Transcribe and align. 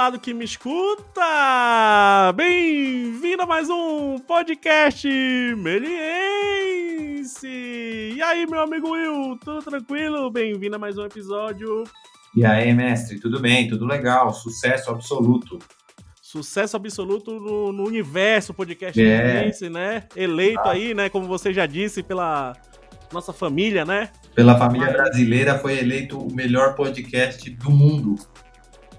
lado 0.00 0.18
que 0.18 0.32
me 0.32 0.46
escuta! 0.46 2.32
Bem-vindo 2.34 3.42
a 3.42 3.46
mais 3.46 3.68
um 3.68 4.18
podcast 4.18 5.06
Meliense! 5.58 7.46
E 7.46 8.22
aí, 8.22 8.46
meu 8.46 8.60
amigo 8.60 8.92
Will, 8.92 9.36
tudo 9.44 9.62
tranquilo? 9.62 10.30
Bem-vindo 10.30 10.76
a 10.76 10.78
mais 10.78 10.96
um 10.96 11.04
episódio. 11.04 11.84
E 12.34 12.46
aí, 12.46 12.72
mestre, 12.72 13.20
tudo 13.20 13.40
bem? 13.40 13.68
Tudo 13.68 13.84
legal? 13.84 14.32
Sucesso 14.32 14.90
absoluto. 14.90 15.58
Sucesso 16.22 16.78
absoluto 16.78 17.38
no, 17.38 17.70
no 17.70 17.86
universo 17.86 18.54
podcast 18.54 18.98
é. 18.98 19.04
Meliense, 19.04 19.68
né? 19.68 20.04
Eleito 20.16 20.62
ah. 20.64 20.70
aí, 20.70 20.94
né, 20.94 21.10
como 21.10 21.26
você 21.26 21.52
já 21.52 21.66
disse, 21.66 22.02
pela 22.02 22.54
nossa 23.12 23.34
família, 23.34 23.84
né? 23.84 24.08
Pela 24.34 24.56
família 24.56 24.90
brasileira, 24.90 25.58
foi 25.58 25.78
eleito 25.78 26.18
o 26.18 26.34
melhor 26.34 26.74
podcast 26.74 27.50
do 27.50 27.70
mundo. 27.70 28.14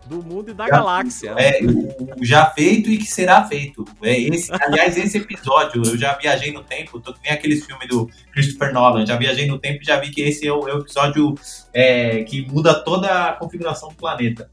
Do 0.05 0.21
mundo 0.23 0.51
e 0.51 0.53
da 0.53 0.65
já, 0.65 0.71
galáxia. 0.71 1.35
É, 1.37 1.59
o, 1.63 2.23
já 2.23 2.45
feito 2.47 2.89
e 2.89 2.97
que 2.97 3.05
será 3.05 3.45
feito. 3.45 3.85
É 4.01 4.19
esse, 4.19 4.51
aliás, 4.51 4.97
esse 4.97 5.17
episódio, 5.17 5.83
eu 5.85 5.97
já 5.97 6.13
viajei 6.13 6.51
no 6.51 6.63
tempo, 6.63 6.99
tô 6.99 7.13
que 7.13 7.19
nem 7.23 7.33
aqueles 7.33 7.65
filmes 7.65 7.87
do 7.87 8.09
Christopher 8.33 8.73
Nolan, 8.73 9.05
já 9.05 9.15
viajei 9.15 9.45
no 9.47 9.59
tempo 9.59 9.81
e 9.81 9.85
já 9.85 9.99
vi 9.99 10.09
que 10.09 10.21
esse 10.21 10.47
é 10.47 10.51
o, 10.51 10.67
é 10.67 10.73
o 10.73 10.79
episódio 10.79 11.35
é, 11.73 12.23
que 12.23 12.45
muda 12.47 12.83
toda 12.83 13.29
a 13.29 13.33
configuração 13.33 13.89
do 13.89 13.95
planeta. 13.95 14.49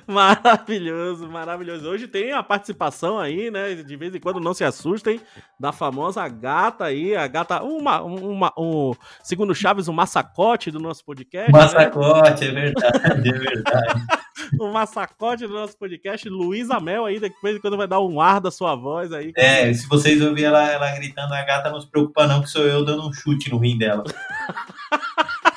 maravilhoso, 0.08 1.28
maravilhoso. 1.28 1.90
Hoje 1.90 2.08
tem 2.08 2.32
a 2.32 2.44
participação 2.44 3.20
aí, 3.20 3.52
né? 3.52 3.76
De 3.76 3.96
vez 3.96 4.14
em 4.14 4.20
quando 4.20 4.40
não 4.40 4.54
se 4.54 4.64
assustem, 4.64 5.20
da 5.60 5.72
famosa 5.72 6.28
gata 6.28 6.86
aí, 6.86 7.16
a 7.16 7.28
gata, 7.28 7.62
uma, 7.64 8.02
uma, 8.02 8.54
um, 8.58 8.94
segundo 9.24 9.54
Chaves, 9.54 9.88
um 9.88 9.94
massacote 9.94 10.72
do 10.72 10.80
nosso 10.80 11.04
podcast. 11.06 11.52
Né? 11.52 11.60
Massacote, 11.60 12.52
né? 12.52 12.68
é 12.68 12.72
verdade, 12.72 13.30
é 13.30 13.34
verdade. 13.34 14.06
um 14.60 14.72
massacote 14.72 15.48
do 15.48 15.54
nosso 15.54 15.78
podcast, 15.78 16.28
Luísa 16.28 16.80
Mel 16.80 17.06
aí, 17.06 17.20
depois 17.20 17.60
quando 17.60 17.78
vai 17.78 17.88
dar 17.88 18.00
um 18.00 18.20
ar 18.20 18.42
da 18.42 18.52
sua 18.52 18.76
voz 18.76 19.12
aí. 19.12 19.32
É, 19.36 19.74
se 19.74 19.88
vocês 19.88 20.22
ouvirem 20.22 20.46
ela, 20.46 20.70
ela 20.70 20.92
gritando, 20.96 21.34
a 21.34 21.44
gata 21.44 21.70
não 21.70 21.80
se 21.80 21.90
preocupa 21.90 22.28
não, 22.28 22.42
que 22.42 22.50
sou 22.50 22.64
eu 22.64 22.84
dando 22.84 23.08
um 23.08 23.14
chute 23.14 23.50
no 23.52 23.58
rim 23.58 23.78
dela. 23.78 24.04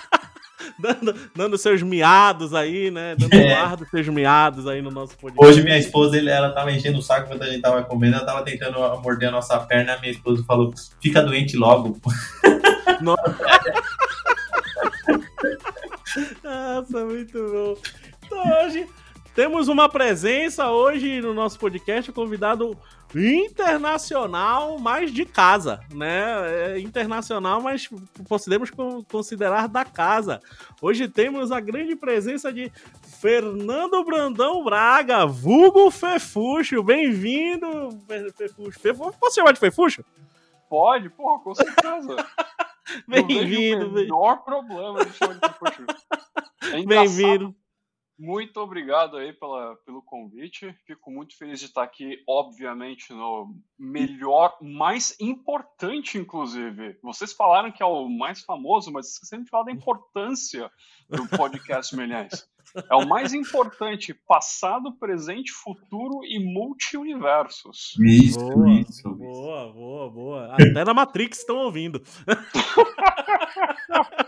dando, 0.78 1.14
dando 1.34 1.58
seus 1.58 1.82
miados 1.82 2.54
aí, 2.54 2.90
né? 2.90 3.14
Dando 3.18 3.34
é. 3.34 3.54
ar 3.54 3.76
dos 3.76 3.88
seus 3.90 4.08
miados 4.08 4.66
aí 4.66 4.82
no 4.82 4.90
nosso 4.90 5.16
podcast. 5.16 5.44
Hoje 5.44 5.62
minha 5.62 5.78
esposa, 5.78 6.18
ela 6.18 6.50
tava 6.50 6.72
enchendo 6.72 6.98
o 6.98 7.02
saco 7.02 7.28
quando 7.28 7.42
a 7.42 7.46
gente 7.46 7.60
tava 7.60 7.82
comendo, 7.82 8.16
ela 8.16 8.26
tava 8.26 8.42
tentando 8.42 8.78
morder 9.02 9.28
a 9.28 9.32
nossa 9.32 9.58
perna, 9.60 9.98
minha 9.98 10.12
esposa 10.12 10.44
falou, 10.44 10.72
fica 11.00 11.22
doente 11.22 11.56
logo. 11.56 11.98
Nossa, 13.00 13.36
Nossa 16.42 17.04
muito 17.04 17.38
bom. 17.38 17.76
Então 18.24 18.64
hoje 18.64 18.86
temos 19.34 19.68
uma 19.68 19.88
presença 19.88 20.70
hoje 20.70 21.20
no 21.20 21.34
nosso 21.34 21.58
podcast, 21.58 22.10
o 22.10 22.14
convidado 22.14 22.76
internacional, 23.14 24.78
mas 24.78 25.12
de 25.12 25.24
casa, 25.24 25.80
né? 25.92 26.74
É 26.74 26.80
internacional, 26.80 27.60
mas 27.60 27.88
podemos 28.28 28.70
considerar 29.08 29.68
da 29.68 29.84
casa. 29.84 30.40
Hoje 30.82 31.08
temos 31.08 31.52
a 31.52 31.60
grande 31.60 31.94
presença 31.94 32.52
de 32.52 32.72
Fernando 33.20 34.04
Brandão 34.04 34.64
Braga, 34.64 35.24
vulgo 35.26 35.90
Fefuxo. 35.90 36.82
Bem-vindo, 36.82 37.90
Fefuxo. 38.36 38.80
Fefuxo. 38.80 39.18
Posso 39.18 39.36
chamar 39.36 39.52
de 39.52 39.60
Fefuxo? 39.60 40.04
Pode, 40.68 41.08
porra, 41.10 41.42
com 41.42 41.54
certeza. 41.54 42.16
Bem-vindo. 43.06 43.88
O 43.88 43.92
menor 43.92 44.44
problema 44.44 45.04
de 45.04 45.12
chamar 45.12 45.34
de 45.34 45.40
Fefuxo. 45.40 46.06
É 46.72 46.82
Bem-vindo. 46.84 47.54
Muito 48.18 48.60
obrigado 48.60 49.16
aí 49.16 49.32
pela, 49.32 49.74
pelo 49.84 50.00
convite. 50.00 50.72
Fico 50.86 51.10
muito 51.10 51.36
feliz 51.36 51.58
de 51.58 51.66
estar 51.66 51.82
aqui, 51.82 52.22
obviamente, 52.28 53.12
no 53.12 53.54
melhor, 53.78 54.56
mais 54.62 55.16
importante, 55.20 56.16
inclusive. 56.16 56.96
Vocês 57.02 57.32
falaram 57.32 57.72
que 57.72 57.82
é 57.82 57.86
o 57.86 58.08
mais 58.08 58.40
famoso, 58.42 58.92
mas 58.92 59.12
esqueceram 59.12 59.42
de 59.42 59.50
falar 59.50 59.64
da 59.64 59.72
importância 59.72 60.70
do 61.08 61.26
podcast 61.28 61.94
Milhões. 61.96 62.48
É 62.90 62.94
o 62.94 63.06
mais 63.06 63.34
importante, 63.34 64.14
passado, 64.26 64.92
presente, 64.92 65.52
futuro 65.52 66.24
e 66.24 66.38
multi-universos. 66.38 67.94
Isso, 68.00 68.38
boa, 68.38 68.70
isso. 68.80 69.10
Boa, 69.10 69.72
boa, 69.72 70.10
boa. 70.10 70.54
Até 70.54 70.84
na 70.84 70.94
Matrix 70.94 71.38
estão 71.38 71.56
ouvindo. 71.56 72.02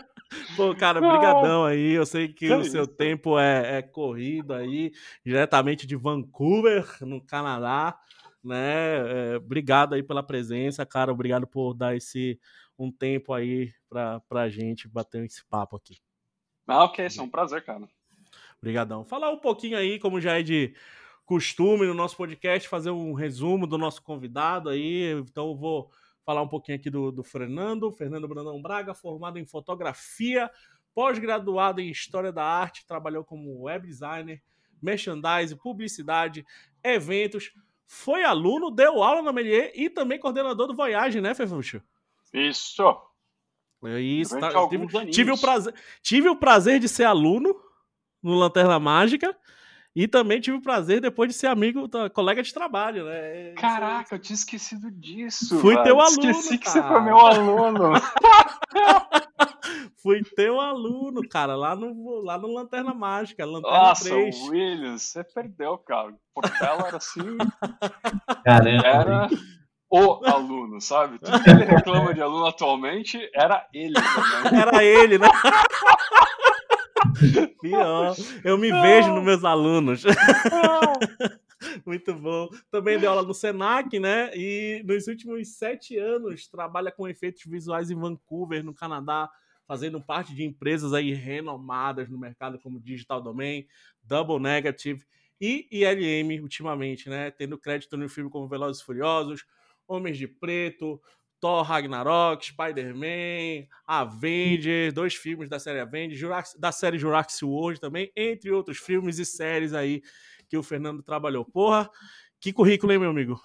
Pô, 0.55 0.75
cara, 0.75 0.99
brigadão 0.99 1.65
aí. 1.65 1.91
Eu 1.91 2.05
sei 2.05 2.27
que, 2.27 2.47
que 2.47 2.53
o 2.53 2.63
seu 2.63 2.87
tempo 2.87 3.37
é, 3.39 3.77
é, 3.77 3.81
corrido 3.81 4.53
aí, 4.53 4.91
diretamente 5.25 5.85
de 5.85 5.95
Vancouver, 5.95 6.85
no 7.01 7.21
Canadá, 7.21 7.97
né? 8.43 9.33
É, 9.33 9.37
obrigado 9.37 9.93
aí 9.93 10.03
pela 10.03 10.23
presença, 10.23 10.85
cara. 10.85 11.11
Obrigado 11.11 11.47
por 11.47 11.73
dar 11.73 11.95
esse 11.95 12.39
um 12.77 12.91
tempo 12.91 13.33
aí 13.33 13.73
pra, 13.89 14.19
pra 14.21 14.49
gente 14.49 14.87
bater 14.87 15.25
esse 15.25 15.43
papo 15.45 15.75
aqui. 15.75 15.97
Ah, 16.67 16.83
ok, 16.83 17.05
é 17.05 17.21
um 17.21 17.29
prazer, 17.29 17.63
cara. 17.63 17.87
Obrigadão. 18.59 19.05
Falar 19.05 19.31
um 19.31 19.39
pouquinho 19.39 19.77
aí, 19.77 19.99
como 19.99 20.19
já 20.19 20.37
é 20.37 20.43
de 20.43 20.75
costume 21.25 21.85
no 21.85 21.93
nosso 21.93 22.15
podcast, 22.15 22.67
fazer 22.67 22.89
um 22.89 23.13
resumo 23.13 23.65
do 23.65 23.77
nosso 23.77 24.01
convidado 24.01 24.69
aí. 24.69 25.11
Então 25.13 25.49
eu 25.49 25.55
vou 25.55 25.91
falar 26.27 26.41
um 26.41 26.47
pouquinho 26.47 26.77
aqui 26.77 26.89
do, 26.89 27.09
do 27.09 27.23
Fernando, 27.23 27.89
Fernando 27.89 28.27
Brandão 28.27 28.61
Braga, 28.61 28.93
formado 28.93 29.39
em 29.39 29.45
fotografia, 29.45 30.51
pós-graduado 30.93 31.79
em 31.79 31.89
História 31.89 32.33
da 32.33 32.43
Arte, 32.43 32.85
trabalhou 32.85 33.23
como 33.23 33.61
web 33.61 33.87
designer, 33.87 34.43
merchandising, 34.81 35.55
publicidade, 35.55 36.45
eventos, 36.83 37.53
foi 37.85 38.25
aluno, 38.25 38.69
deu 38.69 39.01
aula 39.01 39.21
na 39.21 39.31
Melier 39.31 39.71
e 39.73 39.89
também 39.89 40.19
coordenador 40.19 40.67
do 40.67 40.75
Voyage, 40.75 41.21
né, 41.21 41.33
Fefuxo? 41.33 41.81
Isso. 42.33 42.83
Isso, 43.97 44.37
tá, 44.37 44.49
tive, 44.67 45.11
tive, 45.11 45.31
o 45.31 45.37
prazer, 45.39 45.73
tive 46.01 46.27
o 46.27 46.35
prazer 46.35 46.77
de 46.77 46.89
ser 46.89 47.05
aluno 47.05 47.55
no 48.21 48.33
Lanterna 48.33 48.77
Mágica 48.77 49.33
e 49.99 50.07
também 50.07 50.39
tive 50.39 50.57
o 50.57 50.61
prazer 50.61 51.01
depois 51.01 51.27
de 51.27 51.35
ser 51.35 51.47
amigo, 51.47 51.89
colega 52.13 52.43
de 52.43 52.53
trabalho, 52.53 53.05
né? 53.05 53.53
Caraca, 53.53 54.13
eu 54.13 54.19
tinha 54.19 54.35
esquecido 54.35 54.91
disso. 54.91 55.59
Fui 55.59 55.75
teu 55.81 55.99
aluno. 55.99 56.29
Esqueci 56.29 56.59
que 56.59 56.69
você 56.69 56.83
foi 56.83 57.01
meu 57.01 57.17
aluno. 57.17 57.93
Fui 59.99 60.21
teu 60.35 60.61
aluno, 60.61 61.27
cara, 61.27 61.55
lá 61.55 61.75
no, 61.75 62.21
lá 62.23 62.37
no 62.37 62.53
Lanterna 62.53 62.93
Mágica, 62.93 63.43
Lanterna 63.43 63.75
Nossa, 63.75 64.09
3. 64.09 64.39
Williams, 64.49 65.01
você 65.01 65.23
perdeu, 65.23 65.79
cara. 65.79 66.13
Portela 66.31 66.89
era 66.89 66.97
assim. 66.97 67.35
Caramba. 68.45 68.87
Era 68.87 69.27
o 69.89 70.21
aluno, 70.25 70.79
sabe? 70.79 71.17
Tudo 71.17 71.43
que 71.43 71.49
ele 71.49 71.63
reclama 71.63 72.13
de 72.13 72.21
aluno 72.21 72.45
atualmente 72.45 73.19
era 73.33 73.67
ele 73.73 73.95
também. 73.95 74.61
Era 74.61 74.83
ele, 74.83 75.17
né? 75.17 75.27
Pior. 77.61 78.15
Eu 78.43 78.57
me 78.57 78.71
vejo 78.71 79.13
nos 79.13 79.23
meus 79.23 79.43
alunos. 79.43 80.03
Muito 81.85 82.13
bom. 82.13 82.49
Também 82.69 82.99
deu 82.99 83.09
aula 83.09 83.23
no 83.23 83.33
Senac, 83.33 83.99
né? 83.99 84.31
E 84.35 84.83
nos 84.85 85.07
últimos 85.07 85.55
sete 85.57 85.97
anos 85.97 86.47
trabalha 86.47 86.91
com 86.91 87.07
efeitos 87.07 87.43
visuais 87.45 87.89
em 87.89 87.95
Vancouver, 87.95 88.63
no 88.63 88.73
Canadá, 88.73 89.29
fazendo 89.67 90.01
parte 90.01 90.33
de 90.35 90.43
empresas 90.43 90.93
aí 90.93 91.13
renomadas 91.13 92.09
no 92.09 92.17
mercado 92.17 92.59
como 92.59 92.79
Digital 92.79 93.21
Domain, 93.21 93.65
Double 94.03 94.39
Negative 94.39 95.03
e 95.39 95.67
ILM 95.71 96.41
ultimamente, 96.41 97.09
né? 97.09 97.31
Tendo 97.31 97.57
crédito 97.57 97.97
no 97.97 98.07
filme 98.07 98.29
como 98.29 98.47
Velozes 98.47 98.81
e 98.81 98.85
Furiosos, 98.85 99.45
Homens 99.87 100.17
de 100.17 100.27
Preto, 100.27 101.01
Thor 101.39 101.63
Ragnarok, 101.63 102.45
Spider-Man, 102.45 103.67
Avengers, 103.85 104.93
dois 104.93 105.15
filmes 105.15 105.49
da 105.49 105.59
série 105.59 105.79
Avengers, 105.79 106.19
Jurax, 106.19 106.55
da 106.57 106.71
série 106.71 106.97
Jurassic 106.97 107.45
World 107.45 107.79
também, 107.79 108.11
entre 108.15 108.51
outros 108.51 108.77
filmes 108.77 109.19
e 109.19 109.25
séries 109.25 109.73
aí 109.73 110.01
que 110.49 110.57
o 110.57 110.63
Fernando 110.63 111.03
trabalhou. 111.03 111.45
Porra, 111.45 111.89
que 112.39 112.53
currículo, 112.53 112.91
hein, 112.91 112.99
meu 112.99 113.09
amigo? 113.09 113.41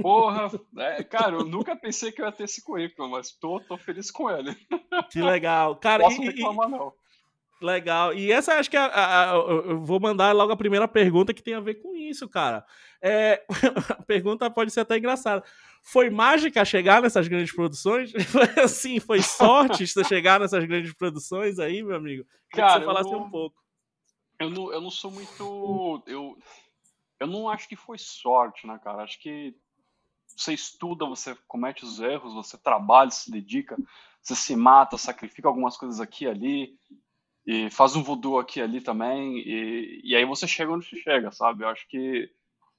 Porra, 0.00 0.50
é, 0.78 1.02
cara, 1.04 1.36
eu 1.36 1.44
nunca 1.44 1.76
pensei 1.76 2.10
que 2.10 2.20
eu 2.20 2.26
ia 2.26 2.32
ter 2.32 2.44
esse 2.44 2.62
currículo, 2.62 3.08
mas 3.10 3.32
tô, 3.32 3.60
tô 3.60 3.76
feliz 3.76 4.10
com 4.10 4.30
ele. 4.30 4.54
Que 5.10 5.22
legal. 5.22 5.76
Cara, 5.76 6.04
Posso 6.04 6.22
e, 6.22 6.26
reclamar, 6.26 6.68
não. 6.68 6.92
Legal. 7.62 8.12
E 8.12 8.30
essa 8.30 8.54
acho 8.54 8.68
que 8.68 8.76
é 8.76 8.80
a, 8.80 9.32
a, 9.32 9.34
eu 9.34 9.80
vou 9.80 10.00
mandar 10.00 10.32
logo 10.32 10.52
a 10.52 10.56
primeira 10.56 10.86
pergunta 10.86 11.32
que 11.32 11.42
tem 11.42 11.54
a 11.54 11.60
ver 11.60 11.74
com 11.76 11.94
isso, 11.94 12.28
cara. 12.28 12.64
É, 13.00 13.42
a 13.90 14.02
pergunta 14.02 14.50
pode 14.50 14.70
ser 14.70 14.80
até 14.80 14.98
engraçada. 14.98 15.42
Foi 15.86 16.08
mágica 16.08 16.64
chegar 16.64 17.02
nessas 17.02 17.28
grandes 17.28 17.54
produções? 17.54 18.10
Assim, 18.64 18.98
foi 18.98 19.20
sorte 19.20 19.86
chegar 20.08 20.40
nessas 20.40 20.64
grandes 20.64 20.94
produções 20.94 21.58
aí, 21.58 21.82
meu 21.82 21.94
amigo? 21.94 22.24
Queria 22.50 22.66
Cara, 22.66 22.72
que 22.72 22.78
você 22.80 22.86
falasse 22.86 23.10
não, 23.10 23.24
um 23.24 23.30
pouco. 23.30 23.62
Eu 24.40 24.50
não, 24.50 24.72
eu 24.72 24.80
não 24.80 24.90
sou 24.90 25.10
muito. 25.10 26.02
Eu, 26.06 26.38
eu 27.20 27.26
não 27.26 27.50
acho 27.50 27.68
que 27.68 27.76
foi 27.76 27.98
sorte, 27.98 28.66
né, 28.66 28.80
cara? 28.82 29.02
Acho 29.02 29.20
que 29.20 29.54
você 30.34 30.54
estuda, 30.54 31.04
você 31.04 31.36
comete 31.46 31.84
os 31.84 32.00
erros, 32.00 32.32
você 32.32 32.56
trabalha, 32.56 33.10
se 33.10 33.30
dedica, 33.30 33.76
você 34.22 34.34
se 34.34 34.56
mata, 34.56 34.96
sacrifica 34.96 35.46
algumas 35.48 35.76
coisas 35.76 36.00
aqui 36.00 36.24
e 36.24 36.28
ali. 36.28 36.78
e 37.46 37.70
faz 37.70 37.94
um 37.94 38.02
voodoo 38.02 38.38
aqui 38.38 38.60
ali 38.60 38.80
também, 38.80 39.38
e, 39.38 40.00
e 40.02 40.16
aí 40.16 40.24
você 40.24 40.48
chega 40.48 40.72
onde 40.72 40.86
você 40.86 40.96
chega, 40.96 41.30
sabe? 41.30 41.62
Eu 41.62 41.68
acho 41.68 41.86
que 41.88 42.32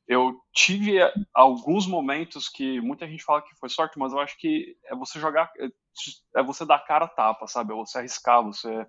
eu 0.08 0.40
tive 0.54 0.98
alguns 1.34 1.88
momentos 1.88 2.48
que 2.48 2.80
muita 2.80 3.08
gente 3.08 3.24
fala 3.24 3.42
que 3.42 3.56
foi 3.56 3.70
sorte, 3.70 3.98
mas 3.98 4.14
eu 4.14 4.20
acho 4.20 4.38
que 4.38 4.78
é 4.86 4.96
você 4.96 5.20
jogar, 5.20 5.52
é 6.36 6.44
você 6.44 6.66
dar 6.66 6.80
cara 6.80 7.06
a 7.06 7.10
tapa, 7.10 7.48
sabe? 7.48 7.74
É 7.74 7.76
você 7.76 7.98
arriscar, 7.98 8.44
você 8.44 8.86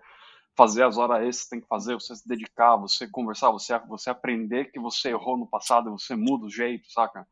fazer 0.56 0.82
as 0.84 0.96
horas 0.98 1.22
extras 1.22 1.44
que 1.44 1.50
tem 1.50 1.60
que 1.60 1.68
fazer, 1.68 1.94
você 1.94 2.14
se 2.14 2.26
dedicar, 2.26 2.76
você 2.76 3.08
conversar, 3.08 3.50
você, 3.50 3.78
você 3.80 4.10
aprender 4.10 4.70
que 4.70 4.78
você 4.78 5.10
errou 5.10 5.36
no 5.36 5.46
passado, 5.46 5.90
você 5.90 6.14
muda 6.14 6.46
o 6.46 6.50
jeito, 6.50 6.90
saca? 6.90 7.26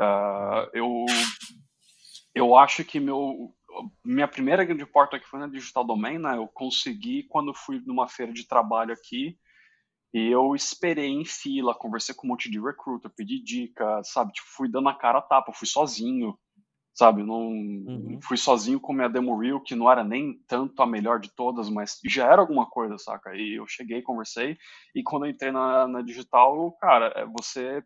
Uh, 0.00 0.70
eu, 0.72 1.06
eu 2.34 2.56
acho 2.56 2.84
que 2.84 2.98
meu, 2.98 3.54
minha 4.04 4.28
primeira 4.28 4.64
grande 4.64 4.86
porta 4.86 5.16
aqui 5.16 5.26
foi 5.26 5.40
na 5.40 5.46
Digital 5.48 5.84
Domain, 5.84 6.18
né? 6.18 6.36
Eu 6.36 6.48
consegui 6.48 7.24
quando 7.24 7.54
fui 7.54 7.80
numa 7.84 8.08
feira 8.08 8.32
de 8.32 8.46
trabalho 8.46 8.92
aqui 8.92 9.38
e 10.14 10.30
eu 10.30 10.54
esperei 10.54 11.10
em 11.10 11.24
fila, 11.24 11.74
conversei 11.74 12.14
com 12.14 12.24
um 12.24 12.30
monte 12.30 12.48
de 12.48 12.60
recruiter, 12.60 13.10
pedi 13.10 13.42
dica, 13.42 14.00
sabe? 14.04 14.32
Tipo, 14.32 14.46
fui 14.48 14.70
dando 14.70 14.88
a 14.88 14.94
cara 14.94 15.18
a 15.18 15.22
tapa, 15.22 15.52
fui 15.52 15.66
sozinho, 15.66 16.38
sabe? 16.94 17.24
Não 17.24 17.48
uhum. 17.48 18.20
fui 18.22 18.36
sozinho 18.36 18.78
com 18.78 18.92
minha 18.92 19.08
demo 19.08 19.36
reel, 19.36 19.60
que 19.60 19.74
não 19.74 19.90
era 19.90 20.04
nem 20.04 20.38
tanto 20.46 20.80
a 20.80 20.86
melhor 20.86 21.18
de 21.18 21.34
todas, 21.34 21.68
mas 21.68 21.98
já 22.06 22.30
era 22.30 22.40
alguma 22.40 22.64
coisa, 22.64 22.96
saca? 22.96 23.34
E 23.34 23.58
eu 23.58 23.66
cheguei, 23.66 24.02
conversei, 24.02 24.56
e 24.94 25.02
quando 25.02 25.26
eu 25.26 25.30
entrei 25.30 25.50
na, 25.50 25.88
na 25.88 26.00
digital, 26.00 26.70
cara, 26.80 27.12
é 27.16 27.26
você 27.26 27.82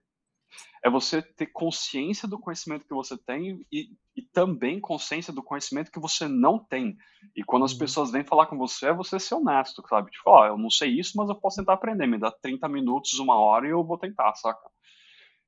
é 0.83 0.91
você 0.91 1.21
ter 1.21 1.47
consciência 1.47 2.29
do 2.29 2.39
conhecimento 2.39 2.87
que 2.87 2.95
você 2.95 3.17
tem 3.17 3.65
e, 3.73 3.91
e 4.17 4.23
também 4.23 4.81
consciência 4.81 5.33
do 5.33 5.43
conhecimento 5.43 5.91
que 5.91 6.01
você 6.01 6.29
não 6.29 6.59
tem. 6.59 6.97
E 7.35 7.43
quando 7.43 7.65
as 7.65 7.73
uhum. 7.73 7.79
pessoas 7.79 8.11
vêm 8.11 8.25
falar 8.25 8.47
com 8.47 8.57
você, 8.57 8.87
é 8.87 8.93
você 8.93 9.19
ser 9.19 9.35
honesto, 9.35 9.83
sabe? 9.89 10.11
Tipo, 10.11 10.31
ó, 10.31 10.43
oh, 10.43 10.47
eu 10.47 10.59
não 10.59 10.71
sei 10.71 10.91
isso, 10.91 11.13
mas 11.17 11.29
eu 11.29 11.35
posso 11.35 11.57
tentar 11.57 11.75
aprender. 11.75 12.07
Me 12.07 12.19
dá 12.19 12.31
30 12.31 12.69
minutos, 12.69 13.19
uma 13.19 13.39
hora 13.39 13.67
e 13.67 13.71
eu 13.71 13.85
vou 13.85 13.99
tentar, 13.99 14.35
saca? 14.35 14.71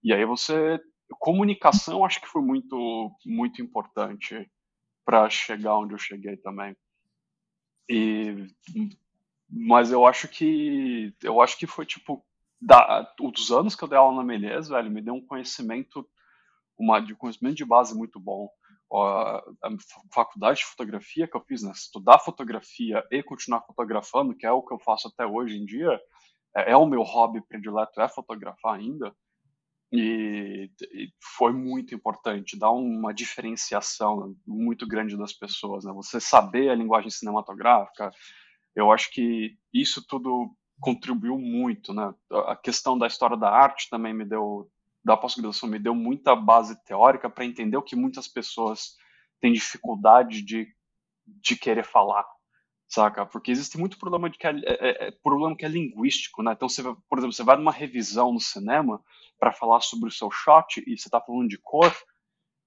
E 0.03 0.13
aí 0.13 0.25
você. 0.25 0.81
Comunicação 1.19 2.05
acho 2.05 2.21
que 2.21 2.29
foi 2.29 2.41
muito, 2.41 3.11
muito 3.27 3.61
importante 3.61 4.49
para 5.05 5.29
chegar 5.29 5.77
onde 5.77 5.93
eu 5.93 5.99
cheguei 5.99 6.37
também. 6.37 6.77
E 7.89 8.47
mas 9.51 9.91
eu 9.91 10.07
acho 10.07 10.29
que 10.29 11.13
eu 11.23 11.41
acho 11.41 11.59
que 11.59 11.67
foi 11.67 11.85
tipo 11.85 12.25
da, 12.61 13.03
dos 13.19 13.51
anos 13.51 13.75
que 13.75 13.83
eu 13.83 13.89
dei 13.89 13.97
aula 13.97 14.17
na 14.17 14.25
Menezes, 14.25 14.69
velho, 14.69 14.91
me 14.91 15.01
deu 15.01 15.15
um 15.15 15.25
conhecimento, 15.25 16.07
uma, 16.79 17.01
de 17.01 17.15
conhecimento 17.15 17.57
de 17.57 17.65
base 17.65 17.97
muito 17.97 18.21
bom. 18.21 18.51
a 18.93 19.43
faculdade 20.13 20.59
de 20.59 20.67
fotografia 20.67 21.27
que 21.27 21.37
eu 21.37 21.45
fiz, 21.47 21.63
né, 21.63 21.73
estudar 21.73 22.19
fotografia 22.19 23.05
e 23.11 23.23
continuar 23.23 23.63
fotografando, 23.63 24.37
que 24.37 24.47
é 24.47 24.53
o 24.53 24.63
que 24.63 24.75
eu 24.75 24.79
faço 24.79 25.09
até 25.09 25.25
hoje 25.25 25.57
em 25.57 25.65
dia, 25.65 25.99
é, 26.55 26.73
é 26.73 26.77
o 26.77 26.87
meu 26.87 27.03
hobby 27.03 27.41
predileto, 27.41 28.01
é 28.01 28.09
fotografar 28.09 28.75
ainda. 28.75 29.15
E, 29.93 30.71
e, 30.93 31.13
foi 31.37 31.53
muito 31.53 31.95
importante, 31.95 32.59
dar 32.59 32.71
uma 32.71 33.13
diferenciação 33.13 34.37
muito 34.47 34.87
grande 34.87 35.17
das 35.17 35.33
pessoas, 35.33 35.85
né? 35.85 35.93
Você 35.95 36.21
saber 36.21 36.71
a 36.71 36.77
linguagem 36.77 37.11
cinematográfica, 37.11 38.11
eu 38.77 38.93
acho 38.93 39.11
que 39.11 39.57
isso 39.75 40.07
tudo 40.07 40.55
contribuiu 40.81 41.39
muito, 41.39 41.93
né? 41.93 42.13
A 42.49 42.57
questão 42.57 42.99
da 42.99 43.07
história 43.07 43.37
da 43.37 43.51
arte 43.51 43.89
também 43.91 44.15
me 44.15 44.25
deu, 44.25 44.71
da 45.05 45.17
pós-graduação 45.17 45.69
me 45.69 45.79
deu 45.79 45.95
muita 45.95 46.35
base 46.35 46.83
teórica 46.85 47.29
para 47.29 47.45
entender 47.45 47.77
o 47.77 47.83
que 47.83 47.95
muitas 47.95 48.27
pessoas 48.27 48.97
têm 49.41 49.53
dificuldade 49.53 50.43
de, 50.43 50.67
de 51.27 51.57
querer 51.57 51.85
falar, 51.85 52.27
saca? 52.89 53.27
Porque 53.27 53.51
existe 53.51 53.79
muito 53.79 53.99
problema 53.99 54.29
de 54.31 54.39
que 54.39 54.47
é, 54.47 54.53
é, 54.65 55.09
é 55.09 55.11
problema 55.23 55.57
que 55.57 55.65
é 55.65 55.69
linguístico, 55.69 56.43
né? 56.43 56.53
Então, 56.53 56.69
você, 56.69 56.83
por 56.83 57.19
exemplo, 57.19 57.33
você 57.33 57.45
vai 57.45 57.57
numa 57.57 57.73
revisão 57.73 58.33
no 58.33 58.41
cinema 58.41 59.03
para 59.39 59.53
falar 59.53 59.81
sobre 59.81 60.09
o 60.09 60.13
seu 60.13 60.31
shot 60.31 60.83
e 60.87 60.97
você 60.97 61.09
está 61.09 61.21
falando 61.21 61.49
de 61.49 61.59
cor 61.59 61.95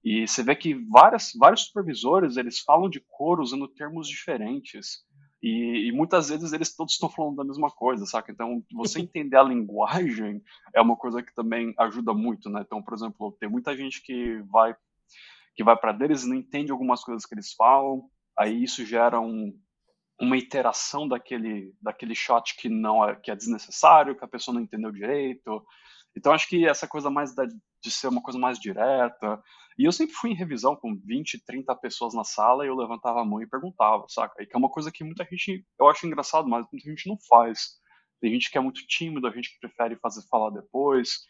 e 0.04 0.28
você 0.28 0.42
vê 0.42 0.54
que 0.54 0.74
várias, 0.74 1.32
vários 1.34 1.62
supervisores 1.62 2.36
eles 2.36 2.60
falam 2.60 2.90
de 2.90 3.00
cor 3.00 3.40
usando 3.40 3.66
termos 3.66 4.06
diferentes. 4.06 5.02
E, 5.44 5.88
e, 5.88 5.92
muitas 5.92 6.30
vezes 6.30 6.54
eles 6.54 6.74
todos 6.74 6.94
estão 6.94 7.06
falando 7.06 7.36
da 7.36 7.44
mesma 7.44 7.70
coisa, 7.70 8.06
saca? 8.06 8.32
Então, 8.32 8.64
você 8.72 8.98
entender 9.02 9.36
a 9.36 9.42
linguagem 9.42 10.42
é 10.74 10.80
uma 10.80 10.96
coisa 10.96 11.22
que 11.22 11.34
também 11.34 11.74
ajuda 11.78 12.14
muito, 12.14 12.48
né? 12.48 12.62
Então, 12.62 12.82
por 12.82 12.94
exemplo, 12.94 13.36
tem 13.38 13.46
muita 13.46 13.76
gente 13.76 14.02
que 14.02 14.40
vai 14.50 14.74
que 15.54 15.62
vai 15.62 15.76
para 15.76 15.92
deles 15.92 16.24
e 16.24 16.28
não 16.28 16.34
entende 16.34 16.72
algumas 16.72 17.04
coisas 17.04 17.26
que 17.26 17.34
eles 17.34 17.52
falam, 17.52 18.08
aí 18.36 18.64
isso 18.64 18.86
gera 18.86 19.20
um, 19.20 19.54
uma 20.18 20.36
iteração 20.38 21.06
daquele 21.06 21.74
daquele 21.78 22.14
shot 22.14 22.56
que 22.56 22.70
não 22.70 23.06
é 23.06 23.14
que 23.14 23.30
é 23.30 23.36
desnecessário, 23.36 24.16
que 24.16 24.24
a 24.24 24.28
pessoa 24.28 24.54
não 24.54 24.62
entendeu 24.62 24.90
direito. 24.90 25.62
Então, 26.16 26.32
acho 26.32 26.48
que 26.48 26.66
essa 26.66 26.88
coisa 26.88 27.10
mais 27.10 27.34
da, 27.34 27.46
de 27.84 27.90
ser 27.90 28.08
uma 28.08 28.22
coisa 28.22 28.38
mais 28.38 28.58
direta, 28.58 29.42
e 29.78 29.84
eu 29.84 29.92
sempre 29.92 30.14
fui 30.14 30.30
em 30.30 30.34
revisão 30.34 30.74
com 30.74 30.96
20, 30.96 31.44
30 31.44 31.74
pessoas 31.76 32.14
na 32.14 32.24
sala 32.24 32.64
e 32.64 32.68
eu 32.68 32.76
levantava 32.76 33.20
a 33.20 33.24
mão 33.24 33.42
e 33.42 33.46
perguntava, 33.46 34.04
saca? 34.08 34.42
E 34.42 34.46
que 34.46 34.56
é 34.56 34.58
uma 34.58 34.70
coisa 34.70 34.90
que 34.90 35.04
muita 35.04 35.24
gente, 35.24 35.66
eu 35.78 35.88
acho 35.88 36.06
engraçado, 36.06 36.48
mas 36.48 36.64
muita 36.72 36.90
gente 36.90 37.08
não 37.08 37.18
faz. 37.28 37.78
Tem 38.20 38.32
gente 38.32 38.50
que 38.50 38.56
é 38.56 38.60
muito 38.60 38.86
tímido, 38.86 39.26
a 39.26 39.30
gente 39.30 39.52
que 39.52 39.60
prefere 39.60 39.96
fazer 39.96 40.22
falar 40.28 40.50
depois. 40.50 41.26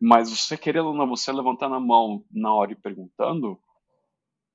Mas 0.00 0.30
você 0.30 0.56
querendo 0.56 0.88
ou 0.88 0.94
não, 0.94 1.06
você 1.06 1.30
levantando 1.32 1.74
a 1.74 1.80
mão 1.80 2.24
na 2.30 2.54
hora 2.54 2.72
e 2.72 2.76
perguntando, 2.76 3.60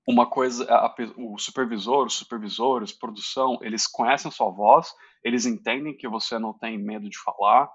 uma 0.08 0.30
coisa, 0.30 0.66
a, 0.72 0.96
o 1.18 1.38
supervisor, 1.38 2.08
os 2.08 2.16
supervisores, 2.16 2.92
produção, 2.92 3.60
eles 3.62 3.86
conhecem 3.86 4.30
a 4.30 4.32
sua 4.32 4.50
voz, 4.50 4.94
eles 5.24 5.46
entendem 5.46 5.96
que 5.96 6.08
você 6.08 6.40
não 6.40 6.54
tem 6.54 6.78
medo 6.78 7.10
de 7.10 7.18
falar, 7.18 7.70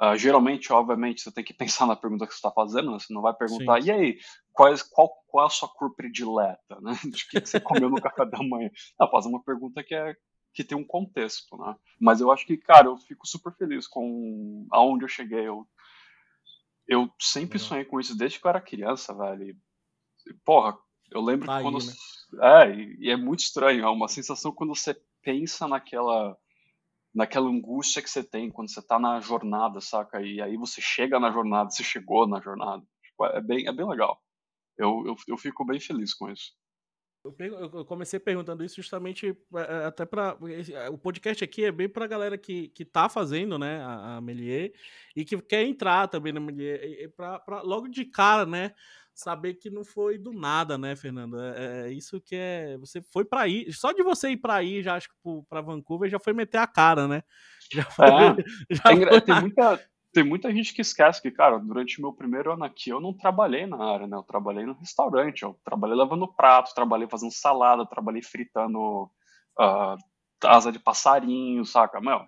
Uh, 0.00 0.16
geralmente, 0.16 0.72
obviamente, 0.72 1.22
você 1.22 1.32
tem 1.32 1.44
que 1.44 1.54
pensar 1.54 1.86
na 1.86 1.96
pergunta 1.96 2.26
que 2.26 2.32
você 2.32 2.38
está 2.38 2.50
fazendo, 2.50 2.92
né? 2.92 2.98
você 2.98 3.12
não 3.12 3.22
vai 3.22 3.34
perguntar, 3.34 3.80
Sim. 3.80 3.88
e 3.88 3.90
aí, 3.90 4.18
qual, 4.52 4.74
qual, 4.90 5.24
qual 5.26 5.44
é 5.44 5.46
a 5.46 5.50
sua 5.50 5.68
cor 5.68 5.94
predileta, 5.94 6.80
né? 6.82 6.98
De 7.04 7.28
que, 7.28 7.40
que 7.40 7.48
você 7.48 7.60
comeu 7.60 7.88
no 7.88 8.00
café 8.00 8.26
da 8.26 8.38
manhã? 8.42 8.70
Não, 8.98 9.10
faz 9.10 9.26
uma 9.26 9.42
pergunta 9.42 9.82
que, 9.82 9.94
é, 9.94 10.14
que 10.52 10.64
tem 10.64 10.76
um 10.76 10.86
contexto, 10.86 11.56
né? 11.56 11.74
Mas 12.00 12.20
eu 12.20 12.30
acho 12.30 12.46
que, 12.46 12.56
cara, 12.56 12.88
eu 12.88 12.96
fico 12.98 13.26
super 13.26 13.52
feliz 13.54 13.86
com 13.86 14.66
aonde 14.70 15.04
eu 15.04 15.08
cheguei. 15.08 15.48
Eu, 15.48 15.66
eu 16.86 17.10
sempre 17.18 17.58
sonhei 17.58 17.84
com 17.84 17.98
isso 17.98 18.16
desde 18.16 18.38
que 18.38 18.46
eu 18.46 18.50
era 18.50 18.60
criança, 18.60 19.14
velho. 19.14 19.44
E, 19.44 20.34
porra, 20.44 20.76
eu 21.10 21.20
lembro 21.20 21.46
tá 21.46 21.56
que 21.56 21.62
quando. 21.62 21.78
Aí, 21.78 21.86
né? 21.86 21.92
É, 22.42 22.70
e, 22.70 22.96
e 23.06 23.10
é 23.10 23.16
muito 23.16 23.40
estranho, 23.40 23.84
é 23.84 23.88
uma 23.88 24.08
sensação 24.08 24.52
quando 24.52 24.74
você 24.74 24.94
pensa 25.22 25.66
naquela 25.66 26.36
naquela 27.16 27.48
angústia 27.48 28.02
que 28.02 28.10
você 28.10 28.22
tem 28.22 28.50
quando 28.50 28.70
você 28.70 28.78
está 28.78 28.98
na 28.98 29.18
jornada, 29.20 29.80
saca? 29.80 30.20
E 30.20 30.38
aí 30.42 30.54
você 30.58 30.82
chega 30.82 31.18
na 31.18 31.32
jornada, 31.32 31.70
você 31.70 31.82
chegou 31.82 32.28
na 32.28 32.42
jornada. 32.42 32.84
Tipo, 33.02 33.24
é, 33.24 33.40
bem, 33.40 33.66
é 33.66 33.72
bem 33.72 33.88
legal. 33.88 34.20
Eu, 34.76 35.02
eu, 35.06 35.16
eu 35.26 35.38
fico 35.38 35.64
bem 35.64 35.80
feliz 35.80 36.12
com 36.12 36.30
isso. 36.30 36.52
Eu 37.24 37.84
comecei 37.86 38.20
perguntando 38.20 38.62
isso 38.62 38.76
justamente 38.76 39.30
é, 39.30 39.60
é, 39.60 39.84
até 39.86 40.04
para 40.04 40.36
o 40.92 40.98
podcast 40.98 41.42
aqui 41.42 41.64
é 41.64 41.72
bem 41.72 41.88
para 41.88 42.04
a 42.04 42.08
galera 42.08 42.38
que, 42.38 42.68
que 42.68 42.84
tá 42.84 43.08
fazendo, 43.08 43.58
né, 43.58 43.80
a, 43.80 44.18
a 44.18 44.20
Melier 44.20 44.72
e 45.16 45.24
que 45.24 45.40
quer 45.42 45.64
entrar 45.64 46.06
também 46.06 46.32
na 46.32 46.38
Melier, 46.38 47.10
para 47.16 47.62
logo 47.62 47.88
de 47.88 48.04
cara, 48.04 48.46
né, 48.46 48.72
saber 49.16 49.54
que 49.54 49.70
não 49.70 49.84
foi 49.84 50.18
do 50.18 50.32
nada, 50.32 50.76
né, 50.76 50.94
Fernando? 50.94 51.40
É, 51.40 51.88
é 51.88 51.92
isso 51.92 52.20
que 52.20 52.36
é. 52.36 52.76
Você 52.78 53.00
foi 53.00 53.24
para 53.24 53.40
aí, 53.40 53.72
só 53.72 53.92
de 53.92 54.02
você 54.02 54.30
ir 54.30 54.36
para 54.36 54.54
aí, 54.54 54.82
já 54.82 54.94
acho 54.94 55.08
que 55.08 55.14
para 55.48 55.62
Vancouver 55.62 56.10
já 56.10 56.18
foi 56.18 56.32
meter 56.32 56.58
a 56.58 56.66
cara, 56.66 57.08
né? 57.08 57.22
Já 57.72 57.82
foi, 57.82 58.06
é, 58.06 58.36
já 58.70 58.82
foi 58.84 59.20
tem, 59.22 59.40
muita, 59.40 59.80
tem 60.12 60.22
muita 60.22 60.52
gente 60.52 60.72
que 60.72 60.80
esquece 60.80 61.20
que, 61.20 61.32
cara, 61.32 61.58
durante 61.58 61.98
o 61.98 62.02
meu 62.02 62.12
primeiro 62.12 62.52
ano 62.52 62.62
aqui 62.62 62.90
eu 62.90 63.00
não 63.00 63.12
trabalhei 63.12 63.66
na 63.66 63.92
área, 63.92 64.06
né? 64.06 64.16
Eu 64.16 64.22
trabalhei 64.22 64.64
no 64.64 64.74
restaurante, 64.74 65.42
eu 65.42 65.58
trabalhei 65.64 65.96
lavando 65.96 66.32
prato, 66.32 66.72
trabalhei 66.72 67.08
fazendo 67.08 67.32
salada, 67.32 67.84
trabalhei 67.84 68.22
fritando 68.22 69.10
uh, 69.58 69.96
asa 70.44 70.70
de 70.70 70.78
passarinho, 70.78 71.64
saca? 71.64 72.00
Meu, 72.00 72.24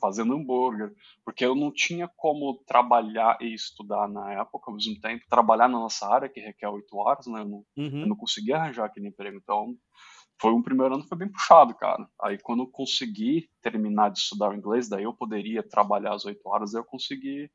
fazendo 0.00 0.34
hambúrguer, 0.34 0.92
porque 1.24 1.44
eu 1.44 1.54
não 1.54 1.72
tinha 1.72 2.08
como 2.16 2.62
trabalhar 2.66 3.36
e 3.40 3.54
estudar 3.54 4.08
na 4.08 4.32
época 4.32 4.70
ao 4.70 4.74
mesmo 4.74 5.00
tempo, 5.00 5.24
trabalhar 5.28 5.68
na 5.68 5.78
nossa 5.78 6.06
área, 6.06 6.28
que 6.28 6.40
requer 6.40 6.68
oito 6.68 6.96
horas, 6.96 7.26
né? 7.26 7.40
Eu 7.40 7.48
não, 7.48 7.64
uhum. 7.76 8.00
eu 8.00 8.06
não 8.06 8.16
conseguia 8.16 8.56
arranjar 8.56 8.86
aquele 8.86 9.08
emprego. 9.08 9.38
Então, 9.38 9.74
foi 10.40 10.52
um 10.52 10.62
primeiro 10.62 10.94
ano 10.94 11.06
foi 11.06 11.18
bem 11.18 11.30
puxado, 11.30 11.74
cara. 11.74 12.06
Aí, 12.20 12.38
quando 12.38 12.62
eu 12.62 12.66
consegui 12.66 13.48
terminar 13.62 14.10
de 14.10 14.18
estudar 14.18 14.50
o 14.50 14.54
inglês, 14.54 14.88
daí 14.88 15.04
eu 15.04 15.14
poderia 15.14 15.62
trabalhar 15.62 16.14
as 16.14 16.24
oito 16.24 16.46
horas, 16.46 16.72
daí 16.72 16.80
eu 16.80 16.84
consegui 16.84 17.50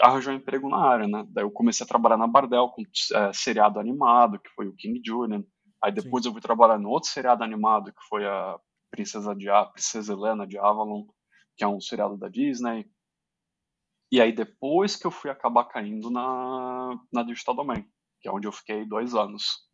arranjar 0.00 0.32
um 0.32 0.36
emprego 0.36 0.68
na 0.68 0.78
área, 0.78 1.06
né? 1.06 1.26
Daí 1.30 1.44
eu 1.44 1.50
comecei 1.50 1.84
a 1.84 1.88
trabalhar 1.88 2.16
na 2.16 2.26
Bardel 2.26 2.68
com 2.68 2.82
é, 2.82 3.32
seriado 3.32 3.78
animado, 3.78 4.38
que 4.38 4.50
foi 4.50 4.66
o 4.66 4.74
King 4.74 5.00
Julian. 5.04 5.44
Aí 5.82 5.92
depois 5.92 6.24
Sim. 6.24 6.28
eu 6.28 6.32
fui 6.32 6.42
trabalhar 6.42 6.78
no 6.78 6.90
outro 6.90 7.08
seriado 7.08 7.44
animado, 7.44 7.92
que 7.92 8.02
foi 8.08 8.26
a 8.26 8.58
Princesa 8.90 9.34
de 9.34 9.48
a 9.48 9.64
Princesa 9.64 10.12
Helena 10.12 10.46
de 10.46 10.58
Avalon 10.58 11.04
que 11.58 11.64
é 11.64 11.68
um 11.68 11.80
seriado 11.80 12.16
da 12.16 12.28
Disney. 12.28 12.88
E 14.10 14.20
aí 14.22 14.32
depois 14.32 14.96
que 14.96 15.06
eu 15.06 15.10
fui 15.10 15.28
acabar 15.28 15.64
caindo 15.64 16.08
na, 16.08 16.98
na 17.12 17.22
Digital 17.24 17.56
Domain, 17.56 17.84
que 18.20 18.28
é 18.28 18.32
onde 18.32 18.46
eu 18.46 18.52
fiquei 18.52 18.86
dois 18.86 19.14
anos. 19.14 19.67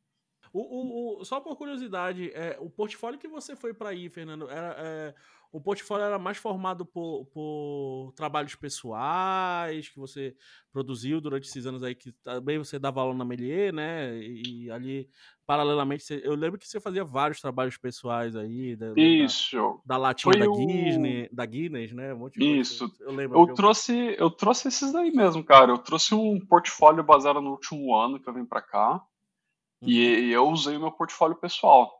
O, 0.54 0.60
o, 0.60 1.20
o, 1.20 1.24
só 1.24 1.40
por 1.40 1.56
curiosidade, 1.56 2.30
é, 2.32 2.56
o 2.60 2.70
portfólio 2.70 3.18
que 3.18 3.26
você 3.26 3.56
foi 3.56 3.74
para 3.74 3.88
aí, 3.88 4.08
Fernando, 4.08 4.48
era, 4.48 4.76
é, 4.78 5.14
o 5.50 5.60
portfólio 5.60 6.04
era 6.04 6.16
mais 6.16 6.36
formado 6.36 6.86
por, 6.86 7.26
por, 7.26 8.12
trabalhos 8.14 8.54
pessoais 8.54 9.88
que 9.88 9.98
você 9.98 10.32
produziu 10.72 11.20
durante 11.20 11.48
esses 11.48 11.66
anos 11.66 11.82
aí, 11.82 11.96
que 11.96 12.12
também 12.22 12.56
você 12.56 12.78
dava 12.78 13.00
aula 13.00 13.14
na 13.14 13.24
Melier, 13.24 13.74
né? 13.74 14.16
E, 14.16 14.70
ali, 14.70 15.08
paralelamente, 15.44 16.04
você, 16.04 16.20
eu 16.22 16.36
lembro 16.36 16.56
que 16.56 16.68
você 16.68 16.78
fazia 16.78 17.04
vários 17.04 17.40
trabalhos 17.40 17.76
pessoais 17.76 18.36
aí. 18.36 18.76
Da, 18.76 18.92
Isso. 18.96 19.80
Da, 19.84 19.96
da 19.96 20.02
latinha 20.02 20.38
da 20.38 20.46
Disney, 20.46 21.28
da 21.32 21.44
Guinness, 21.46 21.92
né? 21.92 22.14
Um 22.14 22.30
Isso. 22.36 22.88
Eu 23.00 23.10
lembro. 23.10 23.40
Eu, 23.40 23.48
eu 23.48 23.54
trouxe, 23.54 24.14
eu 24.20 24.30
trouxe 24.30 24.68
esses 24.68 24.92
daí 24.92 25.10
mesmo, 25.10 25.42
cara. 25.42 25.72
Eu 25.72 25.78
trouxe 25.78 26.14
um 26.14 26.38
portfólio 26.38 27.02
baseado 27.02 27.40
no 27.40 27.50
último 27.50 27.92
ano 27.92 28.20
que 28.20 28.28
eu 28.28 28.34
vim 28.34 28.44
para 28.44 28.62
cá. 28.62 29.04
Uhum. 29.84 29.90
E 29.90 30.32
eu 30.32 30.48
usei 30.48 30.76
o 30.76 30.80
meu 30.80 30.92
portfólio 30.92 31.36
pessoal. 31.36 31.92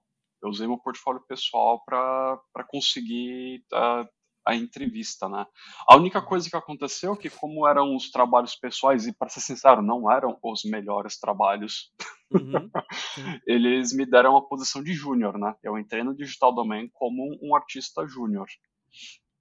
Eu 0.43 0.51
usei 0.51 0.67
meu 0.67 0.79
portfólio 0.79 1.23
pessoal 1.27 1.83
para 1.85 2.65
conseguir 2.69 3.65
a, 3.73 4.07
a, 4.47 4.55
entrevista, 4.55 5.29
né? 5.29 5.47
A 5.89 5.97
única 5.97 6.21
coisa 6.21 6.51
que 6.51 6.57
aconteceu 6.57 7.15
é 7.15 7.17
que, 7.17 7.31
como 7.31 7.67
eram 7.67 7.95
os 7.97 8.11
trabalhos 8.11 8.55
pessoais, 8.55 9.07
e 9.07 9.13
para 9.13 9.31
ser 9.31 9.41
sincero, 9.41 9.81
não 9.81 10.11
eram 10.11 10.39
os 10.43 10.65
melhores 10.65 11.19
trabalhos, 11.19 11.91
uhum. 12.31 12.71
eles 13.47 13.95
me 13.95 14.05
deram 14.05 14.37
a 14.37 14.43
posição 14.43 14.83
de 14.83 14.93
júnior, 14.93 15.39
né? 15.39 15.55
Eu 15.63 15.79
entrei 15.79 16.03
no 16.03 16.15
Digital 16.15 16.55
Domain 16.55 16.91
como 16.93 17.39
um 17.43 17.55
artista 17.55 18.07
júnior. 18.07 18.49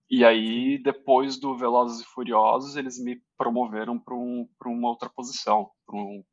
E 0.09 0.23
aí, 0.23 0.77
depois 0.81 1.39
do 1.39 1.57
Velozes 1.57 2.01
e 2.01 2.05
Furiosos, 2.05 2.75
eles 2.75 2.97
me 3.03 3.21
promoveram 3.37 3.97
para 3.99 4.13
um, 4.13 4.47
uma 4.65 4.89
outra 4.89 5.09
posição, 5.09 5.69
para 5.85 5.97
um, 5.97 6.23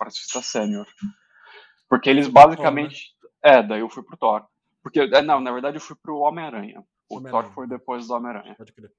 artista 0.00 0.42
sênior. 0.42 0.86
Porque 1.88 2.10
eles 2.10 2.28
basicamente. 2.28 3.14
É, 3.42 3.62
daí 3.62 3.80
eu 3.80 3.88
fui 3.88 4.02
pro 4.02 4.16
Thor. 4.16 4.44
Porque, 4.82 5.00
é, 5.00 5.22
não, 5.22 5.40
na 5.40 5.52
verdade 5.52 5.76
eu 5.76 5.80
fui 5.80 5.96
pro 5.96 6.18
Homem-Aranha. 6.18 6.84
O 7.08 7.16
Homem 7.16 7.30
Thor 7.30 7.44
foi 7.52 7.66
depois 7.66 8.06
do 8.06 8.14
Homem-Aranha. 8.14 8.54
Pode 8.56 8.72
crer. 8.72 8.92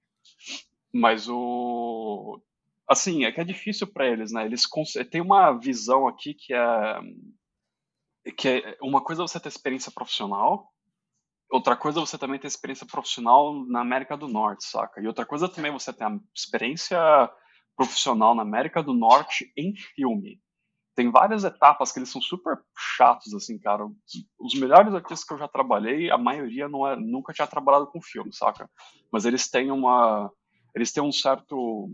Mas 0.94 1.28
o. 1.28 2.42
Assim, 2.88 3.26
é 3.26 3.32
que 3.32 3.42
é 3.42 3.44
difícil 3.44 3.88
para 3.88 4.08
eles, 4.08 4.32
né? 4.32 4.46
Eles 4.46 4.64
tem 5.12 5.22
uma 5.22 5.52
visão 5.52 6.08
aqui 6.08 6.34
que 6.34 6.54
é. 6.54 7.00
Que 8.38 8.48
é 8.50 8.78
uma 8.82 9.04
coisa 9.04 9.24
é 9.24 9.28
você 9.28 9.40
ter 9.40 9.50
experiência 9.50 9.92
profissional, 9.92 10.72
outra 11.50 11.76
coisa 11.76 12.00
é 12.00 12.06
você 12.06 12.18
também 12.18 12.40
ter 12.40 12.48
experiência 12.48 12.86
profissional 12.86 13.54
na 13.66 13.82
América 13.82 14.18
do 14.18 14.28
Norte, 14.28 14.66
saca? 14.66 15.02
E 15.02 15.08
outra 15.08 15.26
coisa 15.26 15.48
também 15.48 15.70
é 15.70 15.74
você 15.74 15.94
ter 15.94 16.06
experiência 16.36 17.00
profissional 17.76 18.36
na 18.36 18.42
América 18.42 18.82
do 18.84 18.94
Norte 18.94 19.52
em 19.56 19.74
filme 19.76 20.42
tem 20.98 21.12
várias 21.12 21.44
etapas 21.44 21.92
que 21.92 22.00
eles 22.00 22.10
são 22.10 22.20
super 22.20 22.60
chatos, 22.76 23.32
assim, 23.36 23.60
cara. 23.60 23.88
Os 24.40 24.56
melhores 24.56 24.96
artistas 24.96 25.24
que 25.24 25.32
eu 25.32 25.38
já 25.38 25.48
trabalhei, 25.48 26.10
a 26.10 26.18
maioria 26.18 26.68
não 26.68 26.88
é, 26.88 26.96
nunca 26.96 27.32
tinha 27.32 27.46
trabalhado 27.46 27.86
com 27.86 28.02
filme, 28.02 28.34
saca? 28.34 28.68
Mas 29.12 29.24
eles 29.24 29.48
têm 29.48 29.70
uma. 29.70 30.32
Eles 30.74 30.92
têm 30.92 31.04
um 31.04 31.12
certo 31.12 31.88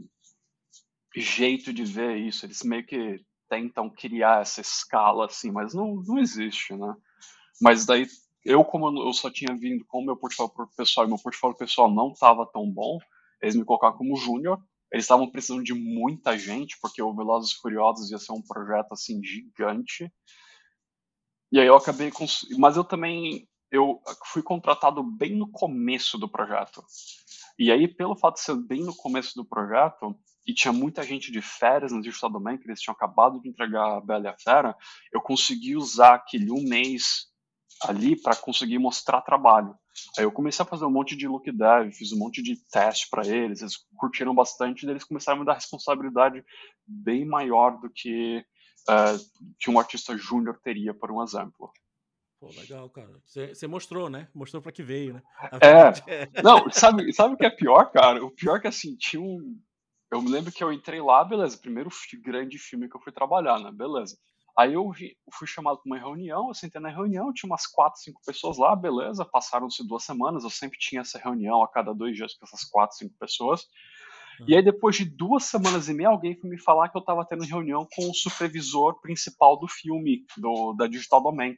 jeito 1.13 1.73
de 1.73 1.83
ver 1.83 2.15
isso. 2.15 2.45
Eles 2.45 2.63
meio 2.63 2.85
que 2.85 3.21
tentam 3.49 3.89
criar 3.89 4.41
essa 4.41 4.61
escala, 4.61 5.25
assim, 5.25 5.51
mas 5.51 5.73
não, 5.73 5.95
não 5.95 6.17
existe, 6.17 6.73
né? 6.73 6.95
Mas 7.61 7.85
daí, 7.85 8.07
eu, 8.45 8.63
como 8.63 9.05
eu 9.05 9.11
só 9.11 9.29
tinha 9.29 9.53
vindo 9.53 9.83
com 9.85 9.99
o 9.99 10.05
meu 10.05 10.15
portfólio 10.15 10.53
pessoal 10.77 11.05
e 11.05 11.09
meu 11.09 11.19
portfólio 11.19 11.57
pessoal 11.57 11.91
não 11.91 12.13
estava 12.13 12.45
tão 12.45 12.71
bom, 12.71 12.99
eles 13.41 13.53
me 13.53 13.65
colocaram 13.65 13.97
como 13.97 14.15
júnior 14.15 14.63
eles 14.93 15.05
estavam 15.05 15.27
precisando 15.27 15.63
de 15.63 15.73
muita 15.73 16.37
gente, 16.37 16.77
porque 16.79 17.01
o 17.01 17.15
Velozes 17.15 17.51
e 17.51 17.57
Furiosos 17.59 18.11
ia 18.11 18.19
ser 18.19 18.31
um 18.31 18.43
projeto 18.43 18.91
assim 18.91 19.19
gigante. 19.23 20.13
E 21.51 21.59
aí 21.59 21.65
eu 21.65 21.75
acabei 21.75 22.11
com... 22.11 22.25
mas 22.59 22.77
eu 22.77 22.83
também 22.83 23.49
eu 23.71 23.99
fui 24.27 24.43
contratado 24.43 25.01
bem 25.01 25.35
no 25.35 25.49
começo 25.49 26.15
do 26.19 26.29
projeto. 26.29 26.85
E 27.57 27.71
aí 27.71 27.87
pelo 27.87 28.15
fato 28.15 28.35
de 28.35 28.41
ser 28.41 28.55
bem 28.55 28.83
no 28.83 28.95
começo 28.95 29.33
do 29.35 29.43
projeto 29.43 30.15
e 30.45 30.53
tinha 30.53 30.71
muita 30.71 31.01
gente 31.01 31.31
de 31.31 31.41
férias 31.41 31.91
no 31.91 32.01
Digital 32.01 32.29
Domain, 32.29 32.59
que 32.59 32.67
eles 32.67 32.79
tinham 32.79 32.93
acabado 32.93 33.41
de 33.41 33.49
entregar 33.49 33.97
a 33.97 34.01
Bela 34.01 34.25
e 34.25 34.27
a 34.27 34.37
Fera, 34.37 34.77
eu 35.11 35.21
consegui 35.21 35.75
usar 35.75 36.15
aquele 36.15 36.51
um 36.51 36.61
mês 36.61 37.32
ali 37.87 38.19
para 38.21 38.35
conseguir 38.35 38.79
mostrar 38.79 39.21
trabalho. 39.21 39.75
Aí 40.17 40.23
eu 40.23 40.31
comecei 40.31 40.63
a 40.63 40.67
fazer 40.67 40.85
um 40.85 40.91
monte 40.91 41.15
de 41.15 41.27
look 41.27 41.51
dev, 41.51 41.91
fiz 41.91 42.11
um 42.11 42.17
monte 42.17 42.41
de 42.41 42.55
teste 42.71 43.07
para 43.09 43.27
eles, 43.27 43.61
eles 43.61 43.77
curtiram 43.95 44.33
bastante, 44.33 44.85
e 44.85 44.89
eles 44.89 45.03
começaram 45.03 45.37
a 45.37 45.39
me 45.41 45.45
dar 45.45 45.53
responsabilidade 45.53 46.43
bem 46.85 47.25
maior 47.25 47.79
do 47.79 47.89
que 47.89 48.43
uh, 48.89 49.53
que 49.59 49.69
um 49.69 49.79
artista 49.79 50.17
júnior 50.17 50.59
teria, 50.63 50.93
por 50.93 51.11
um 51.11 51.21
exemplo. 51.21 51.71
Pô, 52.39 52.49
legal, 52.59 52.89
cara. 52.89 53.21
Você 53.25 53.67
mostrou, 53.67 54.09
né? 54.09 54.27
Mostrou 54.35 54.61
para 54.61 54.71
que 54.71 54.83
veio, 54.83 55.13
né? 55.13 55.21
É. 55.61 56.41
Não, 56.41 56.69
sabe, 56.69 57.13
sabe 57.13 57.35
o 57.35 57.37
que 57.37 57.45
é 57.45 57.49
pior, 57.49 57.89
cara? 57.91 58.23
O 58.23 58.31
pior 58.31 58.57
é 58.57 58.59
que 58.59 58.67
assim, 58.67 58.97
tinha 58.97 59.21
um. 59.21 59.57
Eu 60.11 60.21
me 60.21 60.29
lembro 60.29 60.51
que 60.51 60.63
eu 60.63 60.71
entrei 60.71 61.01
lá, 61.01 61.23
beleza, 61.23 61.57
primeiro 61.57 61.89
grande 62.21 62.57
filme 62.57 62.89
que 62.89 62.95
eu 62.95 63.01
fui 63.01 63.13
trabalhar, 63.13 63.59
né? 63.59 63.71
Beleza. 63.71 64.17
Aí 64.57 64.73
eu 64.73 64.91
fui 65.31 65.47
chamado 65.47 65.77
para 65.77 65.85
uma 65.85 65.97
reunião, 65.97 66.47
eu 66.47 66.53
sentei 66.53 66.79
na 66.79 66.89
reunião, 66.89 67.33
tinha 67.33 67.49
umas 67.49 67.65
quatro, 67.65 67.99
cinco 67.99 68.21
pessoas 68.23 68.57
lá, 68.57 68.75
beleza, 68.75 69.25
passaram-se 69.25 69.85
duas 69.87 70.03
semanas, 70.03 70.43
eu 70.43 70.49
sempre 70.49 70.77
tinha 70.77 71.01
essa 71.01 71.17
reunião 71.17 71.63
a 71.63 71.67
cada 71.67 71.93
dois 71.93 72.15
dias 72.15 72.35
com 72.35 72.45
essas 72.45 72.63
quatro, 72.63 72.95
cinco 72.95 73.15
pessoas. 73.17 73.63
Uhum. 74.39 74.45
E 74.49 74.55
aí 74.55 74.63
depois 74.63 74.95
de 74.95 75.05
duas 75.05 75.45
semanas 75.45 75.89
e 75.89 75.93
meia, 75.93 76.09
alguém 76.09 76.35
foi 76.35 76.49
me 76.49 76.59
falar 76.59 76.89
que 76.89 76.97
eu 76.97 77.01
estava 77.01 77.25
tendo 77.25 77.43
reunião 77.43 77.87
com 77.95 78.09
o 78.09 78.13
supervisor 78.13 78.99
principal 79.01 79.57
do 79.59 79.67
filme, 79.67 80.23
do, 80.37 80.73
da 80.73 80.85
Digital 80.85 81.21
Domain. 81.21 81.57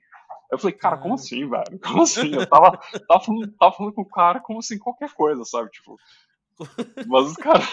Eu 0.49 0.57
falei, 0.57 0.77
cara, 0.77 0.97
como 0.97 1.15
assim, 1.15 1.49
velho? 1.49 1.79
Como 1.83 2.03
assim? 2.03 2.33
Eu 2.33 2.47
tava, 2.47 2.77
tava, 3.07 3.19
falando, 3.19 3.51
tava 3.57 3.75
falando 3.75 3.93
com 3.93 4.03
o 4.03 4.09
cara 4.09 4.39
como 4.39 4.59
assim, 4.59 4.77
qualquer 4.77 5.11
coisa, 5.13 5.43
sabe? 5.43 5.69
Tipo. 5.71 5.97
Mas 7.07 7.31
o 7.33 7.35
cara. 7.35 7.63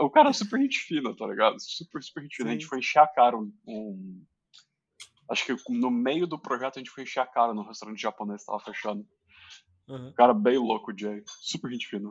O 0.00 0.10
cara 0.10 0.30
é 0.30 0.32
super 0.32 0.60
gente 0.60 0.78
fina, 0.78 1.16
tá 1.16 1.26
ligado? 1.26 1.56
Super, 1.58 2.02
super 2.02 2.22
gente 2.22 2.36
fina. 2.36 2.50
A 2.50 2.52
gente 2.52 2.66
foi 2.66 2.78
encher 2.78 3.00
a 3.00 3.06
cara 3.06 3.36
um, 3.36 3.50
um 3.66 4.22
Acho 5.30 5.44
que 5.44 5.56
no 5.70 5.90
meio 5.90 6.26
do 6.26 6.38
projeto 6.38 6.76
a 6.76 6.78
gente 6.78 6.90
foi 6.90 7.02
encher 7.02 7.20
a 7.20 7.26
cara 7.26 7.52
no 7.52 7.62
restaurante 7.62 8.00
japonês 8.00 8.40
que 8.40 8.46
tava 8.46 8.60
fechando. 8.60 9.06
Uhum. 9.88 10.12
Cara, 10.16 10.34
bem 10.34 10.58
louco, 10.58 10.92
Jay. 10.96 11.22
Super 11.40 11.70
gente 11.70 11.86
fina. 11.86 12.10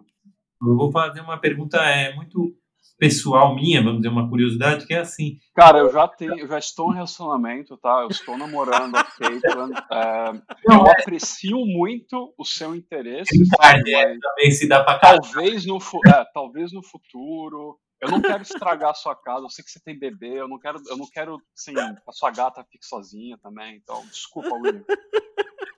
Eu 0.62 0.76
vou 0.76 0.92
fazer 0.92 1.22
uma 1.22 1.40
pergunta 1.40 1.78
é, 1.78 2.16
muito 2.16 2.56
pessoal 2.98 3.56
minha, 3.56 3.82
vamos 3.82 3.98
dizer, 3.98 4.10
uma 4.10 4.28
curiosidade, 4.28 4.86
que 4.86 4.94
é 4.94 5.00
assim. 5.00 5.38
Cara, 5.56 5.80
eu 5.80 5.92
já 5.92 6.08
tenho, 6.08 6.40
eu 6.40 6.48
já 6.48 6.58
estou 6.58 6.92
em 6.92 6.96
relacionamento, 6.96 7.78
tá? 7.78 8.02
Eu 8.02 8.08
estou 8.08 8.38
namorando 8.38 8.96
a 8.96 9.04
Caitlyn. 9.04 9.72
É, 9.92 10.30
eu 10.66 10.86
é... 10.86 10.92
aprecio 10.92 11.58
muito 11.66 12.34
o 12.38 12.44
seu 12.44 12.76
interesse. 12.76 13.38
Tarde, 13.58 13.94
é, 13.94 14.18
também 14.20 14.52
se 14.52 14.68
dá 14.68 14.84
pra 14.84 14.98
talvez 14.98 15.66
no, 15.66 15.78
é, 15.78 16.26
talvez 16.34 16.72
no 16.72 16.84
futuro. 16.84 17.78
Eu 18.00 18.12
não 18.12 18.22
quero 18.22 18.44
estragar 18.44 18.92
a 18.92 18.94
sua 18.94 19.16
casa, 19.16 19.46
eu 19.46 19.50
sei 19.50 19.66
que 19.66 19.72
você 19.72 19.80
tem 19.80 19.98
bebê, 19.98 20.40
eu 20.40 20.48
não 20.48 20.60
quero, 20.60 20.80
eu 20.88 20.98
não 20.98 21.08
quero, 21.12 21.42
assim, 21.56 21.74
a 21.78 22.12
sua 22.12 22.30
gata 22.30 22.64
fique 22.72 22.86
sozinha 22.86 23.38
também, 23.42 23.76
então, 23.76 24.06
desculpa, 24.08 24.54
William. 24.54 24.84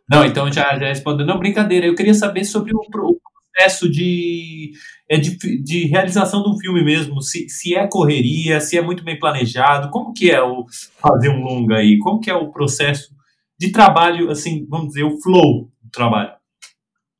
Não, 0.10 0.26
então 0.26 0.52
já, 0.52 0.78
já 0.78 0.88
respondendo, 0.88 1.28
não, 1.28 1.40
brincadeira, 1.40 1.86
eu 1.86 1.96
queria 1.96 2.14
saber 2.14 2.44
sobre 2.44 2.74
o, 2.74 2.80
o 2.80 2.90
processo 2.90 3.90
de, 3.90 4.72
é, 5.08 5.18
de, 5.18 5.38
de, 5.64 5.86
realização 5.86 6.42
do 6.42 6.58
filme 6.58 6.84
mesmo, 6.84 7.22
se, 7.22 7.48
se 7.48 7.76
é 7.76 7.88
correria, 7.88 8.60
se 8.60 8.78
é 8.78 8.82
muito 8.82 9.04
bem 9.04 9.20
planejado, 9.20 9.90
como 9.92 10.12
que 10.12 10.32
é 10.32 10.42
o 10.42 10.66
fazer 10.98 11.30
um 11.30 11.44
longa 11.44 11.76
aí, 11.76 12.00
como 12.00 12.20
que 12.20 12.30
é 12.30 12.36
o 12.36 12.52
processo 12.52 13.14
de 13.58 13.72
trabalho, 13.72 14.32
assim, 14.32 14.66
vamos 14.68 14.90
dizer, 14.90 15.04
o 15.04 15.22
flow 15.22 15.72
do 15.82 15.92
trabalho? 15.92 16.34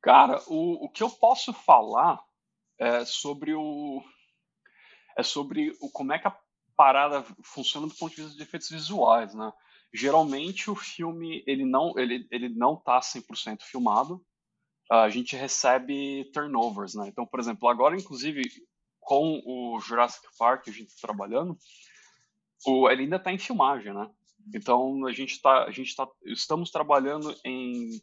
Cara, 0.02 0.40
o, 0.48 0.86
o 0.86 0.88
que 0.88 1.02
eu 1.02 1.10
posso 1.10 1.52
falar 1.52 2.18
é 2.78 3.04
sobre 3.04 3.54
o, 3.54 4.02
é 5.16 5.22
sobre 5.22 5.76
o, 5.80 5.90
como 5.90 6.12
é 6.12 6.18
que 6.18 6.28
a 6.28 6.36
parada 6.76 7.24
funciona 7.42 7.86
do 7.86 7.94
ponto 7.94 8.14
de 8.14 8.22
vista 8.22 8.36
de 8.36 8.42
efeitos 8.42 8.70
visuais, 8.70 9.34
né? 9.34 9.52
Geralmente 9.92 10.70
o 10.70 10.74
filme 10.74 11.42
ele 11.46 11.64
não 11.64 11.98
ele, 11.98 12.26
ele 12.30 12.48
não 12.48 12.76
tá 12.76 13.00
100% 13.00 13.62
filmado. 13.62 14.24
A 14.90 15.08
gente 15.08 15.36
recebe 15.36 16.30
turnovers, 16.32 16.94
né? 16.94 17.06
Então, 17.08 17.26
por 17.26 17.38
exemplo, 17.38 17.68
agora 17.68 17.96
inclusive 17.96 18.42
com 18.98 19.42
o 19.44 19.80
Jurassic 19.80 20.26
Park 20.38 20.68
a 20.68 20.72
gente 20.72 20.88
está 20.88 21.06
trabalhando, 21.06 21.58
o, 22.66 22.88
ele 22.88 23.02
ainda 23.02 23.16
está 23.16 23.32
em 23.32 23.38
filmagem, 23.38 23.92
né? 23.92 24.08
Então 24.54 25.06
a 25.06 25.12
gente 25.12 25.40
tá 25.40 25.64
a 25.64 25.70
gente 25.70 25.94
tá 25.94 26.08
estamos 26.24 26.70
trabalhando 26.70 27.34
em 27.44 28.00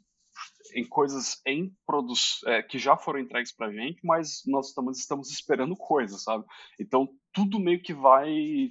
em 0.74 0.88
coisas 0.88 1.41
em 1.46 1.74
produção 1.86 2.51
é, 2.51 2.62
que 2.62 2.77
já 2.77 2.98
foram 2.98 3.20
entregues 3.20 3.51
para 3.51 3.72
gente, 3.72 4.00
mas 4.03 4.41
nós 4.46 4.70
estamos, 4.70 5.00
estamos 5.00 5.32
esperando 5.32 5.75
coisas, 5.75 6.24
sabe? 6.24 6.46
Então 6.79 7.08
tudo 7.34 7.60
meio 7.60 7.82
que 7.82 7.94
vai 7.94 8.70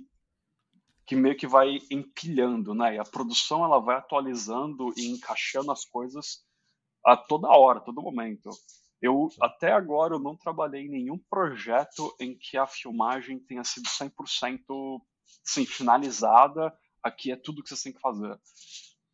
que 1.06 1.14
meio 1.14 1.36
que 1.36 1.46
vai 1.46 1.78
empilhando, 1.90 2.74
né? 2.74 2.96
E 2.96 2.98
a 2.98 3.04
produção 3.04 3.64
ela 3.64 3.78
vai 3.78 3.96
atualizando 3.96 4.92
e 4.96 5.06
encaixando 5.06 5.70
as 5.70 5.84
coisas 5.84 6.44
a 7.04 7.16
toda 7.16 7.48
hora, 7.48 7.78
a 7.78 7.82
todo 7.82 8.02
momento. 8.02 8.50
Eu 9.00 9.28
até 9.40 9.72
agora 9.72 10.14
eu 10.14 10.18
não 10.18 10.36
trabalhei 10.36 10.82
em 10.82 10.90
nenhum 10.90 11.18
projeto 11.30 12.14
em 12.18 12.36
que 12.36 12.56
a 12.56 12.66
filmagem 12.66 13.38
tenha 13.38 13.62
sido 13.62 13.86
100% 13.86 15.00
assim, 15.46 15.64
finalizada. 15.64 16.76
Aqui 17.02 17.30
é 17.30 17.36
tudo 17.36 17.62
que 17.62 17.68
você 17.68 17.84
tem 17.84 17.92
que 17.92 18.00
fazer. 18.00 18.36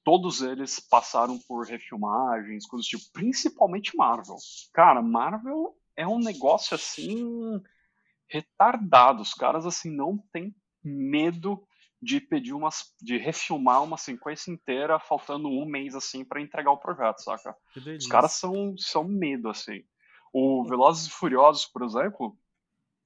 Todos 0.04 0.42
eles 0.42 0.80
passaram 0.80 1.38
por 1.38 1.66
refilmagens, 1.66 2.66
coisas 2.66 2.86
tipo, 2.86 3.04
principalmente 3.12 3.96
Marvel. 3.96 4.36
Cara, 4.72 5.00
Marvel 5.00 5.76
é 5.96 6.06
um 6.06 6.18
negócio 6.18 6.74
assim 6.74 7.60
retardado. 8.28 9.22
Os 9.22 9.34
caras 9.34 9.66
assim 9.66 9.90
não 9.90 10.18
têm 10.32 10.54
medo 10.82 11.62
de 12.00 12.20
pedir 12.20 12.52
umas, 12.52 12.92
de 13.00 13.16
refilmar 13.16 13.82
uma 13.84 13.96
sequência 13.96 14.50
inteira, 14.50 14.98
faltando 14.98 15.48
um 15.48 15.64
mês 15.64 15.94
assim 15.94 16.24
para 16.24 16.40
entregar 16.40 16.72
o 16.72 16.78
projeto, 16.78 17.22
saca? 17.22 17.56
Os 17.96 18.06
caras 18.08 18.32
são 18.32 18.76
são 18.76 19.04
medo 19.04 19.48
assim. 19.48 19.84
O 20.32 20.64
Velozes 20.64 21.06
e 21.06 21.10
Furiosos, 21.10 21.66
por 21.66 21.84
exemplo, 21.84 22.36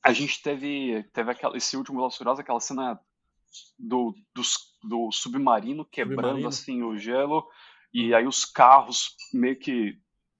a 0.02 0.12
gente 0.12 0.40
teve 0.40 1.02
teve 1.12 1.30
aquela, 1.30 1.56
esse 1.56 1.76
último 1.76 1.98
Velozes 1.98 2.14
e 2.14 2.18
Furiosos, 2.18 2.40
aquela 2.40 2.60
cena 2.60 2.98
do, 3.78 4.14
do, 4.34 4.42
do 4.86 5.10
submarino 5.10 5.84
quebrando 5.84 6.20
submarino. 6.20 6.48
assim 6.48 6.82
o 6.82 6.96
gelo 6.96 7.46
e 7.92 8.14
aí 8.14 8.26
os 8.26 8.44
carros 8.44 9.16
meio 9.32 9.58
que 9.58 9.98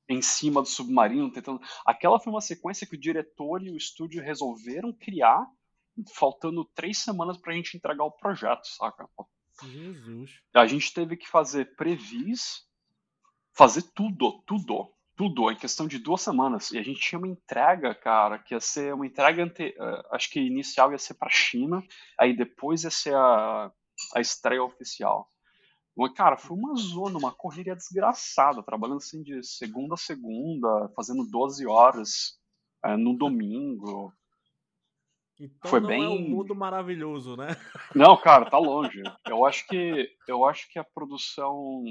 em 0.09 0.23
cima 0.23 0.63
do 0.63 0.69
submarino 0.69 1.33
tentando. 1.33 1.61
Aquela 1.85 2.21
foi 2.21 2.33
uma 2.33 2.41
sequência 2.41 2.87
que 2.87 2.95
o 2.95 3.01
diretor 3.01 3.63
e 3.63 3.71
o 3.71 3.77
estúdio 3.77 4.23
resolveram 4.23 4.93
criar 4.93 5.47
faltando 6.15 6.65
três 6.75 6.99
semanas 6.99 7.39
pra 7.39 7.55
gente 7.55 7.77
entregar 7.77 8.05
o 8.05 8.11
projeto, 8.11 8.67
saca? 8.67 9.09
Jesus. 9.63 10.31
A 10.55 10.67
gente 10.67 10.93
teve 10.93 11.17
que 11.17 11.29
fazer 11.29 11.77
previs, 11.77 12.67
fazer 13.55 13.83
tudo, 13.95 14.43
tudo, 14.47 14.93
tudo, 15.17 15.51
em 15.51 15.57
questão 15.57 15.87
de 15.87 15.99
duas 15.99 16.21
semanas. 16.21 16.71
E 16.71 16.79
a 16.79 16.83
gente 16.83 17.01
tinha 17.01 17.19
uma 17.19 17.29
entrega, 17.29 17.95
cara, 17.95 18.39
que 18.39 18.55
ia 18.55 18.61
ser 18.61 18.93
uma 18.93 19.07
entrega, 19.07 19.43
ante... 19.43 19.75
Eh, 19.79 20.09
acho 20.11 20.31
que 20.31 20.41
inicial 20.41 20.93
ia 20.93 20.99
ser 20.99 21.15
pra 21.15 21.31
China, 21.31 21.83
aí 22.19 22.37
depois 22.37 22.85
ia 22.85 22.91
ser 22.91 23.15
a, 23.15 23.73
a 24.15 24.21
estreia 24.21 24.63
oficial. 24.63 25.29
Mas, 25.97 26.13
cara, 26.13 26.37
foi 26.37 26.57
uma 26.57 26.75
zona, 26.77 27.19
uma 27.19 27.33
correria 27.33 27.75
desgraçada, 27.75 28.63
trabalhando 28.63 28.99
assim 28.99 29.23
de 29.23 29.43
segunda 29.43 29.95
a 29.95 29.99
segunda, 29.99 30.91
fazendo 30.95 31.25
12 31.25 31.67
horas 31.67 32.39
é, 32.85 32.97
no 32.97 33.17
domingo. 33.17 34.13
Então 35.41 35.71
Foi 35.71 35.81
não 35.81 35.89
bem... 35.89 36.05
é 36.05 36.09
um 36.09 36.29
mundo 36.29 36.55
maravilhoso, 36.55 37.37
né? 37.37 37.49
Não, 37.95 38.17
cara, 38.17 38.51
tá 38.51 38.59
longe. 38.59 39.03
Eu 39.27 39.45
acho 39.45 39.67
que 39.67 40.11
eu 40.27 40.47
acho 40.47 40.69
que 40.71 40.79
a 40.79 40.85
produção 40.85 41.85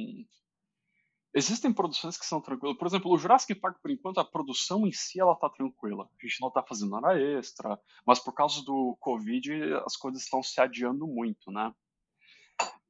existem 1.32 1.72
produções 1.72 2.18
que 2.18 2.26
são 2.26 2.42
tranquilas. 2.42 2.78
Por 2.78 2.88
exemplo, 2.88 3.12
o 3.12 3.18
Jurassic 3.18 3.54
Park, 3.56 3.78
por 3.82 3.92
enquanto, 3.92 4.20
a 4.20 4.26
produção 4.26 4.88
em 4.88 4.92
si 4.92 5.20
ela 5.20 5.36
tá 5.36 5.50
tranquila. 5.50 6.10
A 6.20 6.26
gente 6.26 6.42
não 6.42 6.50
tá 6.50 6.64
fazendo 6.64 6.96
hora 6.96 7.22
extra, 7.22 7.80
mas 8.06 8.20
por 8.20 8.34
causa 8.34 8.64
do 8.64 8.98
Covid 9.00 9.52
as 9.86 9.96
coisas 9.96 10.24
estão 10.24 10.42
se 10.42 10.60
adiando 10.60 11.06
muito, 11.06 11.52
né? 11.52 11.72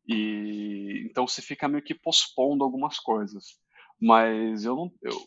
E 0.07 1.07
então 1.09 1.27
você 1.27 1.41
fica 1.41 1.67
meio 1.67 1.83
que 1.83 1.95
pospondo 1.95 2.63
algumas 2.63 2.99
coisas. 2.99 3.59
Mas 3.99 4.65
eu 4.65 4.75
não 4.75 4.91
eu, 5.01 5.17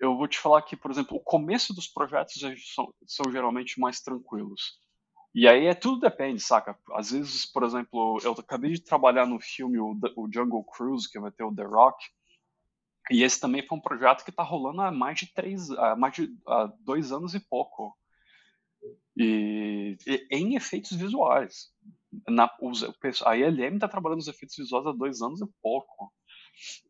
eu 0.00 0.16
vou 0.16 0.28
te 0.28 0.38
falar 0.38 0.62
que, 0.62 0.76
por 0.76 0.90
exemplo, 0.90 1.16
o 1.16 1.22
começo 1.22 1.74
dos 1.74 1.86
projetos 1.88 2.34
são, 2.74 2.92
são 3.06 3.32
geralmente 3.32 3.78
mais 3.80 4.00
tranquilos. 4.00 4.78
E 5.34 5.48
aí 5.48 5.66
é 5.66 5.74
tudo 5.74 6.00
depende, 6.00 6.40
saca? 6.40 6.78
Às 6.92 7.10
vezes, 7.10 7.44
por 7.44 7.64
exemplo, 7.64 8.18
eu 8.22 8.32
acabei 8.32 8.72
de 8.72 8.84
trabalhar 8.84 9.26
no 9.26 9.40
filme 9.40 9.78
o, 9.80 9.98
o 10.16 10.28
Jungle 10.32 10.64
Cruise, 10.64 11.10
que 11.10 11.18
vai 11.18 11.32
ter 11.32 11.42
o 11.42 11.54
The 11.54 11.64
Rock, 11.64 12.04
e 13.10 13.22
esse 13.22 13.40
também 13.40 13.66
foi 13.66 13.76
um 13.76 13.80
projeto 13.80 14.24
que 14.24 14.30
está 14.30 14.42
rolando 14.42 14.80
há 14.80 14.90
mais 14.90 15.18
de 15.18 15.32
três, 15.32 15.70
há 15.70 15.94
mais 15.94 16.14
de 16.14 16.34
há 16.46 16.72
dois 16.80 17.12
anos 17.12 17.34
e 17.34 17.40
pouco. 17.40 17.94
E, 19.16 19.96
e 20.06 20.26
em 20.30 20.56
efeitos 20.56 20.92
visuais. 20.92 21.70
Na, 22.28 22.50
os, 22.60 22.84
a 23.24 23.36
ILM 23.36 23.74
está 23.74 23.88
trabalhando 23.88 24.18
nos 24.18 24.28
efeitos 24.28 24.56
visuais 24.56 24.86
há 24.86 24.92
dois 24.92 25.20
anos 25.22 25.40
e 25.40 25.46
pouco. 25.62 26.12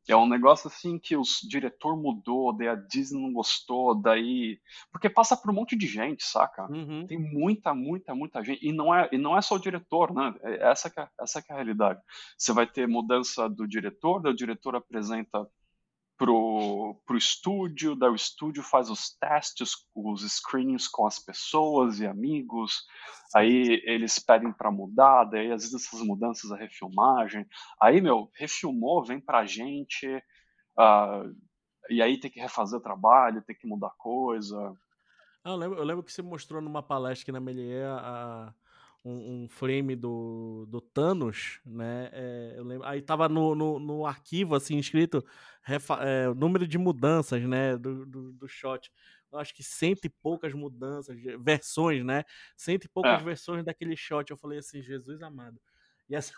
É 0.06 0.14
um 0.14 0.28
negócio 0.28 0.68
assim 0.68 0.98
que 0.98 1.16
o 1.16 1.22
diretor 1.48 1.96
mudou, 1.96 2.54
daí 2.54 2.68
a 2.68 2.74
Disney 2.74 3.22
não 3.22 3.32
gostou, 3.32 3.94
daí. 3.94 4.60
Porque 4.92 5.08
passa 5.08 5.36
por 5.36 5.50
um 5.50 5.54
monte 5.54 5.76
de 5.76 5.86
gente, 5.86 6.22
saca? 6.24 6.70
Uhum. 6.70 7.06
Tem 7.06 7.18
muita, 7.18 7.72
muita, 7.74 8.14
muita 8.14 8.44
gente. 8.44 8.66
E 8.66 8.72
não 8.72 8.94
é, 8.94 9.08
e 9.10 9.18
não 9.18 9.36
é 9.36 9.40
só 9.40 9.54
o 9.54 9.60
diretor, 9.60 10.12
né? 10.12 10.34
É 10.42 10.70
essa 10.70 10.90
que 10.90 11.00
é, 11.00 11.08
essa 11.18 11.40
que 11.40 11.50
é 11.50 11.54
a 11.54 11.56
realidade. 11.56 12.00
Você 12.36 12.52
vai 12.52 12.66
ter 12.66 12.86
mudança 12.86 13.48
do 13.48 13.66
diretor, 13.66 14.20
daí 14.20 14.32
o 14.32 14.36
diretor 14.36 14.76
apresenta 14.76 15.48
pro, 16.16 17.00
pro 17.06 17.16
estúdio, 17.16 17.96
daí 17.96 18.10
o 18.10 18.14
estúdio 18.14 18.62
faz 18.62 18.88
os 18.88 19.16
testes, 19.18 19.72
os 19.94 20.22
screenings 20.22 20.86
com 20.88 21.06
as 21.06 21.18
pessoas 21.18 22.00
e 22.00 22.06
amigos, 22.06 22.84
aí 23.34 23.82
eles 23.84 24.18
pedem 24.18 24.52
para 24.52 24.70
mudar, 24.70 25.24
daí 25.24 25.50
às 25.50 25.62
vezes 25.62 25.86
essas 25.86 26.00
mudanças 26.00 26.52
a 26.52 26.56
refilmagem, 26.56 27.46
aí, 27.80 28.00
meu, 28.00 28.30
refilmou, 28.34 29.04
vem 29.04 29.20
pra 29.20 29.44
gente, 29.44 30.06
uh, 30.78 31.34
e 31.90 32.00
aí 32.00 32.18
tem 32.18 32.30
que 32.30 32.40
refazer 32.40 32.78
o 32.78 32.82
trabalho, 32.82 33.42
tem 33.42 33.56
que 33.56 33.66
mudar 33.66 33.90
coisa. 33.98 34.72
Ah, 35.42 35.50
eu, 35.50 35.56
lembro, 35.56 35.78
eu 35.78 35.84
lembro 35.84 36.02
que 36.02 36.12
você 36.12 36.22
mostrou 36.22 36.62
numa 36.62 36.82
palestra 36.82 37.24
aqui 37.24 37.32
na 37.32 37.40
Melier 37.40 37.86
a, 37.86 38.54
um, 39.04 39.44
um, 39.44 39.48
frame 39.48 39.94
do, 39.94 40.66
do 40.68 40.80
Thanos, 40.80 41.60
né? 41.64 42.08
É, 42.12 42.54
eu 42.56 42.64
lembro, 42.64 42.86
aí 42.86 43.02
tava 43.02 43.28
no, 43.28 43.54
no, 43.54 43.78
no 43.78 44.06
arquivo, 44.06 44.54
assim, 44.54 44.78
escrito 44.78 45.24
refa, 45.62 45.96
é, 46.02 46.28
o 46.28 46.34
número 46.34 46.66
de 46.66 46.78
mudanças, 46.78 47.42
né? 47.42 47.76
Do, 47.76 48.06
do, 48.06 48.32
do, 48.32 48.48
shot. 48.48 48.90
Eu 49.30 49.38
acho 49.38 49.54
que 49.54 49.62
cento 49.62 50.06
e 50.06 50.08
poucas 50.08 50.54
mudanças, 50.54 51.16
versões, 51.38 52.04
né? 52.04 52.24
Cento 52.56 52.84
e 52.84 52.88
poucas 52.88 53.20
é. 53.20 53.24
versões 53.24 53.64
daquele 53.64 53.96
shot. 53.96 54.30
Eu 54.30 54.38
falei 54.38 54.58
assim, 54.58 54.80
Jesus 54.82 55.22
amado. 55.22 55.60
E 56.08 56.14
essa... 56.14 56.32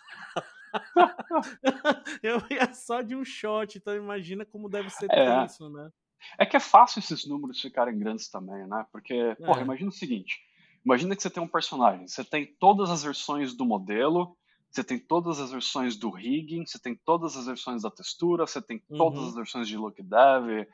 eu 2.22 2.42
ia 2.50 2.72
só 2.74 3.00
de 3.00 3.14
um 3.14 3.24
shot, 3.24 3.78
então 3.78 3.94
imagina 3.94 4.44
como 4.44 4.68
deve 4.68 4.90
ser 4.90 5.06
é. 5.12 5.44
isso, 5.44 5.68
né? 5.70 5.90
É 6.38 6.46
que 6.46 6.56
é 6.56 6.60
fácil 6.60 6.98
esses 6.98 7.26
números 7.26 7.60
ficarem 7.60 7.96
grandes 7.96 8.28
também, 8.28 8.66
né? 8.66 8.84
Porque, 8.90 9.36
porra, 9.38 9.60
é. 9.60 9.62
imagina 9.64 9.90
o 9.90 9.92
seguinte 9.92 10.45
Imagina 10.86 11.16
que 11.16 11.22
você 11.22 11.28
tem 11.28 11.42
um 11.42 11.48
personagem, 11.48 12.06
você 12.06 12.22
tem 12.22 12.46
todas 12.60 12.90
as 12.90 13.02
versões 13.02 13.52
do 13.52 13.66
modelo, 13.66 14.36
você 14.70 14.84
tem 14.84 15.00
todas 15.00 15.40
as 15.40 15.50
versões 15.50 15.96
do 15.96 16.10
rigging, 16.10 16.64
você 16.64 16.78
tem 16.78 16.94
todas 17.04 17.36
as 17.36 17.46
versões 17.46 17.82
da 17.82 17.90
textura, 17.90 18.46
você 18.46 18.62
tem 18.62 18.80
todas 18.96 19.18
uhum. 19.18 19.28
as 19.28 19.34
versões 19.34 19.66
de 19.66 19.76
look 19.76 20.00
dev. 20.00 20.68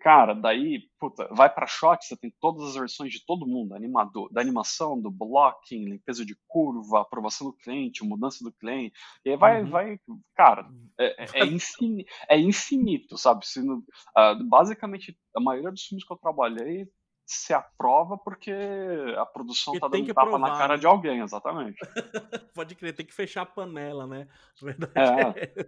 Cara, 0.00 0.34
daí, 0.34 0.88
puta, 0.98 1.28
vai 1.30 1.52
para 1.52 1.66
shot, 1.66 2.02
você 2.02 2.16
tem 2.16 2.32
todas 2.40 2.70
as 2.70 2.74
versões 2.76 3.12
de 3.12 3.24
todo 3.26 3.46
mundo, 3.46 3.74
animador, 3.74 4.32
da 4.32 4.40
animação, 4.40 4.98
do 4.98 5.10
blocking, 5.10 5.84
limpeza 5.84 6.24
de 6.24 6.34
curva, 6.48 7.02
aprovação 7.02 7.48
do 7.48 7.52
cliente, 7.52 8.02
mudança 8.02 8.42
do 8.42 8.52
cliente. 8.52 8.94
E 9.22 9.30
aí 9.30 9.36
vai, 9.36 9.62
uhum. 9.62 9.70
vai, 9.70 10.00
cara, 10.34 10.66
é, 10.98 11.24
é, 11.24 11.26
é, 11.34 11.44
infini, 11.44 12.06
é 12.26 12.40
infinito, 12.40 13.18
sabe? 13.18 13.46
Se, 13.46 13.60
uh, 13.60 14.48
basicamente, 14.48 15.14
a 15.36 15.40
maioria 15.40 15.70
dos 15.70 15.82
filmes 15.82 16.06
que 16.06 16.12
eu 16.12 16.18
trabalhei 16.18 16.88
se 17.32 17.52
aprova 17.52 18.16
porque 18.16 18.52
a 19.16 19.26
produção 19.26 19.74
está 19.74 19.88
dando 19.88 20.14
tapa 20.14 20.38
na 20.38 20.56
cara 20.56 20.74
né? 20.74 20.80
de 20.80 20.86
alguém, 20.86 21.20
exatamente. 21.20 21.78
Pode 22.54 22.74
crer, 22.74 22.94
tem 22.94 23.06
que 23.06 23.14
fechar 23.14 23.42
a 23.42 23.46
panela, 23.46 24.06
né? 24.06 24.28
verdade 24.60 24.92
é, 25.38 25.52
é 25.60 25.64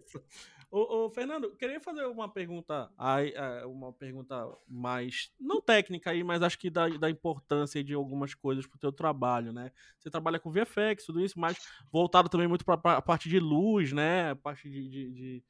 ô, 0.75 1.05
ô, 1.05 1.11
Fernando, 1.11 1.55
queria 1.57 1.81
fazer 1.81 2.05
uma 2.07 2.29
pergunta, 2.29 2.91
é, 3.35 3.65
uma 3.65 3.93
pergunta 3.93 4.49
mais, 4.69 5.33
não 5.39 5.61
técnica 5.61 6.11
aí, 6.11 6.25
mas 6.25 6.43
acho 6.43 6.59
que 6.59 6.69
da, 6.69 6.89
da 6.89 7.09
importância 7.09 7.83
de 7.83 7.95
algumas 7.95 8.35
coisas 8.35 8.67
pro 8.67 8.79
teu 8.79 8.93
trabalho, 8.93 9.53
né? 9.53 9.71
Você 9.99 10.11
trabalha 10.11 10.41
com 10.41 10.51
VFX, 10.51 11.07
tudo 11.07 11.21
isso, 11.21 11.39
mas 11.39 11.57
voltado 11.93 12.29
também 12.29 12.49
muito 12.49 12.65
para 12.65 12.75
a 12.97 13.03
parte 13.03 13.29
de 13.29 13.39
luz, 13.39 13.93
né? 13.93 14.31
A 14.31 14.37
parte 14.37 14.69
de, 14.69 14.89
de, 14.89 15.13
de 15.13 15.45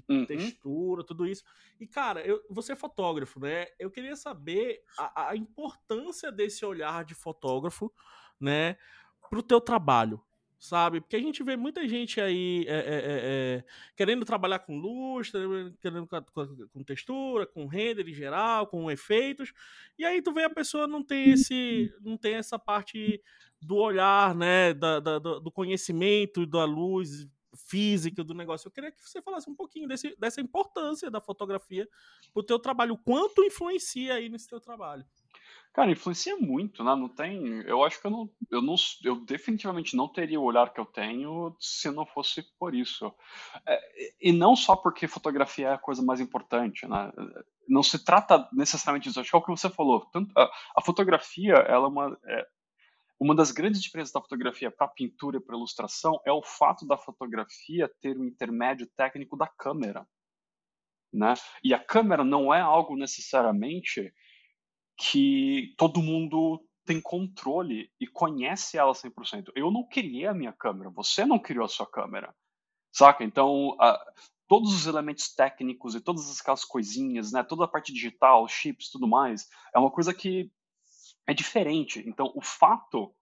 de 0.00 0.04
uhum. 0.08 0.24
textura, 0.24 1.04
tudo 1.04 1.26
isso. 1.26 1.44
E, 1.78 1.86
cara, 1.86 2.20
eu, 2.26 2.42
você 2.48 2.72
é 2.72 2.76
fotógrafo, 2.76 3.38
né? 3.38 3.66
Eu 3.78 3.90
queria 3.90 4.16
saber 4.16 4.82
a, 4.98 5.28
a 5.30 5.36
importância 5.36 6.32
desse 6.32 6.64
olhar 6.64 7.04
de 7.04 7.14
fotógrafo, 7.14 7.92
né, 8.40 8.76
pro 9.30 9.42
teu 9.42 9.60
trabalho, 9.60 10.20
sabe? 10.58 11.00
Porque 11.00 11.16
a 11.16 11.20
gente 11.20 11.42
vê 11.42 11.56
muita 11.56 11.86
gente 11.86 12.20
aí 12.20 12.64
é, 12.66 12.72
é, 12.72 12.76
é, 12.76 13.58
é 13.58 13.64
querendo 13.96 14.24
trabalhar 14.24 14.60
com 14.60 14.78
luz, 14.78 15.30
querendo 15.80 16.08
com, 16.72 16.84
textura, 16.84 17.46
com 17.46 17.66
render 17.66 18.08
em 18.08 18.14
geral, 18.14 18.66
com 18.66 18.90
efeitos, 18.90 19.52
e 19.98 20.04
aí 20.04 20.20
tu 20.20 20.32
vê 20.32 20.44
a 20.44 20.50
pessoa 20.50 20.86
não 20.86 21.04
tem 21.04 21.30
esse, 21.30 21.94
não 22.00 22.16
tem 22.16 22.34
essa 22.34 22.58
parte 22.58 23.22
do 23.60 23.76
olhar, 23.76 24.34
né, 24.34 24.74
da, 24.74 24.98
da 24.98 25.18
do 25.18 25.52
conhecimento 25.52 26.44
da 26.44 26.64
luz 26.64 27.28
física 27.56 28.22
do 28.24 28.34
negócio. 28.34 28.68
Eu 28.68 28.72
queria 28.72 28.90
que 28.90 29.02
você 29.02 29.20
falasse 29.20 29.48
um 29.48 29.54
pouquinho 29.54 29.88
desse, 29.88 30.16
dessa 30.18 30.40
importância 30.40 31.10
da 31.10 31.20
fotografia 31.20 31.88
pro 32.32 32.42
teu 32.42 32.58
trabalho, 32.58 32.94
o 32.94 32.98
quanto 32.98 33.44
influencia 33.44 34.14
aí 34.14 34.28
nesse 34.28 34.48
teu 34.48 34.60
trabalho. 34.60 35.04
Cara, 35.72 35.90
influencia 35.90 36.36
muito, 36.36 36.84
né? 36.84 36.94
Não 36.94 37.08
tem. 37.08 37.62
Eu 37.62 37.82
acho 37.82 37.98
que 37.98 38.06
eu 38.06 38.10
não, 38.10 38.30
eu 38.50 38.60
não. 38.60 38.74
Eu 39.02 39.24
definitivamente 39.24 39.96
não 39.96 40.06
teria 40.06 40.38
o 40.38 40.44
olhar 40.44 40.70
que 40.70 40.78
eu 40.78 40.84
tenho 40.84 41.56
se 41.58 41.90
não 41.90 42.04
fosse 42.04 42.42
por 42.58 42.74
isso. 42.74 43.10
É, 43.66 43.80
e 44.20 44.32
não 44.32 44.54
só 44.54 44.76
porque 44.76 45.08
fotografia 45.08 45.68
é 45.68 45.72
a 45.72 45.78
coisa 45.78 46.02
mais 46.02 46.20
importante, 46.20 46.86
né? 46.86 47.10
Não 47.66 47.82
se 47.82 48.04
trata 48.04 48.46
necessariamente 48.52 49.08
disso. 49.08 49.20
Acho 49.20 49.30
que 49.30 49.36
é 49.36 49.38
o 49.38 49.42
que 49.42 49.50
você 49.50 49.70
falou. 49.70 50.04
Tanto, 50.12 50.30
a, 50.38 50.50
a 50.76 50.82
fotografia, 50.82 51.54
ela 51.54 51.86
é 51.86 51.88
uma. 51.88 52.18
É, 52.26 52.46
uma 53.22 53.36
das 53.36 53.52
grandes 53.52 53.80
diferenças 53.80 54.12
da 54.12 54.20
fotografia 54.20 54.68
para 54.68 54.88
pintura 54.88 55.36
e 55.36 55.40
para 55.40 55.54
ilustração 55.54 56.20
é 56.26 56.32
o 56.32 56.42
fato 56.42 56.84
da 56.84 56.98
fotografia 56.98 57.88
ter 58.00 58.18
um 58.18 58.24
intermédio 58.24 58.88
técnico 58.96 59.36
da 59.36 59.46
câmera. 59.46 60.04
Né? 61.12 61.34
E 61.62 61.72
a 61.72 61.78
câmera 61.78 62.24
não 62.24 62.52
é 62.52 62.60
algo 62.60 62.96
necessariamente 62.96 64.12
que 64.96 65.72
todo 65.78 66.02
mundo 66.02 66.66
tem 66.84 67.00
controle 67.00 67.92
e 68.00 68.08
conhece 68.08 68.76
ela 68.76 68.92
100%. 68.92 69.52
Eu 69.54 69.70
não 69.70 69.86
criei 69.86 70.26
a 70.26 70.34
minha 70.34 70.52
câmera, 70.52 70.90
você 70.90 71.24
não 71.24 71.38
criou 71.38 71.64
a 71.64 71.68
sua 71.68 71.86
câmera, 71.86 72.34
saca? 72.90 73.22
Então, 73.22 73.68
uh, 73.68 73.98
todos 74.48 74.74
os 74.74 74.86
elementos 74.88 75.32
técnicos 75.32 75.94
e 75.94 76.00
todas 76.00 76.40
aquelas 76.40 76.64
coisinhas, 76.64 77.30
né, 77.30 77.44
toda 77.44 77.66
a 77.66 77.68
parte 77.68 77.92
digital, 77.92 78.48
chips, 78.48 78.90
tudo 78.90 79.06
mais, 79.06 79.48
é 79.72 79.78
uma 79.78 79.92
coisa 79.92 80.12
que 80.12 80.50
é 81.26 81.34
diferente. 81.34 82.02
Então, 82.06 82.32
o 82.34 82.40
fato 82.40 83.14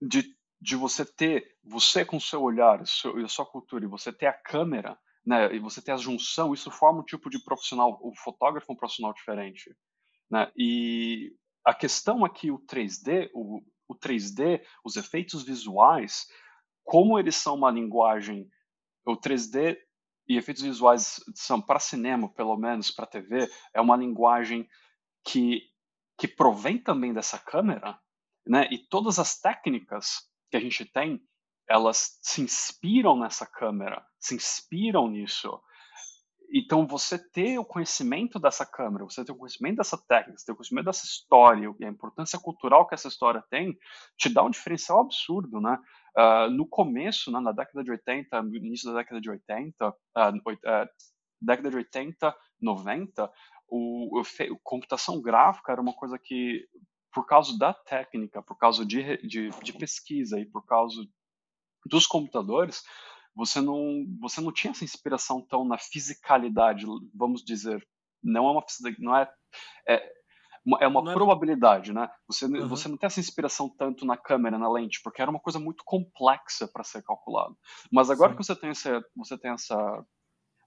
de, 0.00 0.24
de 0.60 0.76
você 0.76 1.04
ter, 1.04 1.56
você 1.62 2.04
com 2.04 2.20
seu 2.20 2.42
olhar 2.42 2.86
seu, 2.86 3.20
e 3.20 3.24
a 3.24 3.28
sua 3.28 3.46
cultura, 3.46 3.84
e 3.84 3.88
você 3.88 4.12
ter 4.12 4.26
a 4.26 4.32
câmera, 4.32 4.98
né, 5.24 5.54
e 5.54 5.58
você 5.58 5.80
ter 5.80 5.92
a 5.92 5.96
junção, 5.96 6.52
isso 6.52 6.70
forma 6.70 7.00
um 7.00 7.04
tipo 7.04 7.30
de 7.30 7.42
profissional, 7.42 7.98
o 8.02 8.14
fotógrafo 8.16 8.70
é 8.70 8.74
um 8.74 8.76
profissional 8.76 9.12
diferente. 9.12 9.74
Né? 10.30 10.50
E 10.56 11.34
a 11.64 11.72
questão 11.72 12.24
aqui, 12.24 12.50
o 12.50 12.58
3D, 12.58 13.30
o, 13.32 13.62
o 13.88 13.94
3D, 13.94 14.62
os 14.84 14.96
efeitos 14.96 15.42
visuais, 15.42 16.26
como 16.84 17.18
eles 17.18 17.36
são 17.36 17.54
uma 17.54 17.70
linguagem, 17.70 18.48
o 19.06 19.16
3D 19.16 19.78
e 20.28 20.36
efeitos 20.36 20.62
visuais 20.62 21.22
são 21.34 21.60
para 21.60 21.78
cinema, 21.78 22.28
pelo 22.28 22.56
menos 22.56 22.90
para 22.90 23.06
TV, 23.06 23.50
é 23.72 23.80
uma 23.80 23.96
linguagem 23.96 24.68
que 25.24 25.62
que 26.18 26.28
provém 26.28 26.78
também 26.78 27.12
dessa 27.12 27.38
câmera, 27.38 27.98
né? 28.46 28.68
E 28.70 28.78
todas 28.78 29.18
as 29.18 29.40
técnicas 29.40 30.28
que 30.50 30.56
a 30.56 30.60
gente 30.60 30.84
tem, 30.84 31.20
elas 31.68 32.18
se 32.22 32.42
inspiram 32.42 33.18
nessa 33.18 33.46
câmera, 33.46 34.04
se 34.18 34.34
inspiram 34.34 35.08
nisso. 35.08 35.60
Então, 36.56 36.86
você 36.86 37.18
ter 37.18 37.58
o 37.58 37.64
conhecimento 37.64 38.38
dessa 38.38 38.64
câmera, 38.64 39.04
você 39.04 39.24
ter 39.24 39.32
o 39.32 39.36
conhecimento 39.36 39.78
dessa 39.78 39.98
técnica, 39.98 40.38
você 40.38 40.46
ter 40.46 40.52
o 40.52 40.56
conhecimento 40.56 40.84
dessa 40.84 41.04
história 41.04 41.74
e 41.80 41.84
a 41.84 41.88
importância 41.88 42.38
cultural 42.38 42.86
que 42.86 42.94
essa 42.94 43.08
história 43.08 43.42
tem, 43.50 43.76
te 44.16 44.28
dá 44.28 44.42
um 44.44 44.50
diferencial 44.50 45.00
absurdo, 45.00 45.60
né? 45.60 45.78
Uh, 46.16 46.48
no 46.50 46.64
começo, 46.64 47.32
né, 47.32 47.40
na 47.40 47.50
década 47.50 47.82
de 47.82 47.90
80, 47.90 48.40
no 48.42 48.54
início 48.54 48.88
da 48.92 48.98
década 48.98 49.20
de 49.20 49.28
80, 49.28 49.88
uh, 49.88 49.92
uh, 49.92 50.88
década 51.44 51.70
de 51.70 51.76
80, 51.76 52.34
90, 52.60 53.30
o, 53.68 54.20
o, 54.20 54.24
computação 54.62 55.20
gráfica 55.20 55.72
era 55.72 55.80
uma 55.80 55.92
coisa 55.92 56.18
que, 56.18 56.66
por 57.12 57.26
causa 57.26 57.56
da 57.58 57.72
técnica, 57.72 58.42
por 58.42 58.56
causa 58.56 58.84
de, 58.84 59.16
de, 59.26 59.50
de 59.50 59.72
pesquisa 59.72 60.38
e 60.38 60.46
por 60.46 60.64
causa 60.64 61.00
dos 61.86 62.06
computadores, 62.06 62.82
você 63.34 63.60
não, 63.60 64.04
você 64.20 64.40
não 64.40 64.52
tinha 64.52 64.70
essa 64.70 64.84
inspiração 64.84 65.40
tão 65.40 65.64
na 65.64 65.76
fisicalidade, 65.76 66.86
vamos 67.14 67.44
dizer. 67.44 67.86
Não 68.22 68.46
é 68.48 68.52
uma 68.52 68.64
não 68.98 69.16
é, 69.16 69.30
é, 69.88 70.12
é 70.80 70.88
uma 70.88 71.02
não 71.02 71.12
probabilidade, 71.12 71.92
né? 71.92 72.08
Você, 72.26 72.46
uhum. 72.46 72.68
você 72.68 72.88
não 72.88 72.96
tem 72.96 73.06
essa 73.06 73.20
inspiração 73.20 73.68
tanto 73.68 74.06
na 74.06 74.16
câmera, 74.16 74.56
na 74.56 74.70
lente, 74.70 75.00
porque 75.02 75.20
era 75.20 75.30
uma 75.30 75.40
coisa 75.40 75.58
muito 75.58 75.82
complexa 75.84 76.66
para 76.68 76.84
ser 76.84 77.02
calculado. 77.02 77.56
Mas 77.92 78.08
agora 78.08 78.30
Sim. 78.30 78.36
que 78.38 78.44
você 78.44 78.56
tem 78.56 78.70
essa, 78.70 79.04
você 79.14 79.36
tem 79.36 79.50
essa 79.50 80.06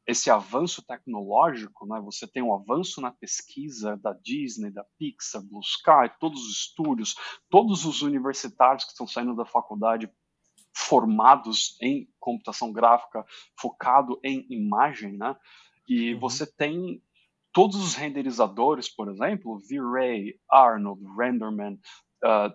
esse 0.07 0.31
avanço 0.31 0.81
tecnológico, 0.81 1.85
né? 1.85 1.99
Você 1.99 2.25
tem 2.25 2.41
um 2.41 2.53
avanço 2.53 3.01
na 3.01 3.11
pesquisa 3.11 3.97
da 3.97 4.13
Disney, 4.13 4.71
da 4.71 4.85
Pixar, 4.97 5.43
Blue 5.43 5.59
Sky, 5.59 6.17
todos 6.17 6.41
os 6.47 6.61
estúdios, 6.61 7.15
todos 7.49 7.83
os 7.85 8.01
universitários 8.01 8.85
que 8.85 8.91
estão 8.91 9.05
saindo 9.05 9.35
da 9.35 9.45
faculdade 9.45 10.09
formados 10.73 11.77
em 11.81 12.07
computação 12.19 12.71
gráfica, 12.71 13.25
focado 13.59 14.17
em 14.23 14.45
imagem, 14.49 15.17
né? 15.17 15.35
E 15.89 16.13
uhum. 16.13 16.19
você 16.21 16.45
tem 16.45 17.03
todos 17.51 17.75
os 17.75 17.95
renderizadores, 17.95 18.87
por 18.87 19.09
exemplo, 19.09 19.59
V-Ray, 19.59 20.39
Arnold, 20.49 21.03
Renderman, 21.17 21.79
uh, 22.23 22.53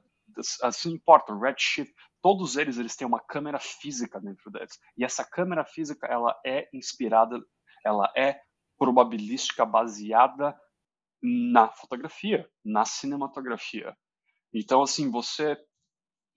assim 0.62 0.92
importa, 0.92 1.36
Redshift, 1.36 1.92
todos 2.22 2.56
eles 2.56 2.78
eles 2.78 2.96
têm 2.96 3.06
uma 3.06 3.20
câmera 3.20 3.58
física 3.58 4.20
dentro 4.20 4.50
deles. 4.50 4.78
E 4.96 5.04
essa 5.04 5.24
câmera 5.24 5.64
física 5.64 6.06
ela 6.06 6.38
é 6.46 6.68
inspirada, 6.72 7.38
ela 7.85 8.11
é 8.16 8.40
probabilística 8.78 9.66
baseada 9.66 10.58
na 11.22 11.68
fotografia, 11.68 12.48
na 12.64 12.85
cinematografia. 12.85 13.96
Então 14.54 14.82
assim, 14.82 15.11
você 15.11 15.56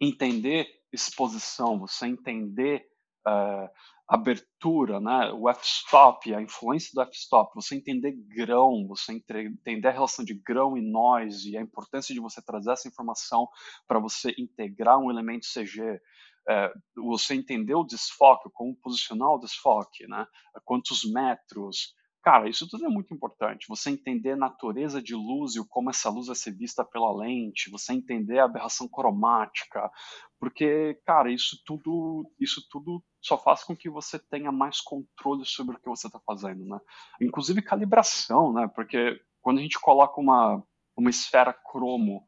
entender 0.02 0.68
exposição, 0.92 1.80
você 1.80 2.08
entender 2.08 2.86
uh, 3.28 3.70
abertura, 4.08 5.00
né, 5.00 5.32
o 5.34 5.50
f-stop, 5.50 6.34
a 6.34 6.42
influência 6.42 6.92
do 6.94 7.02
f-stop, 7.02 7.54
você 7.56 7.76
entender 7.76 8.12
grão, 8.12 8.86
você 8.88 9.14
entender 9.14 9.88
a 9.88 9.92
relação 9.92 10.24
de 10.24 10.36
grão 10.36 10.78
e 10.78 10.82
noise, 10.82 11.58
a 11.58 11.62
importância 11.62 12.14
de 12.14 12.20
você 12.20 12.42
trazer 12.42 12.72
essa 12.72 12.88
informação 12.88 13.48
para 13.88 14.00
você 14.00 14.34
integrar 14.38 15.00
um 15.00 15.10
elemento 15.10 15.48
CG, 15.52 16.00
é, 16.48 16.72
você 16.96 17.34
entender 17.34 17.74
o 17.74 17.84
desfoque, 17.84 18.50
como 18.54 18.76
posicionar 18.76 19.30
o 19.30 19.40
desfoque, 19.40 20.06
né, 20.08 20.28
quantos 20.64 21.04
metros, 21.04 21.96
Cara, 22.26 22.50
isso 22.50 22.68
tudo 22.68 22.88
é 22.88 22.90
muito 22.90 23.14
importante. 23.14 23.68
Você 23.70 23.92
entender 23.92 24.32
a 24.32 24.36
natureza 24.36 25.00
de 25.00 25.14
luz 25.14 25.56
e 25.56 25.64
como 25.70 25.92
essa 25.92 26.10
luz 26.10 26.26
vai 26.26 26.36
ser 26.36 26.54
vista 26.58 26.84
pela 26.84 27.16
lente, 27.16 27.70
você 27.70 27.94
entender 27.94 28.40
a 28.40 28.46
aberração 28.46 28.88
cromática, 28.88 29.92
porque, 30.40 31.00
cara, 31.06 31.32
isso 31.32 31.62
tudo, 31.64 32.28
isso 32.40 32.68
tudo 32.72 33.04
só 33.22 33.38
faz 33.38 33.64
com 33.64 33.76
que 33.78 33.92
você 33.92 34.18
tenha 34.18 34.52
mais 34.52 34.82
controle 34.82 35.46
sobre 35.46 35.76
o 35.76 35.80
que 35.80 35.88
você 35.88 36.08
está 36.08 36.20
fazendo, 36.26 36.66
né? 36.66 36.80
Inclusive 37.22 37.62
calibração, 37.62 38.52
né? 38.52 38.68
Porque 38.74 39.22
quando 39.40 39.60
a 39.60 39.62
gente 39.62 39.80
coloca 39.80 40.20
uma, 40.20 40.64
uma 40.98 41.12
esfera 41.12 41.54
cromo 41.54 42.28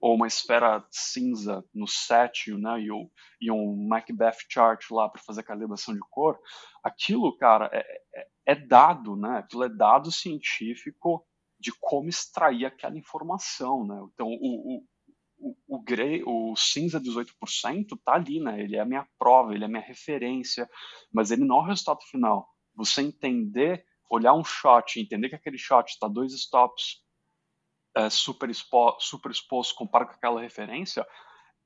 ou 0.00 0.14
uma 0.14 0.26
esfera 0.26 0.84
cinza 0.90 1.64
no 1.74 1.86
set, 1.86 2.52
né, 2.52 2.80
e, 2.80 2.90
o, 2.90 3.10
e 3.40 3.50
um 3.50 3.86
Macbeth 3.88 4.36
chart 4.48 4.90
lá 4.90 5.08
para 5.08 5.22
fazer 5.22 5.42
calibração 5.42 5.94
de 5.94 6.00
cor, 6.10 6.38
aquilo, 6.84 7.36
cara, 7.38 7.70
é, 7.72 7.82
é, 8.46 8.54
dado, 8.54 9.16
né, 9.16 9.38
aquilo 9.38 9.64
é 9.64 9.68
dado 9.68 10.10
científico 10.12 11.26
de 11.58 11.72
como 11.80 12.08
extrair 12.08 12.64
aquela 12.64 12.96
informação, 12.96 13.84
né, 13.86 14.00
então 14.12 14.28
o, 14.28 14.84
o, 15.38 15.56
o, 15.68 15.76
o, 15.76 16.50
o 16.52 16.56
cinza 16.56 17.00
18% 17.00 17.98
tá 18.04 18.14
ali, 18.14 18.40
né, 18.40 18.62
ele 18.62 18.76
é 18.76 18.80
a 18.80 18.86
minha 18.86 19.06
prova, 19.18 19.54
ele 19.54 19.64
é 19.64 19.66
a 19.66 19.70
minha 19.70 19.82
referência, 19.82 20.68
mas 21.12 21.30
ele 21.30 21.44
não 21.44 21.56
é 21.56 21.60
o 21.60 21.66
resultado 21.66 22.00
final, 22.10 22.48
você 22.74 23.02
entender, 23.02 23.84
olhar 24.08 24.34
um 24.34 24.44
shot, 24.44 25.00
entender 25.00 25.28
que 25.28 25.34
aquele 25.34 25.58
shot 25.58 25.90
está 25.90 26.06
dois 26.06 26.32
stops 26.32 27.04
é, 27.96 28.10
super, 28.10 28.50
expo, 28.50 28.96
super 29.00 29.30
exposto 29.30 29.74
comparado 29.74 30.10
com 30.10 30.16
aquela 30.16 30.40
referência, 30.40 31.04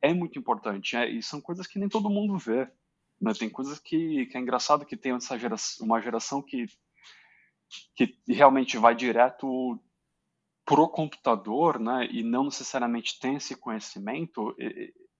é 0.00 0.14
muito 0.14 0.38
importante. 0.38 0.96
É, 0.96 1.08
e 1.08 1.22
são 1.22 1.40
coisas 1.40 1.66
que 1.66 1.78
nem 1.78 1.88
todo 1.88 2.08
mundo 2.08 2.38
vê. 2.38 2.70
Né? 3.20 3.32
Tem 3.34 3.50
coisas 3.50 3.78
que, 3.78 4.26
que 4.26 4.36
é 4.36 4.40
engraçado 4.40 4.86
que 4.86 4.96
tem 4.96 5.12
essa 5.12 5.38
geração, 5.38 5.86
uma 5.86 6.00
geração 6.00 6.42
que, 6.42 6.66
que 7.94 8.16
realmente 8.26 8.78
vai 8.78 8.94
direto 8.94 9.78
pro 10.64 10.88
computador, 10.88 11.80
né, 11.80 12.06
e 12.12 12.22
não 12.22 12.44
necessariamente 12.44 13.18
tem 13.18 13.34
esse 13.34 13.56
conhecimento, 13.56 14.54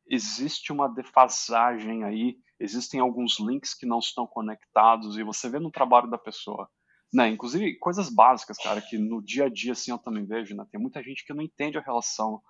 existe 0.06 0.72
uma 0.72 0.88
defasagem 0.88 2.04
aí, 2.04 2.38
existem 2.58 3.00
alguns 3.00 3.40
links 3.40 3.74
que 3.74 3.84
não 3.84 3.98
estão 3.98 4.26
conectados 4.26 5.16
e 5.16 5.24
você 5.24 5.48
vê 5.48 5.58
no 5.58 5.70
trabalho 5.70 6.08
da 6.08 6.18
pessoa. 6.18 6.68
Né? 7.12 7.28
Inclusive 7.28 7.78
coisas 7.78 8.08
básicas, 8.08 8.58
cara, 8.58 8.80
que 8.80 8.96
no 8.96 9.20
dia 9.20 9.46
a 9.46 9.48
dia 9.48 9.72
assim 9.72 9.90
eu 9.90 9.98
também 9.98 10.24
vejo, 10.24 10.54
né? 10.54 10.64
Tem 10.70 10.80
muita 10.80 11.02
gente 11.02 11.24
que 11.24 11.32
não 11.32 11.42
entende 11.42 11.78
a 11.78 11.82
relação 11.82 12.40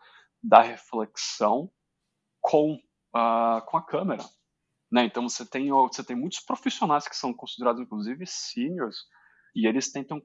da 0.42 0.60
reflexão 0.60 1.70
com, 2.40 2.74
uh, 2.74 3.64
com 3.66 3.76
a 3.78 3.82
câmera. 3.82 4.22
Né? 4.90 5.04
Então 5.04 5.28
você 5.28 5.44
tem, 5.44 5.70
você 5.70 6.02
tem 6.02 6.16
muitos 6.16 6.40
profissionais 6.40 7.06
que 7.06 7.16
são 7.16 7.32
considerados 7.32 7.80
inclusive 7.80 8.26
seniors 8.26 9.04
e 9.54 9.66
eles 9.66 9.92
tentam 9.92 10.20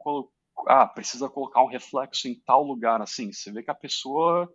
ah, 0.68 0.88
precisa 0.88 1.30
colocar 1.30 1.62
um 1.64 1.68
reflexo 1.68 2.28
em 2.28 2.36
tal 2.46 2.64
lugar 2.64 3.02
assim. 3.02 3.32
Você 3.32 3.52
vê 3.52 3.62
que 3.62 3.72
a 3.72 3.76
pessoa 3.76 4.52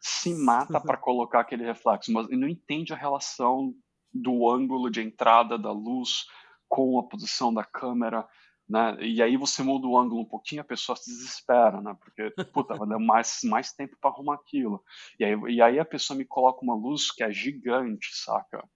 se 0.00 0.34
mata 0.34 0.80
para 0.80 0.96
colocar 0.96 1.40
aquele 1.40 1.64
reflexo, 1.64 2.12
mas 2.12 2.28
não 2.28 2.48
entende 2.48 2.92
a 2.92 2.96
relação 2.96 3.72
do 4.12 4.50
ângulo 4.50 4.90
de 4.90 5.00
entrada 5.00 5.56
da 5.56 5.70
luz 5.70 6.26
com 6.68 6.98
a 6.98 7.04
posição 7.04 7.54
da 7.54 7.64
câmera. 7.64 8.26
Né? 8.68 8.96
E 9.00 9.22
aí 9.22 9.36
você 9.36 9.62
muda 9.62 9.86
o 9.86 9.96
ângulo 9.98 10.22
um 10.22 10.28
pouquinho, 10.28 10.62
a 10.62 10.64
pessoa 10.64 10.96
se 10.96 11.10
desespera, 11.10 11.80
né? 11.80 11.96
Porque, 12.00 12.30
puta, 12.52 12.74
vai 12.74 12.88
dar 12.88 12.98
mais, 12.98 13.40
mais 13.44 13.72
tempo 13.72 13.96
para 14.00 14.10
arrumar 14.10 14.34
aquilo. 14.34 14.82
E 15.20 15.24
aí, 15.24 15.34
e 15.48 15.62
aí 15.62 15.78
a 15.78 15.84
pessoa 15.84 16.16
me 16.16 16.24
coloca 16.24 16.62
uma 16.62 16.74
luz 16.74 17.10
que 17.10 17.22
é 17.22 17.30
gigante, 17.30 18.08
saca? 18.12 18.66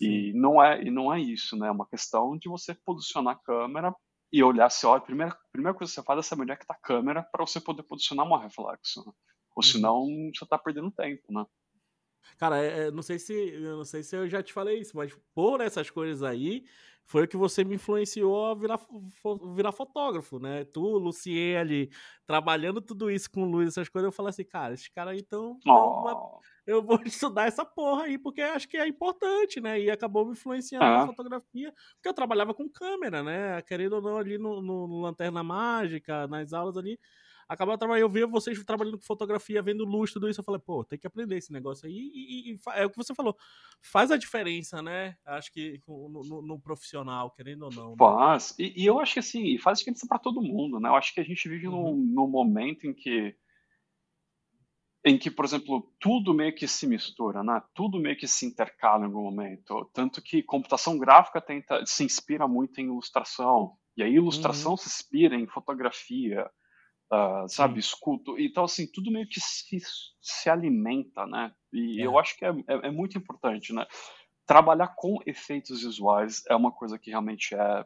E 0.00 0.32
não 0.34 0.62
é, 0.62 0.82
e 0.82 0.90
não 0.90 1.12
é 1.12 1.20
isso, 1.20 1.56
né? 1.56 1.68
É 1.68 1.70
uma 1.70 1.86
questão 1.86 2.36
de 2.36 2.48
você 2.48 2.74
posicionar 2.74 3.34
a 3.34 3.38
câmera 3.38 3.94
e 4.32 4.42
olhar 4.42 4.68
se, 4.70 4.84
olha, 4.86 4.98
a 4.98 5.00
primeira, 5.00 5.38
primeira 5.52 5.76
coisa 5.76 5.92
que 5.92 6.00
você 6.00 6.04
faz 6.04 6.18
é 6.18 6.22
saber 6.22 6.42
onde 6.42 6.52
é 6.52 6.56
que 6.56 6.66
tá 6.66 6.74
a 6.74 6.86
câmera 6.86 7.22
para 7.22 7.46
você 7.46 7.60
poder 7.60 7.84
posicionar 7.84 8.26
um 8.26 8.36
reflexo. 8.36 9.00
Né? 9.06 9.12
Ou 9.54 9.58
uhum. 9.58 9.62
senão 9.62 10.06
você 10.34 10.46
tá 10.46 10.58
perdendo 10.58 10.90
tempo, 10.90 11.22
né? 11.30 11.44
Cara, 12.38 12.62
é, 12.62 12.86
é, 12.86 12.90
não 12.90 13.02
sei 13.02 13.18
se 13.18 13.32
eu 13.32 13.76
não 13.76 13.84
sei 13.84 14.02
se 14.02 14.16
eu 14.16 14.28
já 14.28 14.42
te 14.42 14.52
falei 14.52 14.80
isso, 14.80 14.96
mas 14.96 15.16
por 15.34 15.60
essas 15.60 15.90
coisas 15.90 16.22
aí 16.22 16.64
foi 17.06 17.24
o 17.24 17.28
que 17.28 17.36
você 17.36 17.62
me 17.62 17.74
influenciou 17.74 18.46
a 18.46 18.54
virar, 18.54 18.80
virar 19.54 19.72
fotógrafo, 19.72 20.38
né? 20.38 20.64
Tu, 20.64 20.80
Luciene, 20.80 21.90
trabalhando 22.26 22.80
tudo 22.80 23.10
isso 23.10 23.30
com 23.30 23.44
luz, 23.44 23.68
essas 23.68 23.88
coisas, 23.88 24.06
eu 24.06 24.12
falei 24.12 24.30
assim, 24.30 24.44
cara, 24.44 24.72
esses 24.72 24.88
caras 24.88 25.12
aí 25.12 25.20
estão. 25.20 25.58
Oh. 25.66 26.40
Eu 26.66 26.82
vou 26.82 26.98
estudar 27.04 27.46
essa 27.46 27.64
porra 27.64 28.04
aí, 28.04 28.16
porque 28.16 28.40
acho 28.40 28.66
que 28.66 28.78
é 28.78 28.88
importante, 28.88 29.60
né? 29.60 29.78
E 29.78 29.90
acabou 29.90 30.24
me 30.24 30.32
influenciando 30.32 30.84
ah. 30.84 31.06
na 31.06 31.06
fotografia, 31.06 31.72
porque 31.94 32.08
eu 32.08 32.14
trabalhava 32.14 32.54
com 32.54 32.68
câmera, 32.68 33.22
né? 33.22 33.60
Querendo 33.62 33.96
ou 33.96 34.02
não, 34.02 34.16
ali 34.16 34.38
no, 34.38 34.62
no, 34.62 34.88
no 34.88 35.00
Lanterna 35.00 35.42
Mágica, 35.42 36.26
nas 36.26 36.54
aulas 36.54 36.76
ali 36.76 36.98
acabava 37.48 37.78
trabalhando, 37.78 38.02
eu 38.02 38.08
via 38.08 38.26
vocês 38.26 38.62
trabalhando 38.64 38.98
com 38.98 39.04
fotografia, 39.04 39.62
vendo 39.62 39.84
luz, 39.84 40.12
tudo 40.12 40.28
isso, 40.28 40.40
eu 40.40 40.44
falei, 40.44 40.60
pô, 40.60 40.84
tem 40.84 40.98
que 40.98 41.06
aprender 41.06 41.36
esse 41.36 41.52
negócio 41.52 41.86
aí, 41.86 41.92
e, 41.92 42.50
e, 42.50 42.54
e 42.54 42.58
é 42.74 42.86
o 42.86 42.90
que 42.90 42.96
você 42.96 43.14
falou, 43.14 43.36
faz 43.82 44.10
a 44.10 44.16
diferença, 44.16 44.82
né? 44.82 45.16
Acho 45.24 45.52
que 45.52 45.80
no, 45.86 46.22
no, 46.22 46.42
no 46.42 46.60
profissional, 46.60 47.30
querendo 47.30 47.64
ou 47.64 47.72
não. 47.72 47.90
Né? 47.90 47.96
Faz, 47.98 48.54
e, 48.58 48.82
e, 48.82 48.86
eu 48.86 48.98
acho 48.98 49.14
que 49.14 49.20
assim, 49.20 49.58
faz 49.58 49.78
diferença 49.78 50.06
para 50.08 50.18
todo 50.18 50.42
mundo, 50.42 50.78
né? 50.80 50.88
Eu 50.88 50.94
acho 50.94 51.12
que 51.14 51.20
a 51.20 51.24
gente 51.24 51.48
vive 51.48 51.68
uhum. 51.68 51.92
num, 51.92 51.96
num 51.96 52.28
momento 52.28 52.86
em 52.86 52.94
que 52.94 53.36
em 55.06 55.18
que, 55.18 55.30
por 55.30 55.44
exemplo, 55.44 55.92
tudo 56.00 56.32
meio 56.32 56.54
que 56.54 56.66
se 56.66 56.86
mistura, 56.86 57.44
né? 57.44 57.62
Tudo 57.74 58.00
meio 58.00 58.16
que 58.16 58.26
se 58.26 58.46
intercala 58.46 59.02
em 59.02 59.04
algum 59.04 59.22
momento. 59.22 59.90
Tanto 59.92 60.22
que 60.22 60.42
computação 60.42 60.98
gráfica 60.98 61.42
tenta, 61.42 61.84
se 61.84 62.04
inspira 62.04 62.48
muito 62.48 62.80
em 62.80 62.86
ilustração. 62.86 63.76
E 63.94 64.02
a 64.02 64.08
ilustração 64.08 64.72
uhum. 64.72 64.76
se 64.78 64.88
inspira 64.88 65.36
em 65.36 65.46
fotografia 65.46 66.50
uh, 67.12 67.48
sabe, 67.48 67.78
escuto. 67.80 68.38
Então, 68.38 68.64
assim, 68.64 68.86
tudo 68.90 69.10
meio 69.10 69.28
que 69.28 69.40
se, 69.40 69.80
se 70.20 70.50
alimenta, 70.50 71.26
né? 71.26 71.52
E 71.72 72.00
é. 72.00 72.06
eu 72.06 72.18
acho 72.18 72.36
que 72.36 72.44
é, 72.44 72.50
é, 72.50 72.86
é, 72.86 72.90
muito 72.90 73.18
importante, 73.18 73.72
né? 73.72 73.86
Trabalhar 74.46 74.94
com 74.96 75.18
efeitos 75.26 75.82
visuais 75.82 76.42
é 76.48 76.54
uma 76.54 76.72
coisa 76.72 76.98
que 76.98 77.10
realmente 77.10 77.54
é. 77.54 77.84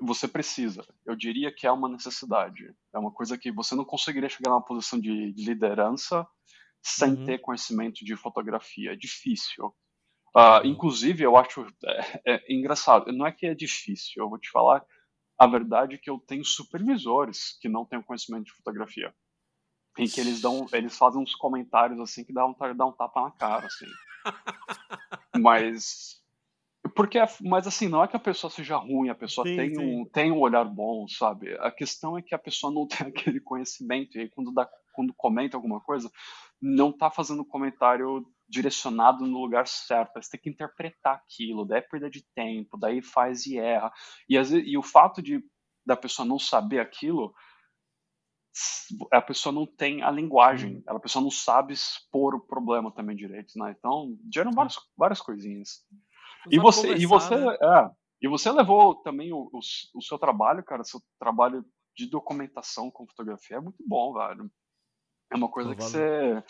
Você 0.00 0.28
precisa. 0.28 0.86
Eu 1.04 1.16
diria 1.16 1.52
que 1.52 1.66
é 1.66 1.72
uma 1.72 1.88
necessidade. 1.88 2.72
É 2.94 2.98
uma 2.98 3.10
coisa 3.10 3.36
que 3.36 3.50
você 3.50 3.74
não 3.74 3.84
conseguiria 3.84 4.28
chegar 4.28 4.52
numa 4.52 4.64
posição 4.64 5.00
de, 5.00 5.32
de 5.32 5.44
liderança 5.44 6.24
sem 6.80 7.14
uhum. 7.14 7.24
ter 7.24 7.40
conhecimento 7.40 8.04
de 8.04 8.14
fotografia. 8.14 8.92
É 8.92 8.96
difícil. 8.96 9.74
Uh, 10.36 10.64
inclusive, 10.64 11.24
eu 11.24 11.36
acho 11.36 11.66
é, 11.84 12.34
é, 12.34 12.54
engraçado. 12.54 13.12
Não 13.12 13.26
é 13.26 13.32
que 13.32 13.44
é 13.44 13.54
difícil. 13.54 14.22
Eu 14.22 14.28
vou 14.28 14.38
te 14.38 14.48
falar 14.50 14.84
a 15.38 15.46
verdade 15.46 15.94
é 15.94 15.98
que 15.98 16.10
eu 16.10 16.18
tenho 16.18 16.44
supervisores 16.44 17.56
que 17.60 17.68
não 17.68 17.84
têm 17.84 18.02
conhecimento 18.02 18.46
de 18.46 18.52
fotografia. 18.52 19.14
Em 19.96 20.08
que 20.08 20.20
eles 20.20 20.40
dão, 20.40 20.66
eles 20.72 20.96
fazem 20.96 21.20
uns 21.20 21.34
comentários 21.34 21.98
assim 22.00 22.24
que 22.24 22.32
dá 22.32 22.46
um, 22.46 22.54
dá 22.76 22.86
um 22.86 22.92
tapa 22.92 23.22
na 23.22 23.30
cara, 23.30 23.66
assim. 23.66 23.86
mas 25.40 26.22
porque 26.94 27.18
mas 27.40 27.66
assim, 27.66 27.88
não 27.88 28.02
é 28.02 28.08
que 28.08 28.16
a 28.16 28.20
pessoa 28.20 28.50
seja 28.50 28.76
ruim, 28.76 29.08
a 29.08 29.14
pessoa 29.14 29.46
sim, 29.46 29.56
tem, 29.56 29.74
sim. 29.74 29.80
Um, 29.80 30.04
tem 30.04 30.32
um 30.32 30.40
olhar 30.40 30.64
bom, 30.64 31.06
sabe? 31.08 31.52
A 31.58 31.70
questão 31.70 32.16
é 32.16 32.22
que 32.22 32.34
a 32.34 32.38
pessoa 32.38 32.72
não 32.72 32.86
tem 32.88 33.08
aquele 33.08 33.40
conhecimento, 33.40 34.16
e 34.16 34.22
aí 34.22 34.28
quando, 34.30 34.52
dá, 34.52 34.68
quando 34.92 35.12
comenta 35.14 35.56
alguma 35.56 35.80
coisa, 35.80 36.10
não 36.60 36.92
tá 36.92 37.10
fazendo 37.10 37.44
comentário 37.44 38.26
direcionado 38.48 39.26
no 39.26 39.40
lugar 39.40 39.66
certo, 39.66 40.20
você 40.20 40.30
tem 40.30 40.40
que 40.40 40.50
interpretar 40.50 41.16
aquilo, 41.16 41.66
daí 41.66 41.78
é 41.78 41.82
perda 41.82 42.08
de 42.08 42.24
tempo, 42.34 42.78
daí 42.78 43.02
faz 43.02 43.46
e 43.46 43.58
erra. 43.58 43.92
E, 44.28 44.36
vezes, 44.36 44.62
e 44.66 44.76
o 44.78 44.82
fato 44.82 45.20
de 45.20 45.42
da 45.84 45.96
pessoa 45.96 46.28
não 46.28 46.38
saber 46.38 46.80
aquilo, 46.80 47.34
a 49.10 49.22
pessoa 49.22 49.52
não 49.52 49.66
tem 49.66 50.02
a 50.02 50.10
linguagem, 50.10 50.76
uhum. 50.76 50.96
a 50.96 51.00
pessoa 51.00 51.22
não 51.22 51.30
sabe 51.30 51.72
expor 51.72 52.34
o 52.34 52.46
problema 52.46 52.92
também 52.92 53.16
direito, 53.16 53.52
né? 53.56 53.74
Então, 53.78 54.16
geram 54.32 54.52
várias, 54.52 54.76
várias 54.96 55.20
coisinhas. 55.20 55.84
e 56.50 56.58
você, 56.58 56.94
e 56.94 57.06
você, 57.06 57.36
né? 57.36 57.54
é, 57.54 57.90
e 58.20 58.28
você 58.28 58.50
levou 58.50 58.96
também 58.96 59.32
o, 59.32 59.48
o, 59.52 59.58
o, 59.94 60.02
seu 60.02 60.18
trabalho, 60.18 60.64
cara, 60.64 60.84
seu 60.84 61.00
trabalho 61.18 61.64
de 61.96 62.06
documentação 62.06 62.90
com 62.90 63.06
fotografia 63.06 63.56
é 63.56 63.60
muito 63.60 63.82
bom, 63.86 64.12
velho. 64.12 64.50
É 65.32 65.36
uma 65.36 65.48
coisa 65.48 65.74
que 65.74 65.82
você 65.82 66.42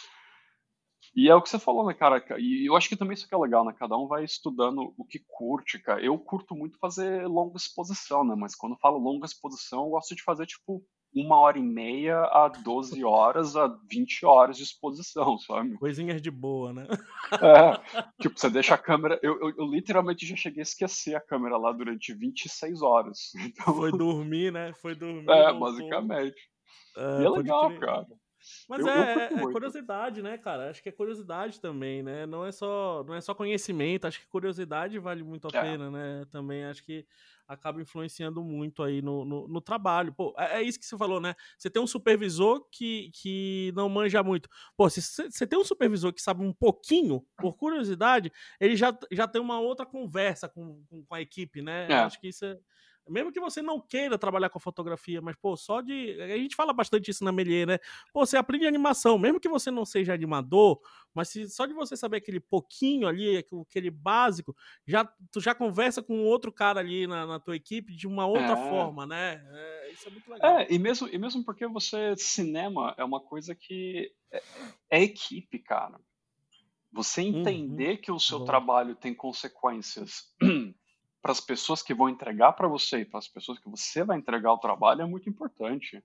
e 1.18 1.28
é 1.28 1.34
o 1.34 1.42
que 1.42 1.48
você 1.48 1.58
falou, 1.58 1.84
né, 1.84 1.94
cara? 1.94 2.24
E 2.38 2.64
eu 2.70 2.76
acho 2.76 2.88
que 2.88 2.94
também 2.94 3.14
isso 3.14 3.28
que 3.28 3.34
é 3.34 3.38
legal, 3.38 3.64
né? 3.64 3.74
Cada 3.76 3.96
um 3.96 4.06
vai 4.06 4.22
estudando 4.22 4.94
o 4.96 5.04
que 5.04 5.18
curte, 5.26 5.76
cara. 5.80 6.00
Eu 6.00 6.16
curto 6.16 6.54
muito 6.54 6.78
fazer 6.78 7.26
longa 7.26 7.56
exposição, 7.56 8.24
né? 8.24 8.36
Mas 8.38 8.54
quando 8.54 8.74
eu 8.74 8.78
falo 8.78 8.98
longa 8.98 9.26
exposição, 9.26 9.82
eu 9.82 9.90
gosto 9.90 10.14
de 10.14 10.22
fazer, 10.22 10.46
tipo, 10.46 10.80
uma 11.12 11.36
hora 11.40 11.58
e 11.58 11.62
meia 11.62 12.20
a 12.20 12.46
12 12.46 13.02
horas 13.04 13.56
a 13.56 13.66
20 13.90 14.24
horas 14.24 14.58
de 14.58 14.62
exposição, 14.62 15.36
sabe? 15.42 15.76
Coisinhas 15.78 16.22
de 16.22 16.30
boa, 16.30 16.72
né? 16.72 16.86
É, 17.32 18.02
tipo, 18.22 18.38
você 18.38 18.48
deixa 18.48 18.76
a 18.76 18.78
câmera. 18.78 19.18
Eu, 19.20 19.40
eu, 19.40 19.54
eu, 19.58 19.66
literalmente 19.66 20.24
já 20.24 20.36
cheguei 20.36 20.60
a 20.60 20.62
esquecer 20.62 21.16
a 21.16 21.20
câmera 21.20 21.56
lá 21.56 21.72
durante 21.72 22.14
26 22.14 22.80
horas. 22.80 23.32
Então... 23.44 23.74
Foi 23.74 23.90
dormir, 23.90 24.52
né? 24.52 24.72
Foi 24.74 24.94
dormir. 24.94 25.28
É, 25.28 25.52
basicamente. 25.52 26.48
É, 26.96 27.22
e 27.22 27.24
é 27.24 27.28
legal, 27.28 27.76
cara. 27.80 28.06
Mas 28.68 28.80
eu, 28.80 28.88
é, 28.88 29.28
eu 29.32 29.48
é, 29.48 29.52
curiosidade, 29.52 30.20
né, 30.20 30.36
cara? 30.36 30.68
Acho 30.68 30.82
que 30.82 30.90
é 30.90 30.92
curiosidade 30.92 31.58
também, 31.58 32.02
né? 32.02 32.26
Não 32.26 32.44
é 32.44 32.52
só, 32.52 33.02
não 33.02 33.14
é 33.14 33.20
só 33.20 33.34
conhecimento, 33.34 34.06
acho 34.06 34.20
que 34.20 34.26
curiosidade 34.26 34.98
vale 34.98 35.22
muito 35.22 35.48
a 35.48 35.58
é. 35.58 35.62
pena, 35.62 35.90
né? 35.90 36.26
Também 36.30 36.64
acho 36.66 36.84
que 36.84 37.06
acaba 37.48 37.80
influenciando 37.80 38.44
muito 38.44 38.82
aí 38.82 39.00
no, 39.00 39.24
no, 39.24 39.48
no, 39.48 39.60
trabalho. 39.60 40.12
Pô, 40.12 40.34
é, 40.36 40.58
é 40.58 40.62
isso 40.62 40.78
que 40.78 40.84
você 40.84 40.98
falou, 40.98 41.18
né? 41.18 41.34
Você 41.56 41.70
tem 41.70 41.82
um 41.82 41.86
supervisor 41.86 42.62
que, 42.70 43.10
que 43.14 43.72
não 43.74 43.88
manja 43.88 44.22
muito. 44.22 44.50
Pô, 44.76 44.90
se 44.90 45.00
você 45.00 45.46
tem 45.46 45.58
um 45.58 45.64
supervisor 45.64 46.12
que 46.12 46.20
sabe 46.20 46.44
um 46.44 46.52
pouquinho, 46.52 47.24
por 47.38 47.56
curiosidade, 47.56 48.30
ele 48.60 48.76
já, 48.76 48.96
já 49.10 49.26
tem 49.26 49.40
uma 49.40 49.58
outra 49.58 49.86
conversa 49.86 50.46
com, 50.46 50.84
com, 50.90 51.02
com 51.06 51.14
a 51.14 51.22
equipe, 51.22 51.62
né? 51.62 51.86
É. 51.88 51.94
Acho 51.94 52.20
que 52.20 52.28
isso 52.28 52.44
é, 52.44 52.58
mesmo 53.08 53.32
que 53.32 53.40
você 53.40 53.62
não 53.62 53.80
queira 53.80 54.18
trabalhar 54.18 54.50
com 54.50 54.58
fotografia, 54.58 55.20
mas, 55.20 55.36
pô, 55.36 55.56
só 55.56 55.80
de. 55.80 56.20
A 56.20 56.36
gente 56.36 56.56
fala 56.56 56.72
bastante 56.72 57.10
isso 57.10 57.24
na 57.24 57.32
Melier, 57.32 57.66
né? 57.66 57.78
Pô, 58.12 58.24
você 58.24 58.36
aprende 58.36 58.66
animação, 58.66 59.18
mesmo 59.18 59.40
que 59.40 59.48
você 59.48 59.70
não 59.70 59.84
seja 59.84 60.14
animador, 60.14 60.80
mas 61.14 61.28
se, 61.28 61.48
só 61.48 61.66
de 61.66 61.74
você 61.74 61.96
saber 61.96 62.18
aquele 62.18 62.40
pouquinho 62.40 63.08
ali, 63.08 63.44
aquele 63.68 63.90
básico, 63.90 64.54
já, 64.86 65.04
tu 65.30 65.40
já 65.40 65.54
conversa 65.54 66.02
com 66.02 66.24
outro 66.24 66.52
cara 66.52 66.80
ali 66.80 67.06
na, 67.06 67.26
na 67.26 67.40
tua 67.40 67.56
equipe 67.56 67.94
de 67.94 68.06
uma 68.06 68.26
outra 68.26 68.52
é. 68.52 68.68
forma, 68.68 69.06
né? 69.06 69.44
É, 69.50 69.90
isso 69.92 70.08
é 70.08 70.10
muito 70.10 70.30
legal. 70.30 70.58
É, 70.58 70.66
e 70.70 70.78
mesmo, 70.78 71.08
e 71.08 71.18
mesmo 71.18 71.44
porque 71.44 71.66
você, 71.66 72.14
cinema 72.16 72.94
é 72.96 73.04
uma 73.04 73.20
coisa 73.20 73.54
que 73.54 74.12
é, 74.30 74.42
é 74.90 75.02
equipe, 75.02 75.58
cara. 75.58 75.98
Você 76.92 77.22
uhum. 77.22 77.40
entender 77.40 77.90
uhum. 77.90 77.96
que 77.96 78.12
o 78.12 78.18
seu 78.18 78.40
Bom. 78.40 78.44
trabalho 78.44 78.94
tem 78.94 79.14
consequências 79.14 80.34
para 81.28 81.32
as 81.32 81.40
pessoas 81.42 81.82
que 81.82 81.92
vão 81.92 82.08
entregar 82.08 82.54
para 82.54 82.66
você 82.66 83.00
e 83.00 83.04
para 83.04 83.18
as 83.18 83.28
pessoas 83.28 83.58
que 83.58 83.68
você 83.68 84.02
vai 84.02 84.16
entregar 84.16 84.50
o 84.50 84.58
trabalho 84.58 85.02
é 85.02 85.06
muito 85.06 85.28
importante. 85.28 86.02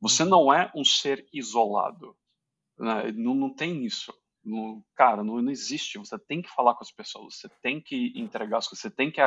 Você 0.00 0.22
uhum. 0.22 0.28
não 0.28 0.54
é 0.54 0.70
um 0.72 0.84
ser 0.84 1.26
isolado. 1.32 2.16
Né? 2.78 3.10
Não, 3.16 3.34
não 3.34 3.52
tem 3.52 3.84
isso. 3.84 4.14
Não, 4.44 4.80
cara, 4.94 5.24
não, 5.24 5.42
não, 5.42 5.50
existe. 5.50 5.98
Você 5.98 6.16
tem 6.16 6.40
que 6.40 6.48
falar 6.48 6.74
com 6.74 6.84
as 6.84 6.92
pessoas, 6.92 7.34
você 7.40 7.48
tem 7.60 7.80
que 7.80 8.12
entregar 8.14 8.58
as 8.58 8.68
coisas, 8.68 8.82
você 8.82 8.90
tem 8.90 9.10
que 9.10 9.20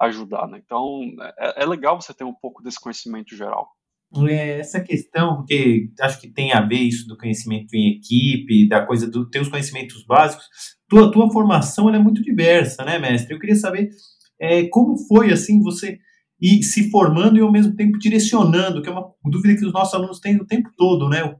ajudar. 0.00 0.48
Né? 0.48 0.60
Então, 0.64 1.00
é, 1.38 1.62
é 1.62 1.64
legal 1.64 2.00
você 2.00 2.12
ter 2.12 2.24
um 2.24 2.34
pouco 2.34 2.60
desse 2.60 2.80
conhecimento 2.80 3.36
geral. 3.36 3.68
É, 4.28 4.58
essa 4.58 4.80
questão, 4.80 5.36
porque 5.36 5.92
acho 6.00 6.20
que 6.20 6.32
tem 6.32 6.52
a 6.52 6.60
ver 6.60 6.80
isso 6.80 7.06
do 7.06 7.16
conhecimento 7.16 7.72
em 7.74 7.98
equipe, 7.98 8.68
da 8.68 8.84
coisa 8.84 9.08
do 9.08 9.30
ter 9.30 9.40
os 9.40 9.48
conhecimentos 9.48 10.04
básicos. 10.04 10.44
Tua, 10.88 11.12
tua 11.12 11.30
formação 11.30 11.88
é 11.88 11.98
muito 12.00 12.20
diversa, 12.20 12.84
né, 12.84 12.98
mestre? 12.98 13.32
Eu 13.32 13.38
queria 13.38 13.56
saber 13.56 13.90
é, 14.38 14.66
como 14.68 14.96
foi 15.06 15.32
assim 15.32 15.62
você 15.62 15.98
ir 16.40 16.62
se 16.62 16.90
formando 16.90 17.38
e 17.38 17.40
ao 17.40 17.50
mesmo 17.50 17.74
tempo 17.74 17.98
direcionando, 17.98 18.82
que 18.82 18.88
é 18.88 18.92
uma 18.92 19.14
dúvida 19.24 19.58
que 19.58 19.64
os 19.64 19.72
nossos 19.72 19.94
alunos 19.94 20.20
têm 20.20 20.36
o 20.36 20.46
tempo 20.46 20.70
todo, 20.76 21.08
né? 21.08 21.38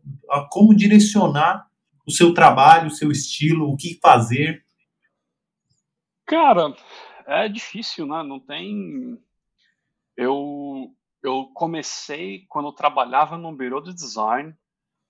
Como 0.51 0.75
direcionar 0.75 1.67
o 2.07 2.11
seu 2.11 2.33
trabalho, 2.33 2.87
o 2.87 2.95
seu 2.95 3.11
estilo, 3.11 3.71
o 3.71 3.77
que 3.77 3.99
fazer. 4.01 4.65
Cara, 6.25 6.75
é 7.27 7.49
difícil, 7.49 8.07
né? 8.07 8.23
Não 8.23 8.41
tem. 8.41 9.19
Eu 10.17 10.95
eu 11.23 11.51
comecei 11.53 12.47
quando 12.49 12.69
eu 12.69 12.73
trabalhava 12.73 13.37
no 13.37 13.55
bureau 13.55 13.81
de 13.81 13.93
design. 13.93 14.55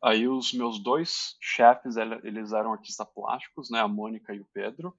Aí 0.03 0.27
os 0.27 0.53
meus 0.53 0.83
dois 0.83 1.37
chefes, 1.41 1.97
eles 1.97 2.53
eram 2.53 2.73
artistas 2.73 3.07
plásticos, 3.15 3.71
né? 3.71 3.81
A 3.81 3.89
Mônica 3.89 4.35
e 4.35 4.41
o 4.41 4.47
Pedro. 4.53 4.97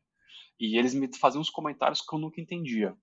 E 0.60 0.78
eles 0.78 0.94
me 0.94 1.10
faziam 1.18 1.42
uns 1.42 1.50
comentários 1.50 2.02
que 2.02 2.16
eu 2.16 2.20
nunca 2.20 2.42
entendia. 2.42 2.96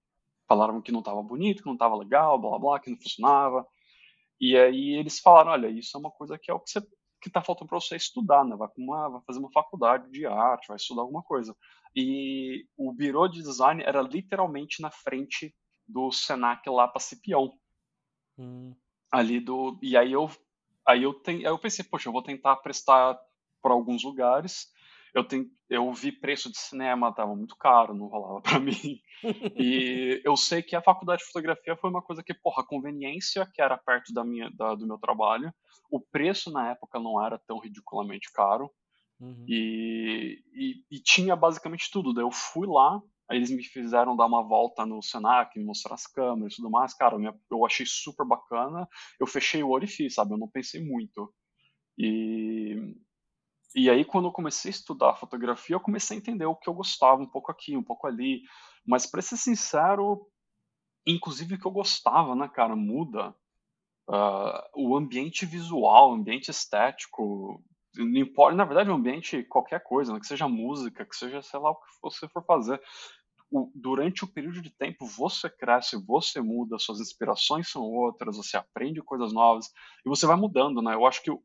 Falaram 0.49 0.83
que 0.83 0.93
não 0.93 1.01
estava 1.01 1.23
bonito, 1.23 1.63
que 1.63 1.67
não 1.67 1.75
estava 1.75 1.97
legal, 1.97 2.39
blá 2.39 2.51
blá 2.51 2.59
blá, 2.59 2.81
que 2.81 2.91
não 2.91 2.99
funcionava. 2.99 3.67
E 4.41 4.57
aí 4.57 4.95
eles 4.95 5.21
falaram, 5.21 5.53
olha, 5.53 5.69
isso 5.69 5.97
é 5.97 6.01
uma 6.01 6.11
coisa 6.11 6.39
que 6.39 6.51
é 6.51 6.55
o 6.55 6.61
que 6.61 6.71
você 6.71 6.81
que 7.25 7.31
tá 7.31 7.41
faltando 7.41 7.71
para 7.71 7.81
você 7.81 7.97
estudar, 7.97 8.45
né? 8.45 8.55
Vai, 8.55 8.69
uma, 8.77 9.09
vai 9.09 9.21
fazer 9.27 9.39
uma 9.39 9.51
faculdade 9.51 10.11
de 10.11 10.27
arte, 10.27 10.69
vai 10.69 10.77
estudar 10.77 11.01
alguma 11.01 11.23
coisa. 11.23 11.57
E 11.97 12.67
o 12.77 12.93
birô 12.93 13.27
de 13.27 13.41
design 13.41 13.83
era 13.83 14.03
literalmente 14.03 14.83
na 14.83 14.91
frente 14.91 15.55
do 15.89 16.13
Senac 16.13 16.69
lá 16.69 16.87
para 16.87 17.01
Cipião. 17.01 17.59
Hum. 18.37 18.75
Ali 19.11 19.41
do 19.41 19.79
e 19.81 19.97
aí 19.97 20.13
eu 20.13 20.31
aí 20.87 21.03
eu, 21.03 21.15
ten, 21.15 21.37
aí 21.37 21.45
eu 21.45 21.59
pensei, 21.59 21.83
poxa, 21.83 22.11
eu 22.11 22.13
vou 22.13 22.23
tentar 22.23 22.57
prestar 22.57 23.19
para 23.63 23.73
alguns 23.73 24.05
lugares 24.05 24.69
eu, 25.15 25.23
tem, 25.23 25.49
eu 25.71 25.93
vi 25.93 26.11
preço 26.11 26.51
de 26.51 26.59
cinema, 26.59 27.15
tava 27.15 27.37
muito 27.37 27.57
caro, 27.57 27.95
não 27.95 28.09
rolava 28.09 28.43
para 28.43 28.59
mim. 28.61 29.01
E 29.57 30.21
eu 30.25 30.37
sei 30.37 30.63
que 30.63 30.75
a 30.75 30.83
faculdade 30.83 31.21
de 31.21 31.27
fotografia 31.27 31.77
foi 31.77 31.89
uma 31.89 32.03
coisa 32.03 32.23
que, 32.23 32.35
porra, 32.35 32.63
a 32.63 32.67
conveniência, 32.67 33.49
que 33.55 33.63
era 33.63 33.79
perto 33.79 34.13
da 34.13 34.25
minha, 34.25 34.51
da, 34.51 34.75
do 34.75 34.87
meu 34.87 34.99
trabalho, 34.99 35.53
o 35.91 36.01
preço 36.01 36.51
na 36.51 36.73
época 36.73 36.99
não 36.99 37.25
era 37.25 37.41
tão 37.47 37.59
ridiculamente 37.61 38.31
caro. 38.33 38.71
Uhum. 39.21 39.47
E, 39.49 40.43
e, 40.53 40.97
e, 40.97 41.01
tinha 41.01 41.37
basicamente 41.37 41.89
tudo. 41.93 42.13
Daí 42.13 42.25
eu 42.25 42.33
fui 42.33 42.67
lá, 42.67 43.01
aí 43.31 43.39
eles 43.39 43.51
me 43.51 43.63
fizeram 43.63 44.17
dar 44.17 44.27
uma 44.27 44.43
volta 44.43 44.85
no 44.85 45.01
Senac, 45.01 45.57
me 45.57 45.65
mostrar 45.65 45.95
as 45.95 46.07
câmeras 46.09 46.55
e 46.55 46.57
tudo 46.57 46.71
mais. 46.71 46.93
Cara, 46.93 47.17
eu 47.49 47.65
achei 47.65 47.87
super 47.87 48.27
bacana. 48.27 48.89
Eu 49.21 49.27
fechei 49.27 49.63
o 49.63 49.69
olho 49.69 49.85
e 49.85 49.89
fiz, 49.89 50.15
sabe? 50.15 50.35
Eu 50.35 50.39
não 50.39 50.49
pensei 50.49 50.85
muito. 50.85 51.33
E, 51.97 52.97
e 53.75 53.91
aí, 53.91 54.05
quando 54.05 54.29
eu 54.29 54.33
comecei 54.33 54.69
a 54.69 54.75
estudar 54.75 55.17
fotografia, 55.17 55.75
eu 55.75 55.81
comecei 55.81 56.17
a 56.17 56.21
entender 56.21 56.47
o 56.47 56.55
que 56.55 56.69
eu 56.69 56.75
gostava 56.75 57.21
um 57.21 57.27
pouco 57.27 57.51
aqui, 57.51 57.77
um 57.77 57.83
pouco 57.83 58.07
ali. 58.07 58.43
Mas, 58.87 59.05
para 59.05 59.21
ser 59.21 59.37
sincero, 59.37 60.29
inclusive 61.07 61.57
o 61.57 61.59
que 61.59 61.67
eu 61.67 61.73
gostava, 61.73 62.37
né, 62.37 62.49
cara, 62.49 62.77
muda. 62.77 63.35
Uh, 64.09 64.91
o 64.91 64.97
ambiente 64.97 65.45
visual, 65.47 66.11
o 66.11 66.15
ambiente 66.15 66.51
estético, 66.51 67.65
não 67.97 68.21
importa, 68.21 68.57
na 68.57 68.65
verdade, 68.65 68.91
o 68.91 68.95
ambiente, 68.95 69.43
qualquer 69.45 69.83
coisa, 69.83 70.13
né, 70.13 70.21
que 70.21 70.27
seja 70.27 70.47
música, 70.47 71.05
que 71.05 71.17
seja, 71.17 71.43
sei 71.43 71.59
lá, 71.59 71.71
o 71.71 71.77
que 71.77 71.87
você 72.03 72.29
for 72.29 72.45
fazer. 72.45 72.81
O, 73.51 73.71
durante 73.75 74.25
o 74.25 74.29
período 74.29 74.61
de 74.61 74.71
tempo, 74.71 75.07
você 75.07 75.49
cresce, 75.49 75.97
você 76.05 76.41
muda, 76.41 76.79
suas 76.79 77.01
inspirações 77.01 77.71
são 77.71 77.83
outras, 77.83 78.37
você 78.37 78.57
aprende 78.57 79.01
coisas 79.03 79.33
novas 79.33 79.73
e 80.05 80.09
você 80.09 80.27
vai 80.27 80.37
mudando, 80.37 80.83
né? 80.83 80.95
Eu 80.95 81.07
acho 81.07 81.23
que 81.23 81.31
o, 81.31 81.43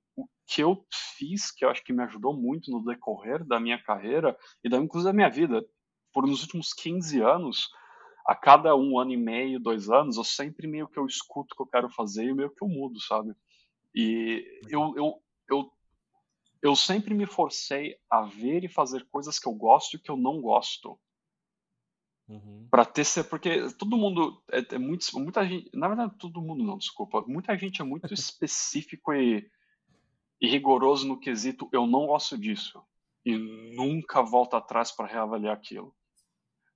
que 0.49 0.63
eu 0.63 0.83
fiz, 0.91 1.51
que 1.51 1.63
eu 1.63 1.69
acho 1.69 1.83
que 1.83 1.93
me 1.93 2.03
ajudou 2.03 2.33
muito 2.33 2.71
no 2.71 2.83
decorrer 2.83 3.45
da 3.45 3.59
minha 3.59 3.81
carreira 3.81 4.35
e 4.63 4.69
da, 4.69 4.77
inclusive 4.77 5.12
da 5.12 5.15
minha 5.15 5.29
vida, 5.29 5.63
por 6.12 6.25
nos 6.25 6.41
últimos 6.41 6.73
15 6.73 7.21
anos, 7.21 7.69
a 8.25 8.35
cada 8.35 8.75
um 8.75 8.97
ano 8.97 9.12
e 9.12 9.17
meio, 9.17 9.59
dois 9.59 9.91
anos, 9.91 10.17
eu 10.17 10.23
sempre 10.23 10.67
meio 10.67 10.88
que 10.88 10.97
eu 10.97 11.05
escuto 11.05 11.53
o 11.53 11.55
que 11.55 11.62
eu 11.62 11.67
quero 11.67 11.89
fazer 11.91 12.25
e 12.25 12.33
meio 12.33 12.49
que 12.49 12.63
eu 12.63 12.67
mudo, 12.67 12.99
sabe? 12.99 13.31
E 13.93 14.43
eu, 14.67 14.93
eu, 14.97 15.23
eu 15.47 15.71
eu 16.62 16.75
sempre 16.75 17.13
me 17.13 17.25
forcei 17.25 17.95
a 18.09 18.23
ver 18.23 18.65
e 18.65 18.67
fazer 18.67 19.07
coisas 19.09 19.39
que 19.39 19.47
eu 19.47 19.53
gosto 19.53 19.95
e 19.95 19.99
que 19.99 20.12
eu 20.12 20.17
não 20.17 20.41
gosto. 20.41 20.99
Uhum. 22.27 22.67
Para 22.69 22.85
ter 22.85 23.05
porque 23.29 23.71
todo 23.73 23.97
mundo 23.97 24.43
é, 24.51 24.75
é, 24.75 24.77
muito 24.77 25.05
muita 25.19 25.47
gente, 25.47 25.69
na 25.73 25.88
verdade 25.88 26.17
todo 26.19 26.41
mundo 26.41 26.63
não, 26.63 26.77
desculpa, 26.77 27.23
muita 27.25 27.57
gente 27.57 27.81
é 27.81 27.85
muito 27.85 28.12
específico 28.13 29.13
e, 29.13 29.49
e 30.41 30.47
rigoroso 30.47 31.08
no 31.08 31.19
quesito 31.19 31.69
eu 31.71 31.86
não 31.86 32.08
gosto 32.08 32.38
disso 32.38 32.82
e 33.25 33.38
nunca 33.75 34.21
volta 34.21 34.58
atrás 34.58 34.91
para 34.91 35.08
reavaliar 35.08 35.54
aquilo. 35.54 35.93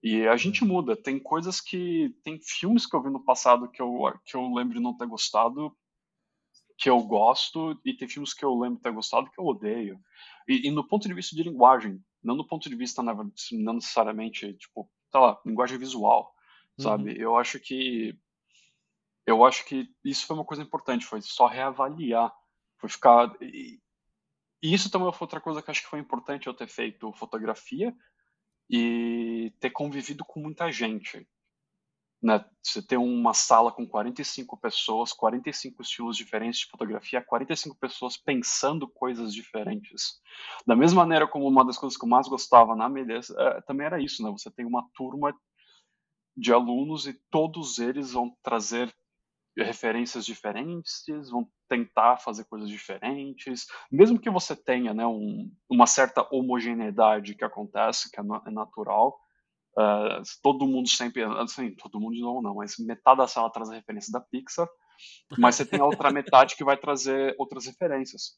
E 0.02 0.28
a 0.28 0.36
gente 0.36 0.64
uhum. 0.64 0.70
muda, 0.70 0.98
tem 0.98 1.18
coisas 1.18 1.62
que 1.62 2.14
tem 2.24 2.40
filmes 2.42 2.86
que 2.86 2.96
eu 2.96 3.02
vi 3.02 3.10
no 3.10 3.24
passado 3.24 3.70
que 3.70 3.82
eu 3.82 4.14
que 4.26 4.36
eu 4.36 4.54
lembro 4.54 4.76
de 4.76 4.82
não 4.82 4.96
ter 4.96 5.08
gostado 5.08 5.76
que 6.78 6.90
eu 6.90 7.02
gosto 7.02 7.80
e 7.86 7.94
tem 7.94 8.08
filmes 8.08 8.34
que 8.34 8.44
eu 8.44 8.54
lembro 8.58 8.82
ter 8.82 8.92
gostado 8.92 9.30
que 9.32 9.40
eu 9.40 9.46
odeio. 9.46 10.00
E, 10.48 10.68
e 10.68 10.72
no 10.72 10.86
ponto 10.86 11.08
de 11.08 11.14
vista 11.14 11.36
de 11.36 11.44
linguagem, 11.44 12.04
não 12.22 12.36
no 12.36 12.46
ponto 12.46 12.70
de 12.70 12.76
vista 12.76 13.02
não 13.02 13.74
necessariamente 13.74 14.54
tipo, 14.56 14.90
tá 15.10 15.20
lá, 15.20 15.42
linguagem 15.46 15.78
visual, 15.78 16.34
sabe? 16.78 17.12
Uhum. 17.12 17.18
Eu 17.18 17.38
acho 17.38 17.60
que 17.60 18.18
eu 19.26 19.46
acho 19.46 19.64
que 19.64 19.88
isso 20.04 20.26
foi 20.28 20.36
uma 20.36 20.44
coisa 20.44 20.64
importante, 20.64 21.06
foi 21.06 21.22
só 21.22 21.48
reavaliar, 21.48 22.34
foi 22.84 22.90
ficar 22.90 23.34
e, 23.42 23.80
e 24.62 24.74
isso 24.74 24.92
também 24.92 25.10
foi 25.14 25.26
outra 25.26 25.40
coisa 25.40 25.62
que 25.62 25.72
acho 25.72 25.84
que 25.84 25.90
foi 25.90 26.00
importante 26.00 26.48
eu 26.48 26.54
ter 26.54 26.68
feito 26.68 27.14
fotografia 27.14 27.96
e 28.70 29.54
ter 29.62 29.70
convivido 29.70 30.26
com 30.26 30.42
muita 30.42 30.70
gente, 30.70 31.26
né, 32.22 32.44
você 32.62 32.82
tem 32.82 32.98
uma 32.98 33.34
sala 33.34 33.72
com 33.72 33.88
45 33.88 34.58
pessoas, 34.58 35.14
45 35.14 35.82
estilos 35.82 36.18
diferentes 36.18 36.62
de 36.62 36.68
fotografia, 36.68 37.24
45 37.24 37.78
pessoas 37.78 38.18
pensando 38.18 38.88
coisas 38.88 39.34
diferentes. 39.34 40.22
Da 40.66 40.76
mesma 40.76 41.04
maneira 41.04 41.28
como 41.28 41.48
uma 41.48 41.66
das 41.66 41.78
coisas 41.78 41.98
que 41.98 42.04
eu 42.04 42.10
mais 42.10 42.28
gostava 42.28 42.76
na 42.76 42.90
Melez 42.90 43.30
é, 43.30 43.62
também 43.62 43.86
era 43.86 44.02
isso, 44.02 44.24
né? 44.24 44.32
Você 44.32 44.50
tem 44.52 44.66
uma 44.66 44.86
turma 44.94 45.34
de 46.36 46.52
alunos 46.52 47.08
e 47.08 47.14
todos 47.30 47.80
eles 47.80 48.14
vão 48.14 48.36
trazer 48.42 48.94
referências 49.58 50.26
diferentes, 50.26 51.04
vão 51.30 51.48
tentar 51.70 52.18
fazer 52.18 52.46
coisas 52.46 52.70
diferentes, 52.70 53.68
mesmo 53.92 54.20
que 54.20 54.30
você 54.30 54.56
tenha 54.56 54.94
né, 54.94 55.06
um, 55.06 55.52
uma 55.70 55.86
certa 55.86 56.28
homogeneidade 56.32 57.36
que 57.36 57.44
acontece, 57.44 58.10
que 58.10 58.20
é, 58.20 58.24
é 58.24 58.52
natural, 58.52 59.20
Uh, 59.76 60.22
todo 60.44 60.68
mundo 60.68 60.88
sempre, 60.88 61.24
assim, 61.24 61.74
todo 61.76 62.00
mundo 62.00 62.16
novo 62.20 62.44
não, 62.44 62.54
mas 62.54 62.78
metade 62.78 63.18
da 63.18 63.28
sala 63.28 63.52
traz 63.52 63.72
a 63.72 63.74
referência 63.74 64.12
da 64.12 64.22
Pixar, 64.22 64.68
mas 65.38 65.56
você 65.56 65.66
tem 65.66 65.80
a 65.80 65.86
outra 65.86 66.12
metade 66.12 66.56
que 66.56 66.64
vai 66.64 66.78
trazer 66.78 67.36
outras 67.40 67.66
referências. 67.66 68.38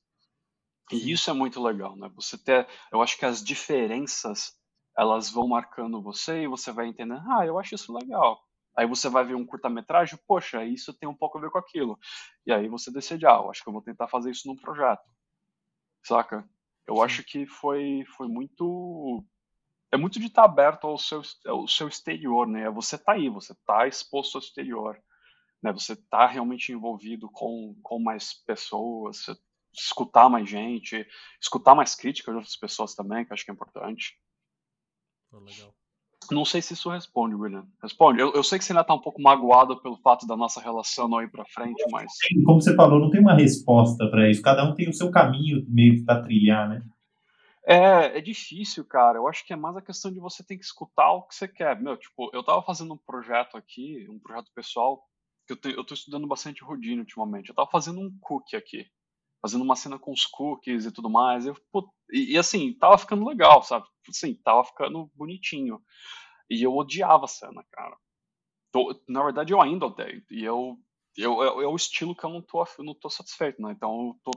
E 0.91 1.12
isso 1.12 1.30
é 1.30 1.34
muito 1.34 1.62
legal, 1.62 1.97
né? 1.97 2.10
Você 2.15 2.38
ter, 2.38 2.67
eu 2.91 3.01
acho 3.01 3.17
que 3.17 3.25
as 3.25 3.43
diferenças 3.43 4.54
elas 4.97 5.30
vão 5.30 5.47
marcando 5.47 6.01
você 6.01 6.43
e 6.43 6.47
você 6.47 6.71
vai 6.71 6.88
entendendo, 6.88 7.21
ah, 7.30 7.45
eu 7.45 7.60
acho 7.60 7.75
isso 7.75 7.93
legal. 7.93 8.39
Aí 8.76 8.86
você 8.86 9.08
vai 9.08 9.24
ver 9.24 9.36
um 9.36 9.46
curta-metragem, 9.46 10.20
poxa, 10.28 10.64
isso 10.66 10.94
tem 10.94 11.08
um 11.08 11.16
pouco 11.16 11.38
a 11.38 11.42
ver 11.42 11.50
com 11.50 11.58
aquilo. 11.58 11.98
E 12.46 12.52
aí 12.52 12.68
você 12.68 12.92
decide, 12.92 13.26
ah, 13.26 13.42
eu 13.42 13.50
acho 13.50 13.64
que 13.64 13.70
eu 13.70 13.74
vou 13.74 13.82
tentar 13.82 14.08
fazer 14.08 14.32
isso 14.32 14.48
num 14.48 14.56
projeto. 14.56 15.04
Saca? 16.04 16.48
Eu 16.88 16.98
Sim. 16.98 17.02
acho 17.04 17.24
que 17.24 17.46
foi, 17.46 18.04
foi 18.18 18.28
muito 18.28 19.24
é 19.92 19.98
muito 19.98 20.20
de 20.20 20.28
estar 20.28 20.44
aberto 20.44 20.88
ao 20.88 20.98
seu, 20.98 21.22
ao 21.46 21.68
seu 21.68 21.88
exterior, 21.88 22.46
né? 22.46 22.70
Você 22.70 22.98
tá 22.98 23.14
aí, 23.14 23.30
você 23.30 23.56
tá 23.66 23.88
exposto 23.88 24.36
ao 24.36 24.42
exterior, 24.42 25.02
né? 25.64 25.72
Você 25.72 25.96
tá 25.96 26.28
realmente 26.28 26.72
envolvido 26.74 27.30
com, 27.32 27.74
com 27.82 27.98
mais 27.98 28.34
pessoas, 28.34 29.26
escutar 29.74 30.30
mais 30.30 30.50
gente, 30.50 31.08
escutar 31.42 31.76
mais 31.76 31.96
críticas 31.96 32.34
de 32.34 32.38
outras 32.38 32.58
pessoas 32.58 32.94
também, 32.94 33.26
que 33.26 33.34
acho 33.34 33.46
que 33.46 33.52
é 33.52 33.54
importante. 33.54 34.20
Oh, 35.32 35.40
legal. 35.40 35.74
Não 36.32 36.45
sei 36.45 36.62
se 36.62 36.73
isso 36.73 36.89
responde, 36.89 37.36
William. 37.36 37.65
Responde. 37.82 38.19
Eu, 38.19 38.34
eu 38.34 38.43
sei 38.43 38.58
que 38.58 38.65
você 38.65 38.71
ainda 38.71 38.82
está 38.82 38.93
um 38.93 39.01
pouco 39.01 39.21
magoado 39.21 39.80
pelo 39.82 39.97
fato 39.97 40.25
da 40.25 40.36
nossa 40.36 40.60
relação 40.60 41.08
não 41.08 41.21
ir 41.21 41.30
para 41.30 41.45
frente, 41.45 41.84
mas. 41.91 42.12
Como 42.45 42.62
você 42.62 42.75
falou, 42.75 42.99
não 42.99 43.10
tem 43.10 43.21
uma 43.21 43.36
resposta 43.36 44.10
para 44.10 44.30
isso. 44.30 44.41
Cada 44.41 44.63
um 44.63 44.73
tem 44.73 44.89
o 44.89 44.93
seu 44.93 45.12
caminho 45.12 45.65
meio 45.67 45.95
que 45.95 46.04
para 46.04 46.23
trilhar, 46.23 46.67
né? 46.67 46.84
É, 47.67 48.17
é 48.17 48.21
difícil, 48.21 48.86
cara. 48.86 49.17
Eu 49.17 49.28
acho 49.28 49.45
que 49.45 49.54
é 49.54 49.56
mais 49.56 49.75
a 49.75 49.82
questão 49.82 50.12
de 50.12 50.19
você 50.19 50.43
ter 50.43 50.58
que 50.58 50.63
escutar 50.63 51.12
o 51.12 51.23
que 51.23 51.36
você 51.36 51.47
quer. 51.47 51.80
Meu, 51.82 51.97
tipo, 51.97 52.30
eu 52.34 52.43
tava 52.43 52.62
fazendo 52.62 52.93
um 52.93 52.97
projeto 52.97 53.58
aqui, 53.58 54.08
um 54.10 54.19
projeto 54.19 54.51
pessoal, 54.54 55.04
que 55.47 55.54
eu, 55.54 55.58
te, 55.58 55.69
eu 55.71 55.84
tô 55.84 55.93
estudando 55.93 56.28
bastante 56.28 56.63
Houdini 56.63 56.99
ultimamente. 56.99 57.49
Eu 57.49 57.56
tava 57.56 57.69
fazendo 57.69 57.99
um 57.99 58.15
cookie 58.21 58.56
aqui, 58.56 58.86
fazendo 59.45 59.63
uma 59.63 59.75
cena 59.75 59.99
com 59.99 60.12
os 60.12 60.25
cookies 60.25 60.86
e 60.86 60.91
tudo 60.91 61.08
mais. 61.08 61.45
Eu, 61.45 61.55
pô, 61.71 61.88
e, 62.12 62.34
e, 62.34 62.38
assim, 62.38 62.73
tava 62.73 62.97
ficando 62.97 63.27
legal, 63.27 63.62
sabe? 63.62 63.86
Assim, 64.10 64.34
tava 64.34 64.63
ficando 64.63 65.12
bonitinho. 65.13 65.79
E 66.49 66.63
eu 66.63 66.75
odiava 66.75 67.25
a 67.25 67.27
cena, 67.27 67.63
cara. 67.71 67.95
Tô, 68.71 68.99
na 69.08 69.23
verdade, 69.23 69.53
eu 69.53 69.62
ainda 69.62 69.86
odeio. 69.86 70.23
E 70.31 70.43
eu, 70.43 70.79
eu, 71.15 71.43
é, 71.43 71.63
é 71.63 71.67
o 71.67 71.75
estilo 71.75 72.15
que 72.15 72.23
eu 72.23 72.31
não 72.31 72.41
tô, 72.41 72.63
eu 72.63 72.84
não 72.84 72.95
tô 72.95 73.08
satisfeito, 73.08 73.62
né? 73.62 73.71
Então 73.71 74.08
eu 74.08 74.19
tô 74.23 74.31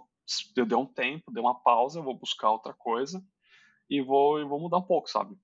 eu 0.55 0.67
dei 0.67 0.77
um 0.77 0.85
tempo, 0.85 1.33
dei 1.33 1.43
uma 1.43 1.59
pausa, 1.59 2.03
vou 2.03 2.13
buscar 2.13 2.51
outra 2.51 2.75
coisa 2.75 3.25
e 3.89 4.03
vou, 4.03 4.39
e 4.39 4.45
vou 4.45 4.61
mudar 4.61 4.77
um 4.77 4.83
pouco, 4.83 5.09
sabe? 5.09 5.35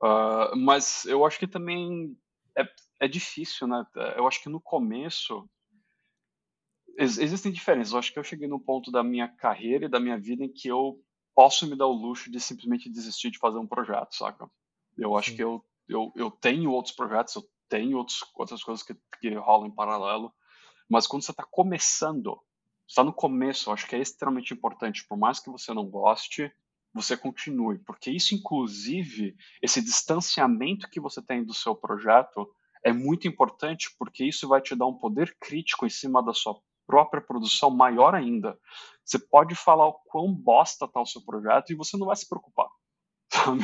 Uh, 0.00 0.54
mas 0.56 1.04
eu 1.04 1.26
acho 1.26 1.36
que 1.36 1.48
também 1.48 2.16
é, 2.56 2.62
é 3.00 3.08
difícil, 3.08 3.66
né? 3.66 3.84
Eu 4.16 4.28
acho 4.28 4.40
que 4.40 4.48
no 4.48 4.60
começo 4.60 5.50
ex 6.98 7.18
existem 7.18 7.52
diferenças. 7.52 7.92
Eu 7.92 7.98
acho 7.98 8.12
que 8.12 8.18
eu 8.18 8.24
cheguei 8.24 8.48
num 8.48 8.58
ponto 8.58 8.90
da 8.90 9.02
minha 9.02 9.28
carreira 9.28 9.86
e 9.86 9.88
da 9.88 10.00
minha 10.00 10.18
vida 10.18 10.44
em 10.44 10.52
que 10.52 10.68
eu 10.68 11.00
posso 11.34 11.66
me 11.68 11.76
dar 11.76 11.86
o 11.86 11.92
luxo 11.92 12.30
de 12.30 12.40
simplesmente 12.40 12.90
desistir 12.90 13.30
de 13.30 13.38
fazer 13.38 13.58
um 13.58 13.66
projeto, 13.66 14.14
saca? 14.14 14.50
Eu 14.96 15.16
acho 15.16 15.30
Sim. 15.30 15.36
que 15.36 15.44
eu, 15.44 15.64
eu, 15.88 16.12
eu 16.16 16.30
tenho 16.30 16.72
outros 16.72 16.94
projetos, 16.94 17.36
eu 17.36 17.48
tenho 17.68 17.96
outros, 17.96 18.24
outras 18.34 18.62
coisas 18.62 18.84
que, 18.84 18.96
que 19.20 19.32
rolam 19.34 19.68
em 19.68 19.74
paralelo, 19.74 20.32
mas 20.88 21.06
quando 21.06 21.22
você 21.22 21.30
está 21.30 21.44
começando, 21.44 22.40
está 22.86 23.04
no 23.04 23.12
começo, 23.12 23.68
eu 23.68 23.74
acho 23.74 23.86
que 23.86 23.94
é 23.94 24.00
extremamente 24.00 24.52
importante, 24.52 25.06
por 25.06 25.16
mais 25.16 25.38
que 25.38 25.48
você 25.50 25.72
não 25.72 25.86
goste, 25.88 26.50
você 26.92 27.16
continue, 27.16 27.78
porque 27.78 28.10
isso, 28.10 28.34
inclusive, 28.34 29.36
esse 29.62 29.80
distanciamento 29.80 30.90
que 30.90 30.98
você 30.98 31.22
tem 31.22 31.44
do 31.44 31.54
seu 31.54 31.76
projeto 31.76 32.50
é 32.82 32.92
muito 32.92 33.28
importante, 33.28 33.94
porque 33.98 34.24
isso 34.24 34.48
vai 34.48 34.60
te 34.60 34.74
dar 34.74 34.86
um 34.86 34.98
poder 34.98 35.36
crítico 35.38 35.86
em 35.86 35.90
cima 35.90 36.22
da 36.22 36.32
sua 36.32 36.60
própria 36.88 37.22
produção 37.22 37.70
maior 37.70 38.14
ainda. 38.14 38.58
Você 39.04 39.18
pode 39.18 39.54
falar 39.54 39.86
o 39.86 40.00
quão 40.06 40.34
bosta 40.34 40.86
está 40.86 41.00
o 41.00 41.06
seu 41.06 41.22
projeto 41.22 41.70
e 41.70 41.76
você 41.76 41.96
não 41.96 42.06
vai 42.06 42.16
se 42.16 42.28
preocupar. 42.28 42.68
Sabe? 43.30 43.62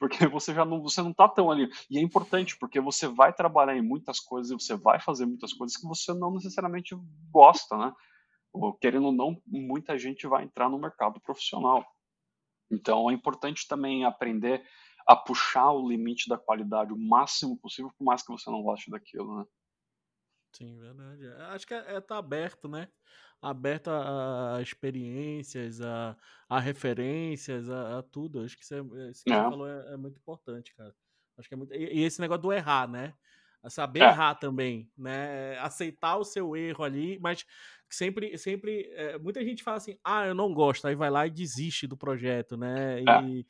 porque 0.00 0.26
você 0.26 0.52
já 0.52 0.64
não 0.64 0.82
você 0.82 1.00
não 1.00 1.12
tá 1.12 1.28
tão 1.28 1.48
ali 1.48 1.70
e 1.88 1.96
é 1.96 2.02
importante 2.02 2.58
porque 2.58 2.80
você 2.80 3.06
vai 3.06 3.32
trabalhar 3.32 3.76
em 3.76 3.82
muitas 3.82 4.18
coisas 4.18 4.50
e 4.50 4.54
você 4.54 4.74
vai 4.74 5.00
fazer 5.00 5.26
muitas 5.26 5.52
coisas 5.52 5.76
que 5.76 5.86
você 5.86 6.12
não 6.12 6.34
necessariamente 6.34 6.96
gosta 7.30 7.78
né 7.78 7.94
querendo 8.80 9.06
ou 9.06 9.12
não, 9.12 9.40
muita 9.46 9.98
gente 9.98 10.26
vai 10.26 10.44
entrar 10.44 10.68
no 10.68 10.78
mercado 10.78 11.20
profissional. 11.20 11.84
Então 12.70 13.10
é 13.10 13.14
importante 13.14 13.66
também 13.66 14.04
aprender 14.04 14.64
a 15.06 15.14
puxar 15.14 15.70
o 15.72 15.88
limite 15.88 16.28
da 16.28 16.38
qualidade 16.38 16.92
o 16.92 16.98
máximo 16.98 17.58
possível, 17.58 17.92
por 17.96 18.04
mais 18.04 18.22
que 18.22 18.32
você 18.32 18.50
não 18.50 18.62
goste 18.62 18.90
daquilo, 18.90 19.38
né? 19.38 19.44
Sim, 20.56 20.78
verdade. 20.78 21.26
Acho 21.50 21.66
que 21.66 21.74
é, 21.74 21.96
é 21.96 22.00
tá 22.00 22.18
aberto, 22.18 22.68
né? 22.68 22.88
Aberto 23.42 23.88
a, 23.88 24.56
a 24.56 24.62
experiências, 24.62 25.80
a, 25.80 26.16
a 26.48 26.60
referências, 26.60 27.68
a, 27.68 27.98
a, 27.98 28.02
tudo. 28.02 28.40
Acho 28.40 28.56
que 28.56 28.62
isso, 28.62 28.74
é, 28.74 29.10
isso 29.10 29.24
que 29.24 29.32
é. 29.32 29.36
você 29.36 29.50
falou 29.50 29.68
é, 29.68 29.94
é, 29.94 29.96
muito 29.96 30.18
importante, 30.18 30.74
cara. 30.74 30.94
Acho 31.36 31.48
que 31.48 31.54
é 31.54 31.58
muito... 31.58 31.74
e, 31.74 32.00
e 32.00 32.04
esse 32.04 32.20
negócio 32.20 32.42
do 32.42 32.52
errar, 32.52 32.88
né? 32.88 33.14
saber 33.70 34.02
é. 34.02 34.08
errar 34.08 34.34
também, 34.34 34.90
né? 34.96 35.58
Aceitar 35.58 36.16
o 36.16 36.24
seu 36.24 36.56
erro 36.56 36.84
ali, 36.84 37.18
mas 37.20 37.46
sempre, 37.88 38.36
sempre, 38.36 38.90
é, 38.92 39.18
muita 39.18 39.42
gente 39.44 39.62
fala 39.62 39.78
assim, 39.78 39.96
ah, 40.04 40.26
eu 40.26 40.34
não 40.34 40.52
gosto, 40.52 40.86
aí 40.86 40.94
vai 40.94 41.10
lá 41.10 41.26
e 41.26 41.30
desiste 41.30 41.86
do 41.86 41.96
projeto, 41.96 42.56
né? 42.56 43.00
É. 43.00 43.22
E 43.22 43.46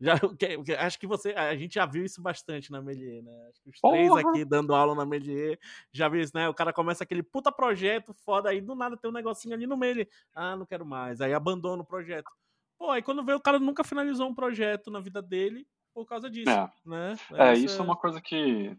já, 0.00 0.14
acho 0.80 0.98
que 0.98 1.06
você, 1.06 1.30
a 1.32 1.56
gente 1.56 1.74
já 1.74 1.86
viu 1.86 2.04
isso 2.04 2.20
bastante 2.20 2.70
na 2.70 2.82
Melier, 2.82 3.22
né? 3.22 3.48
Acho 3.48 3.62
que 3.62 3.70
os 3.70 3.80
Porra. 3.80 3.96
três 3.96 4.12
aqui 4.12 4.44
dando 4.44 4.74
aula 4.74 4.94
na 4.94 5.06
Melier 5.06 5.58
já 5.92 6.08
viu 6.08 6.20
isso, 6.20 6.32
né? 6.34 6.48
O 6.48 6.54
cara 6.54 6.72
começa 6.72 7.04
aquele 7.04 7.22
puta 7.22 7.52
projeto 7.52 8.14
foda, 8.24 8.50
aí 8.50 8.60
do 8.60 8.74
nada 8.74 8.96
tem 8.96 9.10
um 9.10 9.14
negocinho 9.14 9.54
ali 9.54 9.66
no 9.66 9.76
meio, 9.76 10.06
ah, 10.34 10.56
não 10.56 10.66
quero 10.66 10.84
mais, 10.84 11.20
aí 11.20 11.32
abandona 11.32 11.82
o 11.82 11.86
projeto. 11.86 12.30
Pô, 12.78 12.90
aí 12.90 13.02
quando 13.02 13.24
vê 13.24 13.34
o 13.34 13.40
cara 13.40 13.58
nunca 13.58 13.84
finalizou 13.84 14.28
um 14.28 14.34
projeto 14.34 14.90
na 14.90 15.00
vida 15.00 15.22
dele 15.22 15.66
por 15.94 16.04
causa 16.06 16.28
disso, 16.28 16.50
é. 16.50 16.70
né? 16.84 17.16
É, 17.32 17.52
isso, 17.52 17.66
isso 17.66 17.76
é... 17.76 17.80
é 17.80 17.82
uma 17.84 17.96
coisa 17.96 18.20
que 18.20 18.76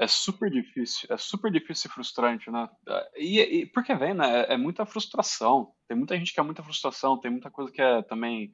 é 0.00 0.06
super 0.06 0.50
difícil, 0.50 1.06
é 1.10 1.16
super 1.18 1.52
difícil 1.52 1.90
e 1.90 1.92
frustrante, 1.92 2.50
né? 2.50 2.68
E, 3.14 3.38
e 3.38 3.66
porque 3.66 3.94
vem, 3.94 4.14
né? 4.14 4.40
É, 4.40 4.54
é, 4.54 4.56
muita 4.56 4.86
frustração. 4.86 5.74
Tem 5.86 5.94
muita 5.94 6.16
gente 6.16 6.32
que 6.32 6.40
é 6.40 6.42
muita 6.42 6.62
frustração, 6.62 7.20
tem 7.20 7.30
muita 7.30 7.50
coisa 7.50 7.70
que 7.70 7.82
é 7.82 8.00
também 8.02 8.50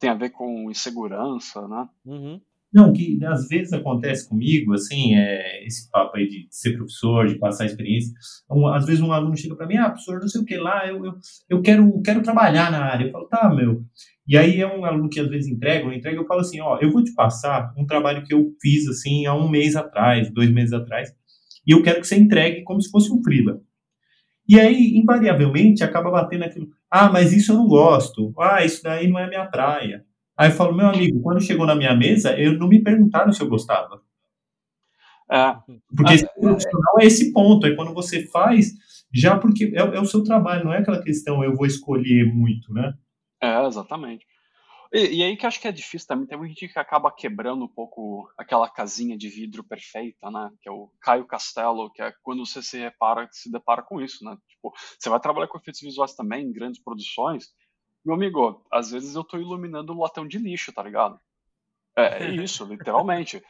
tem 0.00 0.10
a 0.10 0.14
ver 0.14 0.30
com 0.30 0.70
insegurança, 0.70 1.68
né? 1.68 1.86
Uhum. 2.04 2.40
Não, 2.72 2.92
que 2.92 3.18
às 3.24 3.48
vezes 3.48 3.72
acontece 3.72 4.28
comigo, 4.28 4.72
assim, 4.72 5.16
é, 5.16 5.66
esse 5.66 5.90
papo 5.90 6.16
aí 6.16 6.28
de 6.28 6.46
ser 6.50 6.76
professor, 6.76 7.26
de 7.26 7.36
passar 7.36 7.66
experiência. 7.66 8.12
Um, 8.48 8.68
às 8.68 8.86
vezes 8.86 9.00
um 9.00 9.12
aluno 9.12 9.36
chega 9.36 9.56
para 9.56 9.66
mim, 9.66 9.76
ah, 9.76 9.90
professor, 9.90 10.20
não 10.20 10.28
sei 10.28 10.40
o 10.40 10.44
que 10.44 10.56
lá, 10.56 10.86
eu, 10.86 11.04
eu, 11.04 11.12
eu 11.48 11.62
quero, 11.62 12.00
quero 12.02 12.22
trabalhar 12.22 12.70
na 12.70 12.84
área. 12.84 13.06
Eu 13.06 13.10
falo, 13.10 13.26
tá, 13.26 13.52
meu. 13.52 13.84
E 14.26 14.36
aí 14.38 14.60
é 14.60 14.66
um 14.66 14.84
aluno 14.84 15.08
que 15.10 15.18
às 15.18 15.28
vezes 15.28 15.50
entrega, 15.50 15.84
ou 15.84 15.92
entrega, 15.92 16.16
eu 16.16 16.26
falo 16.26 16.40
assim, 16.40 16.60
ó, 16.60 16.78
eu 16.80 16.92
vou 16.92 17.02
te 17.02 17.12
passar 17.12 17.74
um 17.76 17.84
trabalho 17.84 18.24
que 18.24 18.32
eu 18.32 18.52
fiz, 18.62 18.86
assim, 18.86 19.26
há 19.26 19.34
um 19.34 19.50
mês 19.50 19.74
atrás, 19.74 20.32
dois 20.32 20.50
meses 20.52 20.72
atrás, 20.72 21.12
e 21.66 21.72
eu 21.72 21.82
quero 21.82 22.00
que 22.00 22.06
você 22.06 22.16
entregue 22.16 22.62
como 22.62 22.80
se 22.80 22.88
fosse 22.88 23.12
um 23.12 23.20
freela. 23.20 23.60
E 24.48 24.58
aí, 24.58 24.96
invariavelmente, 24.96 25.82
acaba 25.82 26.10
batendo 26.10 26.44
aquilo, 26.44 26.68
ah, 26.90 27.10
mas 27.10 27.32
isso 27.32 27.52
eu 27.52 27.56
não 27.56 27.68
gosto, 27.68 28.34
ah, 28.38 28.64
isso 28.64 28.82
daí 28.82 29.08
não 29.08 29.18
é 29.18 29.28
minha 29.28 29.46
praia 29.46 30.04
Aí 30.40 30.48
eu 30.48 30.54
falo, 30.54 30.74
meu 30.74 30.86
amigo, 30.86 31.20
quando 31.20 31.42
chegou 31.42 31.66
na 31.66 31.74
minha 31.74 31.94
mesa, 31.94 32.34
eu 32.40 32.58
não 32.58 32.66
me 32.66 32.82
perguntaram 32.82 33.30
se 33.30 33.42
eu 33.42 33.46
gostava. 33.46 34.00
É. 35.30 35.54
Porque 35.94 36.14
esse 36.14 36.26
profissional 36.40 36.94
é 36.98 37.04
esse 37.04 37.30
ponto, 37.30 37.66
é 37.66 37.74
quando 37.74 37.92
você 37.92 38.24
faz, 38.28 38.72
já 39.12 39.36
porque 39.36 39.70
é, 39.74 39.80
é, 39.80 40.00
o 40.00 40.06
seu 40.06 40.24
trabalho, 40.24 40.64
não 40.64 40.72
é 40.72 40.78
aquela 40.78 41.02
questão 41.02 41.44
eu 41.44 41.54
vou 41.54 41.66
escolher 41.66 42.24
muito, 42.24 42.72
né? 42.72 42.94
É, 43.38 43.66
exatamente. 43.66 44.24
E, 44.92 45.18
e, 45.18 45.22
aí 45.22 45.36
que 45.36 45.46
eu 45.46 45.48
acho 45.48 45.60
que 45.60 45.68
é 45.68 45.72
difícil 45.72 46.08
também, 46.08 46.26
tem 46.26 46.36
muita 46.36 46.52
gente 46.52 46.72
que 46.72 46.78
acaba 46.78 47.12
quebrando 47.12 47.64
um 47.64 47.68
pouco 47.68 48.28
aquela 48.36 48.68
casinha 48.68 49.16
de 49.16 49.28
vidro 49.28 49.62
perfeita, 49.62 50.30
né? 50.30 50.50
Que 50.60 50.68
é 50.68 50.72
o 50.72 50.90
Caio 51.00 51.26
Castelo, 51.26 51.92
que 51.92 52.02
é 52.02 52.12
quando 52.22 52.44
você 52.44 52.60
se 52.60 52.78
repara, 52.78 53.28
se 53.30 53.50
depara 53.50 53.82
com 53.82 54.00
isso, 54.00 54.24
né? 54.24 54.36
Tipo, 54.48 54.72
você 54.98 55.08
vai 55.08 55.20
trabalhar 55.20 55.46
com 55.46 55.58
efeitos 55.58 55.80
visuais 55.80 56.14
também 56.14 56.44
em 56.44 56.52
grandes 56.52 56.82
produções, 56.82 57.54
meu 58.04 58.14
amigo, 58.14 58.64
às 58.70 58.90
vezes 58.90 59.14
eu 59.14 59.22
tô 59.22 59.36
iluminando 59.36 59.92
um 59.92 60.00
latão 60.00 60.26
de 60.26 60.38
lixo, 60.38 60.72
tá 60.72 60.82
ligado? 60.82 61.20
É, 61.96 62.24
é 62.24 62.30
isso, 62.34 62.64
literalmente. 62.64 63.42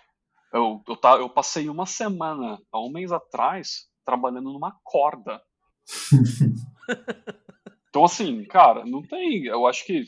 Eu, 0.53 0.83
eu, 0.87 0.97
tá, 0.97 1.17
eu 1.17 1.29
passei 1.29 1.69
uma 1.69 1.87
semana, 1.87 2.61
há 2.73 2.81
um 2.81 2.91
mês 2.91 3.13
atrás, 3.13 3.89
trabalhando 4.05 4.53
numa 4.53 4.77
corda. 4.83 5.41
então, 7.89 8.05
assim, 8.05 8.45
cara, 8.45 8.85
não 8.85 9.03
tem. 9.03 9.45
Eu 9.45 9.67
acho 9.67 9.87
que. 9.87 10.05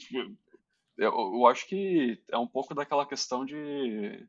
Eu, 1.04 1.12
eu 1.34 1.46
acho 1.46 1.66
que 1.68 2.22
é 2.30 2.38
um 2.38 2.46
pouco 2.46 2.74
daquela 2.74 3.06
questão 3.06 3.44
de 3.44 4.26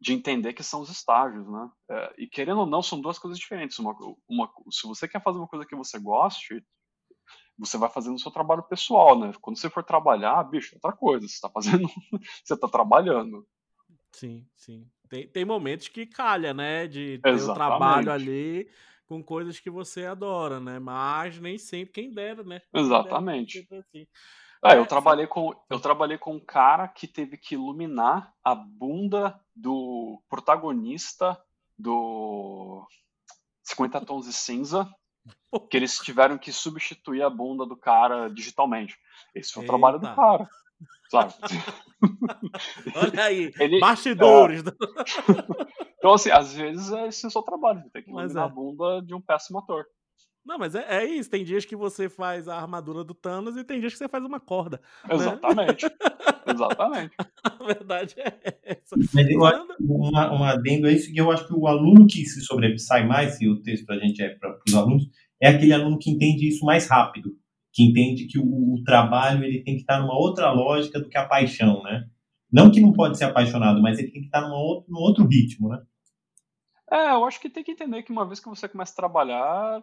de 0.00 0.12
entender 0.12 0.52
que 0.52 0.62
são 0.62 0.82
os 0.82 0.90
estágios, 0.90 1.46
né? 1.50 1.70
É, 1.90 2.14
e 2.18 2.28
querendo 2.28 2.60
ou 2.60 2.66
não, 2.66 2.82
são 2.82 3.00
duas 3.00 3.18
coisas 3.18 3.38
diferentes. 3.38 3.78
Uma, 3.78 3.94
uma, 4.28 4.50
se 4.70 4.86
você 4.86 5.08
quer 5.08 5.22
fazer 5.22 5.38
uma 5.38 5.48
coisa 5.48 5.66
que 5.66 5.74
você 5.74 5.98
goste, 5.98 6.62
você 7.58 7.78
vai 7.78 7.88
fazendo 7.88 8.16
o 8.16 8.18
seu 8.18 8.30
trabalho 8.30 8.62
pessoal, 8.62 9.18
né? 9.18 9.32
Quando 9.40 9.58
você 9.58 9.70
for 9.70 9.82
trabalhar, 9.82 10.42
bicho, 10.44 10.74
é 10.74 10.76
outra 10.76 10.92
coisa. 10.92 11.26
Você 11.26 11.34
está 11.34 11.48
fazendo, 11.48 11.88
você 12.44 12.54
está 12.54 12.68
trabalhando. 12.68 13.46
Sim, 14.12 14.46
sim. 14.56 14.90
Tem, 15.08 15.28
tem 15.28 15.44
momentos 15.44 15.88
que 15.88 16.06
calha, 16.06 16.52
né? 16.52 16.86
De 16.86 17.18
ter 17.18 17.42
o 17.42 17.52
trabalho 17.52 18.10
ali 18.10 18.68
com 19.06 19.22
coisas 19.22 19.60
que 19.60 19.70
você 19.70 20.04
adora, 20.04 20.60
né? 20.60 20.78
Mas 20.78 21.38
nem 21.40 21.56
sempre 21.58 21.92
quem 21.92 22.12
dera, 22.12 22.42
né? 22.42 22.60
Exatamente. 22.74 23.66
Dera, 23.68 23.80
assim. 23.80 24.06
É, 24.74 24.78
eu 24.78 24.86
trabalhei 24.86 25.26
com 25.26 25.54
eu 25.70 25.80
trabalhei 25.80 26.18
com 26.18 26.34
um 26.34 26.44
cara 26.44 26.88
que 26.88 27.06
teve 27.06 27.36
que 27.36 27.54
iluminar 27.54 28.32
a 28.42 28.54
bunda 28.54 29.38
do 29.54 30.22
protagonista 30.28 31.38
do 31.78 32.86
50 33.62 34.00
tons 34.04 34.26
de 34.26 34.32
cinza 34.32 34.88
que 35.70 35.76
eles 35.76 35.98
tiveram 35.98 36.38
que 36.38 36.52
substituir 36.52 37.22
a 37.22 37.30
bunda 37.30 37.66
do 37.66 37.76
cara 37.76 38.28
digitalmente. 38.28 38.98
Esse 39.34 39.52
foi 39.52 39.62
o 39.62 39.64
Eita. 39.64 39.72
trabalho 39.72 39.98
do 39.98 40.14
cara. 40.14 40.48
Sabe? 41.10 41.34
Olha 42.94 43.24
aí, 43.24 43.52
Ele, 43.58 43.80
bastidores. 43.80 44.62
É... 44.66 44.70
então, 45.98 46.14
assim, 46.14 46.30
às 46.30 46.52
vezes 46.52 46.92
é 46.92 47.06
esse 47.08 47.24
é 47.24 47.28
o 47.28 47.30
seu 47.30 47.42
trabalho, 47.42 47.88
tem 47.92 48.02
que 48.02 48.10
iluminar 48.10 48.44
é. 48.44 48.46
a 48.46 48.48
bunda 48.48 49.02
de 49.02 49.14
um 49.14 49.20
péssimo 49.20 49.58
ator. 49.58 49.86
Não, 50.46 50.58
mas 50.58 50.76
é, 50.76 50.86
é, 50.88 51.04
isso. 51.04 51.28
Tem 51.28 51.42
dias 51.42 51.64
que 51.64 51.74
você 51.74 52.08
faz 52.08 52.46
a 52.46 52.56
armadura 52.56 53.02
do 53.02 53.12
Thanos 53.12 53.56
e 53.56 53.64
tem 53.64 53.80
dias 53.80 53.92
que 53.92 53.98
você 53.98 54.08
faz 54.08 54.24
uma 54.24 54.38
corda. 54.38 54.80
Né? 55.08 55.14
Exatamente. 55.16 55.86
Né? 55.86 55.90
Exatamente. 56.46 57.16
A 57.42 57.64
verdade 57.64 58.14
é 58.18 58.60
essa. 58.62 58.96
Mas 59.12 59.28
eu 59.28 59.44
acho, 59.44 59.66
uma, 59.80 60.32
um 60.32 60.44
adendo 60.44 60.86
a 60.86 60.92
isso, 60.92 61.12
que 61.12 61.20
eu 61.20 61.32
acho 61.32 61.48
que 61.48 61.52
o 61.52 61.66
aluno 61.66 62.06
que 62.06 62.24
se 62.24 62.40
sobressai 62.42 63.04
mais, 63.04 63.40
e 63.40 63.48
o 63.48 63.60
texto 63.60 63.90
a 63.90 63.98
gente 63.98 64.22
é 64.22 64.28
para 64.36 64.56
os 64.66 64.72
alunos, 64.72 65.08
é 65.42 65.48
aquele 65.48 65.72
aluno 65.72 65.98
que 65.98 66.10
entende 66.10 66.48
isso 66.48 66.64
mais 66.64 66.88
rápido, 66.88 67.36
que 67.72 67.82
entende 67.82 68.26
que 68.26 68.38
o, 68.38 68.44
o, 68.44 68.82
trabalho 68.84 69.44
ele 69.44 69.64
tem 69.64 69.74
que 69.74 69.80
estar 69.80 70.00
numa 70.00 70.16
outra 70.16 70.52
lógica 70.52 71.00
do 71.00 71.08
que 71.08 71.18
a 71.18 71.26
paixão, 71.26 71.82
né? 71.82 72.04
Não 72.52 72.70
que 72.70 72.80
não 72.80 72.92
pode 72.92 73.18
ser 73.18 73.24
apaixonado, 73.24 73.82
mas 73.82 73.98
ele 73.98 74.12
tem 74.12 74.20
que 74.20 74.28
estar 74.28 74.42
numa 74.42 74.56
outro, 74.56 74.86
num 74.88 75.00
outro 75.00 75.26
ritmo, 75.26 75.68
né? 75.70 75.82
É, 76.90 77.10
eu 77.10 77.24
acho 77.24 77.40
que 77.40 77.50
tem 77.50 77.64
que 77.64 77.72
entender 77.72 78.04
que 78.04 78.12
uma 78.12 78.24
vez 78.24 78.38
que 78.38 78.48
você 78.48 78.68
começa 78.68 78.92
a 78.92 78.96
trabalhar, 78.96 79.82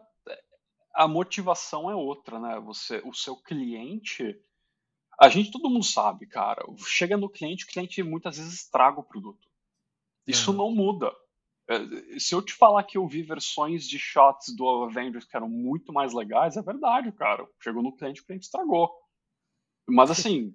a 0.94 1.08
motivação 1.08 1.90
é 1.90 1.96
outra, 1.96 2.40
né? 2.40 2.60
Você, 2.60 3.02
o 3.06 3.14
seu 3.14 3.36
cliente, 3.36 4.40
a 5.20 5.28
gente 5.28 5.52
todo 5.52 5.70
mundo 5.70 5.86
sabe, 5.86 6.28
cara. 6.28 6.64
Chega 6.86 7.18
no 7.18 7.30
cliente, 7.30 7.66
o 7.66 7.68
cliente 7.68 8.02
muitas 8.04 8.38
vezes 8.38 8.54
estraga 8.54 9.00
o 9.00 9.04
produto. 9.04 9.48
Isso 10.28 10.52
uhum. 10.52 10.58
não 10.58 10.72
muda. 10.72 11.12
É, 11.70 12.20
se 12.20 12.36
eu 12.36 12.42
te 12.42 12.54
falar 12.54 12.84
que 12.84 12.98
eu 12.98 13.08
vi 13.08 13.24
versões 13.24 13.88
de 13.88 13.98
shots 13.98 14.56
do 14.56 14.84
Avengers 14.84 15.26
que 15.26 15.36
eram 15.36 15.50
muito 15.50 15.94
mais 15.94 16.14
legais, 16.14 16.58
é 16.58 16.62
verdade, 16.62 17.12
cara. 17.12 17.48
Chegou 17.62 17.82
no 17.82 17.96
cliente, 17.96 18.22
o 18.22 18.26
cliente 18.26 18.46
estragou. 18.46 18.92
Mas 19.88 20.12
assim, 20.12 20.54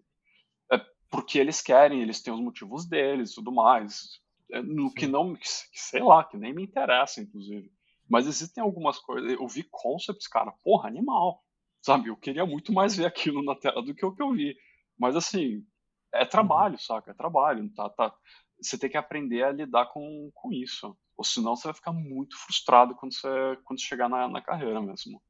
é 0.70 0.78
porque 1.11 1.39
eles 1.39 1.61
querem, 1.61 2.03
eles 2.03 2.22
têm 2.22 2.32
os 2.32 2.41
motivos 2.41 2.86
deles, 2.86 3.34
tudo 3.34 3.51
mais. 3.51 4.20
É 4.51 4.62
no 4.62 4.89
Sim. 4.89 4.95
que 4.95 5.07
não, 5.07 5.34
que, 5.34 5.49
sei 5.72 6.03
lá, 6.03 6.24
que 6.24 6.36
nem 6.36 6.55
me 6.55 6.62
interessa, 6.62 7.20
inclusive. 7.20 7.70
Mas 8.09 8.26
existem 8.26 8.62
algumas 8.62 8.98
coisas. 8.98 9.30
Eu 9.30 9.46
vi 9.46 9.64
concepts, 9.70 10.26
cara, 10.26 10.52
porra, 10.62 10.88
animal. 10.88 11.42
Sabe? 11.82 12.09
Eu 12.09 12.16
queria 12.16 12.46
muito 12.46 12.72
mais 12.72 12.96
ver 12.96 13.06
aquilo 13.06 13.42
na 13.42 13.54
tela 13.54 13.82
do 13.82 13.94
que 13.94 14.04
o 14.04 14.14
que 14.14 14.22
eu 14.22 14.32
vi. 14.32 14.56
Mas 14.98 15.14
assim, 15.14 15.64
é 16.12 16.24
trabalho, 16.24 16.74
uhum. 16.74 16.78
saca? 16.78 17.11
É 17.11 17.14
trabalho. 17.14 17.68
Tá, 17.74 17.88
tá... 17.90 18.14
Você 18.61 18.78
tem 18.78 18.90
que 18.90 18.96
aprender 18.96 19.42
a 19.44 19.52
lidar 19.52 19.86
com, 19.86 20.30
com 20.34 20.52
isso. 20.52 20.96
Ou 21.16 21.24
senão 21.24 21.54
você 21.54 21.68
vai 21.68 21.74
ficar 21.74 21.92
muito 21.92 22.36
frustrado 22.38 22.94
quando 22.94 23.12
você, 23.12 23.28
quando 23.64 23.80
chegar 23.80 24.09
na, 24.09 24.28
na 24.28 24.40
carreira 24.40 24.80
mesmo. 24.80 25.20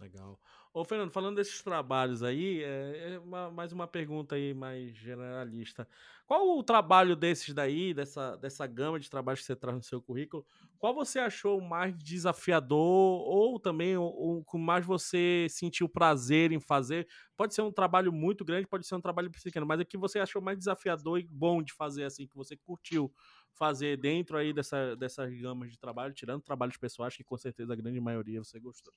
Legal. 0.00 0.38
Ô, 0.72 0.84
Fernando, 0.84 1.10
falando 1.10 1.34
desses 1.34 1.60
trabalhos 1.62 2.22
aí, 2.22 2.62
é, 2.62 3.14
é 3.14 3.18
uma, 3.18 3.50
mais 3.50 3.72
uma 3.72 3.88
pergunta 3.88 4.36
aí 4.36 4.54
mais 4.54 4.94
generalista. 4.96 5.88
Qual 6.24 6.56
o 6.56 6.62
trabalho 6.62 7.16
desses 7.16 7.52
daí, 7.52 7.92
dessa, 7.92 8.36
dessa 8.36 8.64
gama 8.68 9.00
de 9.00 9.10
trabalhos 9.10 9.40
que 9.40 9.46
você 9.46 9.56
traz 9.56 9.76
no 9.76 9.82
seu 9.82 10.00
currículo, 10.00 10.46
qual 10.78 10.94
você 10.94 11.18
achou 11.18 11.60
mais 11.60 11.92
desafiador 11.98 12.78
ou 12.78 13.58
também 13.58 13.96
o 13.96 14.44
que 14.48 14.56
mais 14.58 14.86
você 14.86 15.48
sentiu 15.50 15.88
prazer 15.88 16.52
em 16.52 16.60
fazer? 16.60 17.08
Pode 17.36 17.52
ser 17.52 17.62
um 17.62 17.72
trabalho 17.72 18.12
muito 18.12 18.44
grande, 18.44 18.68
pode 18.68 18.86
ser 18.86 18.94
um 18.94 19.00
trabalho 19.00 19.28
pequeno, 19.28 19.66
mas 19.66 19.80
o 19.80 19.84
que 19.84 19.98
você 19.98 20.20
achou 20.20 20.40
mais 20.40 20.56
desafiador 20.56 21.18
e 21.18 21.26
bom 21.28 21.60
de 21.64 21.72
fazer, 21.72 22.04
assim, 22.04 22.28
que 22.28 22.36
você 22.36 22.56
curtiu 22.56 23.12
fazer 23.52 23.96
dentro 23.96 24.36
aí 24.36 24.52
dessa, 24.52 24.94
dessas 24.96 25.34
gamas 25.40 25.72
de 25.72 25.78
trabalho, 25.80 26.14
tirando 26.14 26.42
trabalhos 26.42 26.76
pessoais, 26.76 27.16
que 27.16 27.24
com 27.24 27.36
certeza 27.36 27.72
a 27.72 27.76
grande 27.76 28.00
maioria 28.00 28.38
você 28.38 28.60
gostou? 28.60 28.94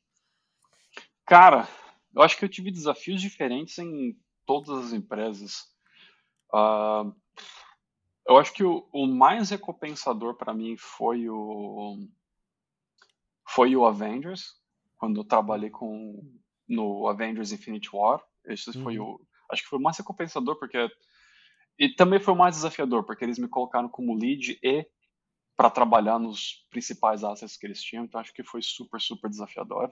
Cara, 1.25 1.67
eu 2.13 2.21
acho 2.21 2.37
que 2.37 2.45
eu 2.45 2.49
tive 2.49 2.71
desafios 2.71 3.21
diferentes 3.21 3.77
em 3.77 4.17
todas 4.45 4.69
as 4.69 4.93
empresas. 4.93 5.63
Uh, 6.53 7.13
eu 8.27 8.37
acho 8.37 8.53
que 8.53 8.63
o, 8.63 8.87
o 8.91 9.07
mais 9.07 9.49
recompensador 9.49 10.35
para 10.35 10.53
mim 10.53 10.75
foi 10.77 11.29
o 11.29 11.97
foi 13.49 13.75
o 13.75 13.85
Avengers, 13.85 14.53
quando 14.97 15.19
eu 15.19 15.25
trabalhei 15.25 15.69
com 15.69 16.21
no 16.67 17.07
Avengers 17.07 17.51
Infinity 17.51 17.89
War. 17.93 18.23
Esse 18.45 18.75
uhum. 18.77 18.83
foi 18.83 18.99
o 18.99 19.19
acho 19.51 19.63
que 19.63 19.69
foi 19.69 19.79
o 19.79 19.81
mais 19.81 19.97
recompensador 19.97 20.57
porque 20.57 20.89
e 21.77 21.89
também 21.89 22.19
foi 22.19 22.33
o 22.33 22.37
mais 22.37 22.55
desafiador, 22.55 23.03
porque 23.03 23.23
eles 23.23 23.39
me 23.39 23.47
colocaram 23.47 23.89
como 23.89 24.15
lead 24.15 24.59
e 24.63 24.85
para 25.55 25.69
trabalhar 25.69 26.19
nos 26.19 26.65
principais 26.69 27.23
assets 27.23 27.57
que 27.57 27.65
eles 27.65 27.81
tinham, 27.81 28.05
então 28.05 28.19
acho 28.21 28.33
que 28.33 28.43
foi 28.43 28.61
super, 28.61 28.99
super 28.99 29.29
desafiador. 29.29 29.91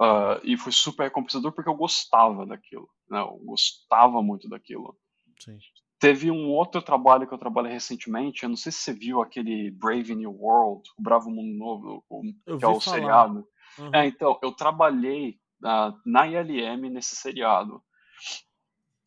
Uh, 0.00 0.38
e 0.44 0.56
foi 0.56 0.70
super 0.70 1.04
recompensador 1.04 1.50
porque 1.52 1.68
eu 1.68 1.74
gostava 1.74 2.46
daquilo, 2.46 2.88
né? 3.10 3.20
Eu 3.20 3.40
gostava 3.44 4.22
muito 4.22 4.48
daquilo. 4.48 4.96
Sim. 5.40 5.58
Teve 5.98 6.30
um 6.30 6.48
outro 6.50 6.80
trabalho 6.80 7.26
que 7.26 7.34
eu 7.34 7.38
trabalhei 7.38 7.72
recentemente, 7.72 8.44
eu 8.44 8.48
não 8.48 8.56
sei 8.56 8.70
se 8.70 8.78
você 8.78 8.92
viu 8.92 9.20
aquele 9.20 9.72
Brave 9.72 10.14
New 10.14 10.30
World, 10.30 10.88
o 10.96 11.02
Bravo 11.02 11.28
Mundo 11.28 11.58
Novo, 11.58 12.04
o, 12.08 12.22
que 12.56 12.64
é 12.64 12.68
o 12.68 12.80
falar. 12.80 12.96
seriado. 12.96 13.48
Uhum. 13.76 13.90
É, 13.92 14.06
então, 14.06 14.38
eu 14.40 14.52
trabalhei 14.52 15.40
uh, 15.64 15.92
na 16.06 16.26
ILM 16.28 16.88
nesse 16.88 17.16
seriado. 17.16 17.82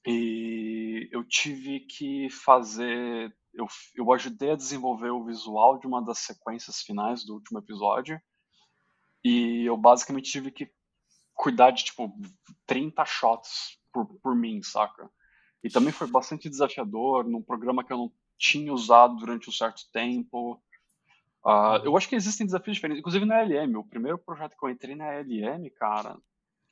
E 0.06 1.08
eu 1.12 1.24
tive 1.24 1.82
que 1.82 2.30
fazer. 2.30 3.34
Eu, 3.54 3.68
eu 3.96 4.12
ajudei 4.12 4.52
a 4.52 4.56
desenvolver 4.56 5.12
o 5.12 5.24
visual 5.24 5.80
de 5.80 5.88
uma 5.88 6.04
das 6.04 6.20
sequências 6.20 6.82
finais 6.82 7.24
do 7.24 7.36
último 7.36 7.60
episódio. 7.60 8.20
E 9.24 9.64
eu 9.66 9.78
basicamente 9.78 10.32
tive 10.32 10.52
que 10.52 10.70
cuidar 11.42 11.72
de, 11.72 11.84
tipo, 11.86 12.14
30 12.68 13.04
shots 13.04 13.80
por, 13.92 14.06
por 14.22 14.36
mim, 14.36 14.62
saca? 14.62 15.10
E 15.64 15.72
também 15.72 15.92
foi 15.92 16.06
bastante 16.06 16.48
desafiador, 16.48 17.28
num 17.28 17.42
programa 17.42 17.84
que 17.84 17.92
eu 17.92 17.98
não 17.98 18.12
tinha 18.38 18.72
usado 18.72 19.16
durante 19.16 19.50
um 19.50 19.52
certo 19.52 19.82
tempo. 19.92 20.62
Uh, 21.44 21.82
eu 21.84 21.98
acho 21.98 22.08
que 22.08 22.16
existem 22.16 22.46
desafios 22.46 22.76
diferentes, 22.76 23.00
inclusive 23.00 23.26
na 23.26 23.42
LM. 23.42 23.76
O 23.76 23.84
primeiro 23.84 24.20
projeto 24.20 24.56
que 24.56 24.64
eu 24.64 24.70
entrei 24.70 24.96
na 24.96 25.20
LM, 25.20 25.68
cara, 25.72 26.16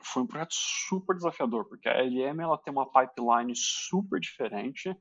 foi 0.04 0.22
um 0.22 0.28
projeto 0.28 0.54
super 0.54 1.16
desafiador, 1.16 1.66
porque 1.66 1.90
a 1.90 2.04
LM 2.04 2.40
ela 2.40 2.58
tem 2.60 2.72
uma 2.72 2.86
pipeline 2.92 3.56
super 3.56 4.20
diferente, 4.20 4.96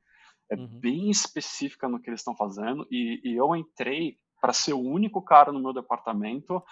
é 0.51 0.57
uhum. 0.57 0.67
bem 0.67 1.11
específica 1.11 1.87
no 1.87 2.01
que 2.01 2.09
eles 2.09 2.21
estão 2.21 2.35
fazendo, 2.35 2.87
e, 2.91 3.21
e 3.23 3.37
eu 3.37 3.55
entrei 3.55 4.17
para 4.41 4.55
ser 4.55 4.73
o 4.73 4.81
único 4.81 5.21
cara 5.21 5.53
no 5.53 5.61
meu 5.61 5.75
departamento 5.75 6.63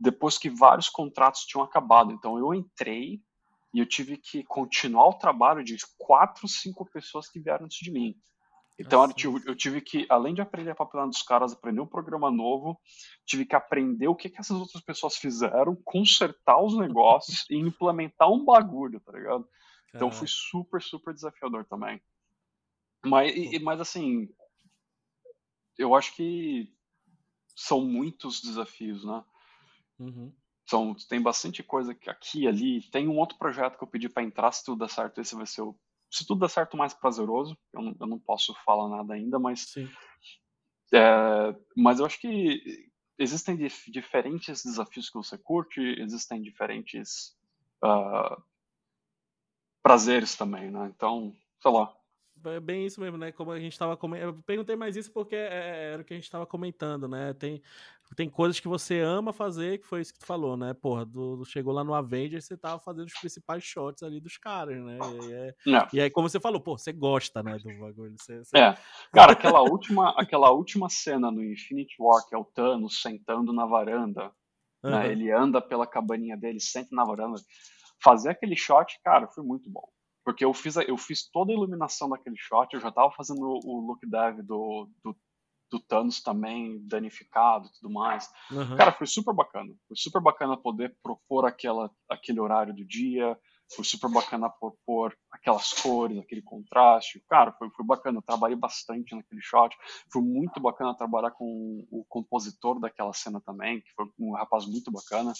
depois 0.00 0.38
que 0.38 0.48
vários 0.48 0.88
contratos 0.88 1.44
tinham 1.44 1.62
acabado. 1.62 2.12
Então 2.12 2.38
eu 2.38 2.54
entrei 2.54 3.20
e 3.72 3.78
eu 3.78 3.86
tive 3.86 4.16
que 4.16 4.42
continuar 4.42 5.08
o 5.08 5.18
trabalho 5.18 5.62
de 5.62 5.76
quatro, 5.98 6.48
cinco 6.48 6.84
pessoas 6.90 7.28
que 7.28 7.38
vieram 7.38 7.66
antes 7.66 7.78
de 7.78 7.90
mim. 7.90 8.16
Então 8.78 9.02
eu 9.04 9.12
tive, 9.12 9.42
eu 9.46 9.54
tive, 9.54 9.80
que, 9.82 10.06
além 10.08 10.32
de 10.32 10.40
aprender 10.40 10.70
a 10.70 10.74
papelada 10.74 11.10
dos 11.10 11.20
caras, 11.20 11.52
aprender 11.52 11.82
um 11.82 11.86
programa 11.86 12.30
novo, 12.30 12.80
tive 13.26 13.44
que 13.44 13.54
aprender 13.54 14.08
o 14.08 14.14
que, 14.14 14.30
que 14.30 14.40
essas 14.40 14.56
outras 14.56 14.82
pessoas 14.82 15.18
fizeram, 15.18 15.76
consertar 15.84 16.58
os 16.62 16.78
negócios 16.78 17.44
e 17.50 17.56
implementar 17.56 18.32
um 18.32 18.42
bagulho, 18.42 18.98
tá 19.00 19.12
ligado? 19.12 19.46
Então 19.94 20.10
foi 20.10 20.26
super, 20.26 20.80
super 20.80 21.12
desafiador 21.12 21.66
também. 21.66 22.00
Mas, 23.04 23.36
e, 23.36 23.58
mas 23.58 23.80
assim, 23.80 24.32
eu 25.76 25.94
acho 25.94 26.14
que 26.14 26.72
são 27.54 27.82
muitos 27.82 28.40
desafios, 28.40 29.04
né? 29.04 29.22
Uhum. 30.00 30.32
São, 30.68 30.94
tem 31.08 31.20
bastante 31.20 31.62
coisa 31.62 31.92
aqui 32.06 32.46
ali. 32.46 32.82
Tem 32.90 33.06
um 33.06 33.18
outro 33.18 33.36
projeto 33.36 33.76
que 33.76 33.84
eu 33.84 33.88
pedi 33.88 34.08
para 34.08 34.22
entrar, 34.22 34.50
se 34.52 34.64
tudo 34.64 34.80
der 34.80 34.90
certo, 34.90 35.20
esse 35.20 35.34
vai 35.34 35.46
ser 35.46 35.62
o. 35.62 35.78
Se 36.10 36.26
tudo 36.26 36.40
der 36.40 36.48
certo, 36.48 36.76
mais 36.76 36.94
prazeroso. 36.94 37.56
Eu 37.72 37.82
não, 37.82 37.96
eu 38.00 38.06
não 38.06 38.18
posso 38.18 38.54
falar 38.64 38.88
nada 38.88 39.14
ainda, 39.14 39.38
mas. 39.38 39.74
É, 40.92 41.54
mas 41.76 42.00
eu 42.00 42.06
acho 42.06 42.20
que 42.20 42.88
existem 43.18 43.56
dif 43.56 43.90
diferentes 43.90 44.64
desafios 44.64 45.08
que 45.08 45.16
você 45.16 45.36
curte, 45.36 45.80
existem 46.00 46.42
diferentes 46.42 47.36
uh, 47.84 48.42
prazeres 49.82 50.34
também, 50.34 50.70
né? 50.70 50.90
Então, 50.94 51.36
sei 51.60 51.70
lá. 51.70 51.94
É 52.44 52.60
bem 52.60 52.86
isso 52.86 53.00
mesmo, 53.00 53.18
né? 53.18 53.32
Como 53.32 53.50
a 53.50 53.58
gente 53.58 53.72
estava 53.72 53.96
comentando. 53.96 54.28
Eu 54.28 54.42
perguntei 54.42 54.76
mais 54.76 54.96
isso 54.96 55.12
porque 55.12 55.34
é, 55.34 55.48
é, 55.48 55.92
era 55.92 56.02
o 56.02 56.04
que 56.04 56.14
a 56.14 56.16
gente 56.16 56.24
estava 56.24 56.46
comentando, 56.46 57.08
né? 57.08 57.32
Tem, 57.34 57.62
tem 58.16 58.28
coisas 58.28 58.58
que 58.58 58.68
você 58.68 59.00
ama 59.00 59.32
fazer, 59.32 59.78
que 59.78 59.86
foi 59.86 60.00
isso 60.00 60.12
que 60.12 60.18
tu 60.18 60.26
falou, 60.26 60.56
né? 60.56 60.74
Porra, 60.74 61.04
do, 61.04 61.44
chegou 61.44 61.72
lá 61.72 61.84
no 61.84 61.94
Avengers, 61.94 62.44
você 62.44 62.56
tava 62.56 62.78
fazendo 62.78 63.06
os 63.06 63.14
principais 63.14 63.62
shots 63.62 64.02
ali 64.02 64.20
dos 64.20 64.36
caras, 64.36 64.82
né? 64.82 64.98
E, 65.22 65.32
é, 65.32 65.54
e 65.92 66.00
aí, 66.00 66.10
como 66.10 66.28
você 66.28 66.40
falou, 66.40 66.60
pô, 66.60 66.76
você 66.76 66.92
gosta, 66.92 67.42
né, 67.42 67.58
do 67.58 67.68
bagulho. 67.78 68.14
Você, 68.18 68.38
você... 68.38 68.58
É, 68.58 68.76
cara, 69.12 69.32
aquela 69.32 69.60
última, 69.60 70.10
aquela 70.16 70.50
última 70.50 70.88
cena 70.88 71.30
no 71.30 71.44
Infinity 71.44 71.96
War, 72.00 72.26
que 72.26 72.34
é 72.34 72.38
o 72.38 72.44
Thanos 72.44 73.00
sentando 73.00 73.52
na 73.52 73.66
varanda, 73.66 74.32
uhum. 74.82 74.90
né? 74.90 75.10
Ele 75.10 75.30
anda 75.30 75.60
pela 75.60 75.86
cabaninha 75.86 76.36
dele, 76.36 76.60
senta 76.60 76.94
na 76.94 77.04
varanda. 77.04 77.36
Fazer 78.02 78.30
aquele 78.30 78.56
shot, 78.56 78.98
cara, 79.04 79.28
foi 79.28 79.44
muito 79.44 79.68
bom. 79.70 79.86
Porque 80.24 80.44
eu 80.44 80.52
fiz, 80.52 80.76
eu 80.76 80.96
fiz 80.96 81.28
toda 81.30 81.52
a 81.52 81.54
iluminação 81.54 82.08
daquele 82.08 82.36
shot, 82.36 82.74
eu 82.74 82.80
já 82.80 82.90
tava 82.92 83.10
fazendo 83.12 83.40
o 83.42 83.80
look 83.80 84.06
dev 84.06 84.42
do, 84.42 84.88
do 85.02 85.16
do 85.70 85.78
Thanos 85.78 86.20
também 86.20 86.80
danificado 86.86 87.68
e 87.68 87.72
tudo 87.72 87.92
mais. 87.92 88.28
Uhum. 88.50 88.76
Cara, 88.76 88.92
foi 88.92 89.06
super 89.06 89.32
bacana. 89.32 89.72
Foi 89.86 89.96
super 89.96 90.20
bacana 90.20 90.56
poder 90.56 90.94
propor 91.02 91.46
aquela, 91.46 91.90
aquele 92.08 92.40
horário 92.40 92.74
do 92.74 92.84
dia. 92.84 93.38
Foi 93.74 93.84
super 93.84 94.10
bacana 94.10 94.50
propor 94.50 95.16
aquelas 95.30 95.72
cores, 95.72 96.18
aquele 96.18 96.42
contraste. 96.42 97.22
Cara, 97.28 97.52
foi, 97.52 97.70
foi 97.70 97.86
bacana. 97.86 98.18
Eu 98.18 98.22
trabalhei 98.22 98.56
bastante 98.56 99.14
naquele 99.14 99.40
shot. 99.40 99.76
Foi 100.12 100.20
muito 100.20 100.60
bacana 100.60 100.96
trabalhar 100.96 101.30
com 101.30 101.86
o 101.88 102.04
compositor 102.08 102.80
daquela 102.80 103.12
cena 103.12 103.40
também, 103.40 103.80
que 103.80 103.92
foi 103.92 104.06
um 104.18 104.34
rapaz 104.34 104.66
muito 104.66 104.90
bacana. 104.90 105.32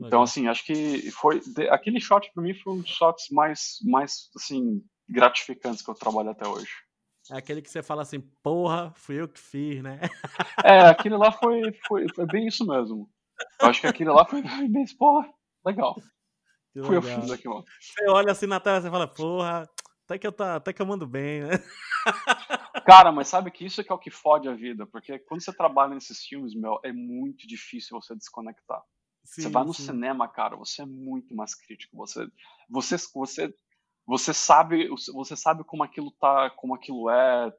Então, 0.00 0.22
assim, 0.22 0.46
acho 0.46 0.64
que 0.64 1.10
foi 1.10 1.40
aquele 1.70 2.00
shot 2.00 2.30
para 2.32 2.42
mim 2.42 2.54
foi 2.54 2.74
um 2.74 2.80
dos 2.80 2.90
shots 2.90 3.26
mais, 3.30 3.78
mais 3.84 4.30
assim 4.36 4.82
gratificantes 5.08 5.82
que 5.82 5.90
eu 5.90 5.94
trabalho 5.94 6.30
até 6.30 6.46
hoje. 6.46 6.70
É 7.30 7.36
aquele 7.36 7.60
que 7.60 7.70
você 7.70 7.82
fala 7.82 8.02
assim, 8.02 8.20
porra, 8.42 8.92
fui 8.94 9.20
eu 9.20 9.28
que 9.28 9.40
fiz, 9.40 9.82
né? 9.82 10.00
É, 10.64 10.80
aquele 10.88 11.16
lá 11.16 11.32
foi, 11.32 11.60
foi, 11.86 12.08
foi 12.14 12.26
bem 12.26 12.46
isso 12.46 12.66
mesmo. 12.66 13.10
Eu 13.60 13.68
acho 13.68 13.80
que 13.80 13.86
aquele 13.86 14.10
lá 14.10 14.24
foi 14.24 14.42
bem, 14.42 14.84
porra, 14.96 15.28
legal. 15.64 15.94
Que 16.72 16.82
fui 16.82 16.94
legal. 16.94 16.94
eu 16.94 17.02
que 17.02 17.20
fiz 17.20 17.30
aquilo. 17.30 17.64
Você 17.80 18.08
olha 18.08 18.32
assim 18.32 18.46
na 18.46 18.60
tela 18.60 18.78
e 18.78 18.90
fala, 18.90 19.06
porra, 19.06 19.68
até 20.04 20.18
que 20.18 20.26
eu, 20.26 20.32
tá, 20.32 20.56
até 20.56 20.72
que 20.72 20.80
eu 20.80 20.86
mando 20.86 21.06
bem, 21.06 21.42
né? 21.42 21.50
Cara, 22.86 23.12
mas 23.12 23.28
sabe 23.28 23.50
que 23.50 23.66
isso 23.66 23.80
é 23.80 23.84
que 23.84 23.92
é 23.92 23.94
o 23.94 23.98
que 23.98 24.10
fode 24.10 24.48
a 24.48 24.54
vida, 24.54 24.86
porque 24.86 25.18
quando 25.18 25.42
você 25.42 25.52
trabalha 25.52 25.94
nesses 25.94 26.24
filmes, 26.24 26.54
meu, 26.54 26.80
é 26.82 26.90
muito 26.92 27.46
difícil 27.46 28.00
você 28.00 28.14
desconectar. 28.14 28.82
Sim, 29.30 29.42
você 29.42 29.48
vai 29.48 29.64
no 29.64 29.74
sim. 29.74 29.84
cinema, 29.84 30.28
cara, 30.28 30.56
você 30.56 30.82
é 30.82 30.86
muito 30.86 31.34
mais 31.34 31.54
crítico. 31.54 31.96
Você, 31.96 32.26
você, 32.68 32.96
você 33.14 33.54
você 34.08 34.32
sabe, 34.32 34.88
você 35.12 35.36
sabe 35.36 35.62
como 35.64 35.82
aquilo 35.82 36.10
tá, 36.12 36.48
como 36.56 36.74
aquilo 36.74 37.10
é 37.10 37.52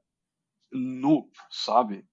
nu, 0.71 1.29
sabe? 1.51 2.03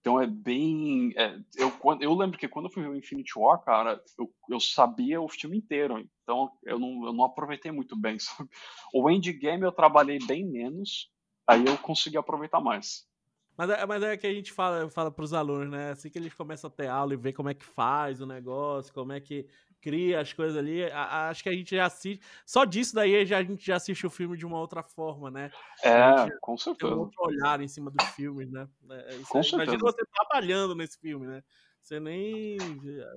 Então 0.00 0.20
é 0.20 0.26
bem. 0.26 1.12
É, 1.16 1.38
eu, 1.56 1.72
eu 2.00 2.14
lembro 2.14 2.36
que 2.36 2.48
quando 2.48 2.66
eu 2.66 2.72
fui 2.72 2.82
ver 2.82 2.88
o 2.88 2.96
Infinity 2.96 3.38
War, 3.38 3.62
cara, 3.62 4.02
eu, 4.18 4.32
eu 4.50 4.58
sabia 4.58 5.20
o 5.20 5.28
filme 5.28 5.58
inteiro. 5.58 6.04
Então 6.22 6.50
eu 6.64 6.80
não, 6.80 7.06
eu 7.06 7.12
não 7.12 7.24
aproveitei 7.24 7.70
muito 7.70 7.96
bem, 7.96 8.18
sabe? 8.20 8.50
O 8.92 9.08
Endgame 9.08 9.62
eu 9.62 9.72
trabalhei 9.72 10.18
bem 10.26 10.44
menos, 10.44 11.08
aí 11.46 11.64
eu 11.64 11.78
consegui 11.78 12.16
aproveitar 12.16 12.60
mais. 12.60 13.06
Mas 13.56 13.70
é, 13.70 13.86
mas 13.86 14.02
é 14.02 14.16
que 14.16 14.26
a 14.26 14.32
gente 14.32 14.52
fala, 14.52 14.88
fala 14.90 15.10
para 15.10 15.24
os 15.24 15.32
alunos, 15.32 15.70
né? 15.70 15.90
Assim 15.90 16.10
que 16.10 16.18
eles 16.18 16.34
começam 16.34 16.68
a 16.68 16.70
ter 16.70 16.88
aula 16.88 17.14
e 17.14 17.16
ver 17.16 17.32
como 17.32 17.48
é 17.48 17.54
que 17.54 17.64
faz 17.64 18.20
o 18.20 18.26
negócio, 18.26 18.92
como 18.92 19.12
é 19.12 19.20
que 19.20 19.46
cria 19.80 20.20
as 20.20 20.32
coisas 20.32 20.56
ali, 20.56 20.84
a, 20.90 21.28
acho 21.28 21.44
que 21.44 21.48
a 21.48 21.52
gente 21.52 21.76
já 21.76 21.86
assiste. 21.86 22.20
Só 22.44 22.64
disso 22.64 22.94
daí 22.94 23.24
já, 23.24 23.38
a 23.38 23.42
gente 23.44 23.64
já 23.64 23.76
assiste 23.76 24.04
o 24.06 24.10
filme 24.10 24.36
de 24.36 24.44
uma 24.44 24.58
outra 24.58 24.82
forma, 24.82 25.30
né? 25.30 25.50
É, 25.82 26.28
com 26.40 26.56
certeza. 26.56 26.90
Tem 26.90 26.98
um 26.98 27.00
outro 27.02 27.22
olhar 27.22 27.60
em 27.60 27.68
cima 27.68 27.90
dos 27.90 28.04
filmes, 28.10 28.50
né? 28.50 28.68
É, 28.90 29.14
é 29.14 29.18
com 29.28 29.42
certeza. 29.42 29.62
Imagina 29.62 29.78
você 29.78 30.04
trabalhando 30.12 30.74
nesse 30.74 30.98
filme, 30.98 31.26
né? 31.26 31.42
Você 31.86 32.00
nem. 32.00 32.56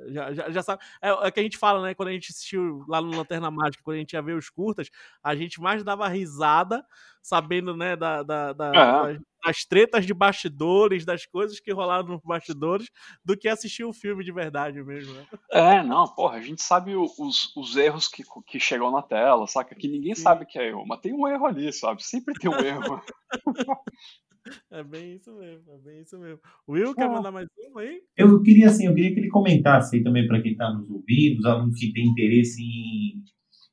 Já, 0.10 0.32
já, 0.32 0.50
já 0.52 0.62
sabe. 0.62 0.84
É, 1.02 1.10
é 1.10 1.32
que 1.32 1.40
a 1.40 1.44
gente 1.44 1.58
fala, 1.58 1.82
né? 1.82 1.96
Quando 1.96 2.10
a 2.10 2.12
gente 2.12 2.30
assistiu 2.30 2.86
lá 2.88 3.02
no 3.02 3.18
Lanterna 3.18 3.50
Mágica, 3.50 3.84
quando 3.84 3.96
a 3.96 4.00
gente 4.00 4.14
ia 4.14 4.22
ver 4.22 4.36
os 4.36 4.48
curtas, 4.48 4.92
a 5.24 5.36
gente 5.36 5.60
mais 5.60 5.84
dava 5.84 6.08
risada, 6.08 6.86
sabendo, 7.20 7.76
né, 7.76 7.96
da, 7.96 8.22
da, 8.22 8.54
da, 8.54 8.68
é. 8.68 9.14
das, 9.14 9.22
das, 9.44 9.66
tretas 9.66 10.06
de 10.06 10.14
bastidores, 10.14 11.04
das 11.04 11.26
coisas 11.26 11.60
que 11.60 11.74
rolaram 11.74 12.10
nos 12.10 12.22
bastidores, 12.22 12.92
do 13.26 13.36
que 13.36 13.48
assistir 13.48 13.84
o 13.84 13.90
um 13.90 13.94
filme 13.94 14.24
de 14.24 14.32
verdade 14.32 14.84
mesmo, 14.84 15.16
né? 15.16 15.26
É, 15.50 15.82
não, 15.82 16.08
porra, 16.08 16.38
a 16.38 16.42
gente 16.42 16.62
sabe 16.62 16.96
os, 16.96 17.52
os 17.58 17.76
erros 17.76 18.08
que, 18.08 18.24
que 18.46 18.60
chegam 18.60 18.92
na 18.92 19.02
tela, 19.02 19.48
saca? 19.48 19.74
Que 19.74 19.88
ninguém 19.88 20.14
Sim. 20.14 20.22
sabe 20.22 20.46
que 20.46 20.60
é 20.60 20.68
erro, 20.68 20.86
mas 20.86 21.00
tem 21.00 21.12
um 21.12 21.28
erro 21.28 21.48
ali, 21.48 21.74
sabe? 21.74 22.04
Sempre 22.04 22.36
tem 22.36 22.52
um 22.52 22.60
erro. 22.60 23.02
É 24.72 24.84
bem 24.84 25.16
isso 25.16 25.34
mesmo, 25.36 25.72
é 25.72 25.78
bem 25.78 26.02
isso 26.02 26.18
mesmo. 26.18 26.40
Will, 26.68 26.94
quer 26.96 27.08
mandar 27.08 27.32
mais 27.32 27.48
um 27.72 27.78
aí? 27.78 28.02
Eu 28.16 28.42
queria, 28.42 28.68
assim, 28.68 28.88
eu 28.88 28.96
queria 28.96 29.14
que 29.14 29.20
ele 29.20 29.30
comentasse 29.30 29.96
aí 29.96 30.04
também 30.04 30.28
para 30.28 30.42
quem 30.42 30.54
está 30.54 30.72
nos 30.74 30.90
ouvindo, 30.90 31.40
os 31.40 31.46
alunos 31.46 31.80
que 31.80 31.94
têm 31.94 32.08
interesse 32.08 32.62
em, 32.62 33.24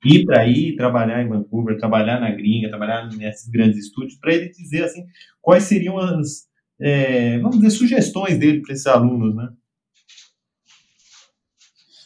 ir 0.04 0.24
para 0.24 0.42
aí 0.42 0.76
trabalhar 0.76 1.22
em 1.22 1.28
Vancouver, 1.28 1.78
trabalhar 1.78 2.20
na 2.20 2.30
gringa, 2.30 2.68
trabalhar 2.68 3.08
nesses 3.08 3.48
grandes 3.48 3.86
estúdios, 3.86 4.18
para 4.18 4.34
ele 4.34 4.50
dizer 4.50 4.84
assim 4.84 5.04
quais 5.40 5.64
seriam 5.64 5.98
as, 5.98 6.48
é, 6.80 7.38
vamos 7.38 7.56
dizer, 7.56 7.70
sugestões 7.70 8.38
dele 8.38 8.62
para 8.62 8.72
esses 8.72 8.86
alunos, 8.86 9.34
né? 9.34 9.48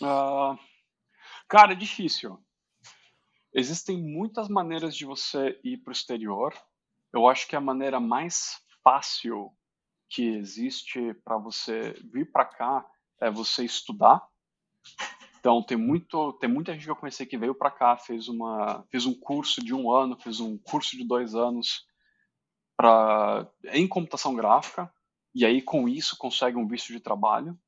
Uh, 0.02 0.58
cara, 1.48 1.72
é 1.72 1.76
difícil. 1.76 2.38
Existem 3.52 4.00
muitas 4.00 4.48
maneiras 4.48 4.94
de 4.94 5.04
você 5.04 5.58
ir 5.64 5.78
para 5.78 5.90
o 5.90 5.92
exterior. 5.92 6.54
Eu 7.12 7.26
acho 7.26 7.46
que 7.48 7.56
a 7.56 7.60
maneira 7.60 7.98
mais 7.98 8.60
fácil 8.82 9.52
que 10.08 10.26
existe 10.26 11.14
para 11.24 11.38
você 11.38 11.92
vir 12.12 12.30
para 12.30 12.44
cá 12.44 12.86
é 13.20 13.30
você 13.30 13.64
estudar. 13.64 14.22
Então 15.38 15.62
tem 15.62 15.76
muito, 15.76 16.34
tem 16.34 16.50
muita 16.50 16.72
gente 16.72 16.84
que 16.84 16.90
eu 16.90 16.96
conheci 16.96 17.24
que 17.24 17.38
veio 17.38 17.54
para 17.54 17.70
cá, 17.70 17.96
fez 17.96 18.28
uma, 18.28 18.84
fez 18.90 19.06
um 19.06 19.14
curso 19.14 19.64
de 19.64 19.74
um 19.74 19.90
ano, 19.90 20.20
fez 20.20 20.38
um 20.38 20.58
curso 20.58 20.96
de 20.96 21.04
dois 21.04 21.34
anos 21.34 21.86
para 22.76 23.50
em 23.72 23.88
computação 23.88 24.34
gráfica 24.34 24.92
e 25.34 25.44
aí 25.46 25.62
com 25.62 25.88
isso 25.88 26.16
consegue 26.18 26.56
um 26.56 26.66
visto 26.66 26.92
de 26.92 27.00
trabalho. 27.00 27.58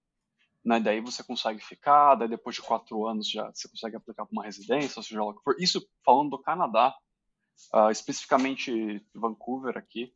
Né, 0.64 0.78
daí 0.78 1.00
você 1.00 1.24
consegue 1.24 1.58
ficar, 1.58 2.14
daí 2.14 2.28
depois 2.28 2.54
de 2.54 2.62
quatro 2.62 3.04
anos 3.04 3.28
já 3.28 3.50
você 3.52 3.68
consegue 3.68 3.96
aplicar 3.96 4.24
para 4.24 4.32
uma 4.32 4.44
residência, 4.44 5.02
seja 5.02 5.22
lá 5.22 5.30
o 5.30 5.34
que 5.34 5.42
for. 5.42 5.56
Isso 5.58 5.84
falando 6.04 6.30
do 6.30 6.42
Canadá, 6.42 6.94
uh, 7.74 7.90
especificamente 7.90 9.04
Vancouver 9.14 9.76
aqui. 9.76 10.12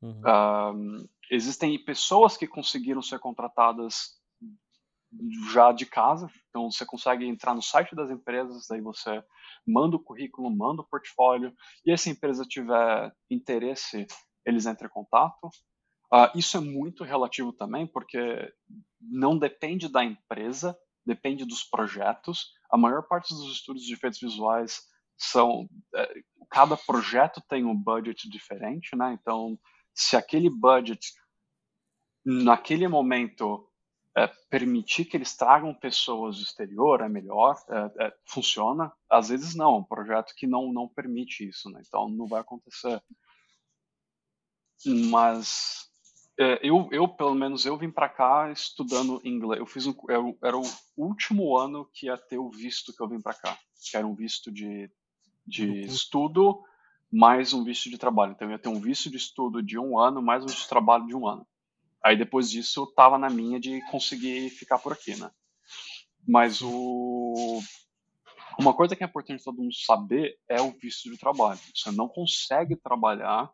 Uhum. 0.00 0.20
Uh, 0.20 1.08
existem 1.30 1.82
pessoas 1.84 2.36
que 2.36 2.46
conseguiram 2.46 3.02
ser 3.02 3.18
contratadas 3.18 4.18
já 5.52 5.72
de 5.72 5.86
casa, 5.86 6.30
então 6.48 6.70
você 6.70 6.84
consegue 6.84 7.26
entrar 7.26 7.54
no 7.54 7.62
site 7.62 7.94
das 7.94 8.10
empresas, 8.10 8.66
daí 8.68 8.80
você 8.80 9.22
manda 9.66 9.96
o 9.96 10.02
currículo, 10.02 10.54
manda 10.54 10.82
o 10.82 10.86
portfólio, 10.86 11.52
e 11.84 11.96
se 11.96 12.10
a 12.10 12.12
empresa 12.12 12.44
tiver 12.44 13.12
interesse, 13.30 14.06
eles 14.44 14.66
entram 14.66 14.88
em 14.88 14.92
contato. 14.92 15.46
Uh, 16.12 16.30
isso 16.34 16.56
é 16.56 16.60
muito 16.60 17.04
relativo 17.04 17.52
também, 17.52 17.86
porque 17.86 18.18
não 19.00 19.38
depende 19.38 19.88
da 19.88 20.04
empresa, 20.04 20.78
depende 21.04 21.44
dos 21.44 21.64
projetos. 21.64 22.52
A 22.70 22.76
maior 22.78 23.02
parte 23.06 23.34
dos 23.34 23.52
estudos 23.52 23.82
de 23.82 23.94
efeitos 23.94 24.20
visuais 24.20 24.82
são. 25.18 25.68
É, 26.48 26.54
cada 26.54 26.76
projeto 26.76 27.42
tem 27.48 27.64
um 27.64 27.74
budget 27.74 28.28
diferente, 28.28 28.94
né? 28.96 29.16
Então, 29.20 29.58
se 29.94 30.16
aquele 30.16 30.50
budget, 30.50 31.12
naquele 32.24 32.88
momento, 32.88 33.68
é, 34.16 34.26
permitir 34.50 35.04
que 35.04 35.16
eles 35.16 35.36
tragam 35.36 35.74
pessoas 35.74 36.36
do 36.36 36.42
exterior 36.42 37.00
é 37.00 37.08
melhor, 37.08 37.56
é, 37.68 38.06
é, 38.06 38.14
funciona. 38.26 38.92
Às 39.08 39.28
vezes 39.28 39.54
não, 39.54 39.78
um 39.78 39.84
projeto 39.84 40.34
que 40.36 40.46
não, 40.46 40.72
não 40.72 40.88
permite 40.88 41.48
isso, 41.48 41.70
né? 41.70 41.82
Então, 41.86 42.08
não 42.08 42.26
vai 42.26 42.40
acontecer. 42.40 43.02
Mas 44.84 45.88
é, 46.38 46.60
eu, 46.62 46.88
eu, 46.92 47.08
pelo 47.08 47.34
menos, 47.34 47.66
eu 47.66 47.76
vim 47.76 47.90
para 47.90 48.08
cá 48.08 48.50
estudando 48.52 49.20
inglês. 49.24 49.58
Eu 49.58 49.66
fiz 49.66 49.86
um, 49.86 49.94
eu, 50.08 50.38
era 50.42 50.56
o 50.56 50.64
último 50.96 51.56
ano 51.56 51.88
que 51.92 52.06
ia 52.06 52.16
ter 52.16 52.38
o 52.38 52.50
visto 52.50 52.94
que 52.94 53.02
eu 53.02 53.08
vim 53.08 53.20
para 53.20 53.34
cá, 53.34 53.58
que 53.90 53.96
era 53.96 54.06
um 54.06 54.14
visto 54.14 54.52
de, 54.52 54.88
de 55.48 55.66
uhum. 55.66 55.80
estudo 55.86 56.62
mais 57.10 57.52
um 57.52 57.64
visto 57.64 57.88
de 57.88 57.96
trabalho. 57.96 58.32
Então, 58.32 58.46
eu 58.46 58.52
ia 58.52 58.58
ter 58.58 58.68
um 58.68 58.80
visto 58.80 59.10
de 59.10 59.16
estudo 59.16 59.62
de 59.62 59.78
um 59.78 59.98
ano 59.98 60.22
mais 60.22 60.44
um 60.44 60.46
visto 60.46 60.62
de 60.62 60.68
trabalho 60.68 61.06
de 61.06 61.16
um 61.16 61.26
ano. 61.26 61.46
Aí, 62.04 62.16
depois 62.16 62.50
disso, 62.50 62.86
tava 62.94 63.18
na 63.18 63.30
minha 63.30 63.58
de 63.58 63.80
conseguir 63.90 64.50
ficar 64.50 64.78
por 64.78 64.92
aqui, 64.92 65.16
né? 65.16 65.30
Mas 66.26 66.60
o... 66.62 67.60
Uma 68.58 68.74
coisa 68.74 68.94
que 68.94 69.02
é 69.02 69.06
importante 69.06 69.42
todo 69.42 69.62
mundo 69.62 69.74
saber 69.74 70.36
é 70.48 70.60
o 70.60 70.72
visto 70.72 71.10
de 71.10 71.16
trabalho. 71.16 71.60
Você 71.74 71.90
não 71.92 72.08
consegue 72.08 72.76
trabalhar 72.76 73.50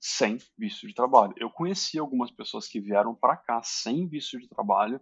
sem 0.00 0.38
visto 0.56 0.86
de 0.86 0.94
trabalho. 0.94 1.32
Eu 1.36 1.48
conheci 1.48 1.98
algumas 1.98 2.30
pessoas 2.30 2.68
que 2.68 2.80
vieram 2.80 3.14
para 3.14 3.36
cá 3.36 3.60
sem 3.62 4.06
visto 4.06 4.38
de 4.38 4.48
trabalho, 4.48 5.00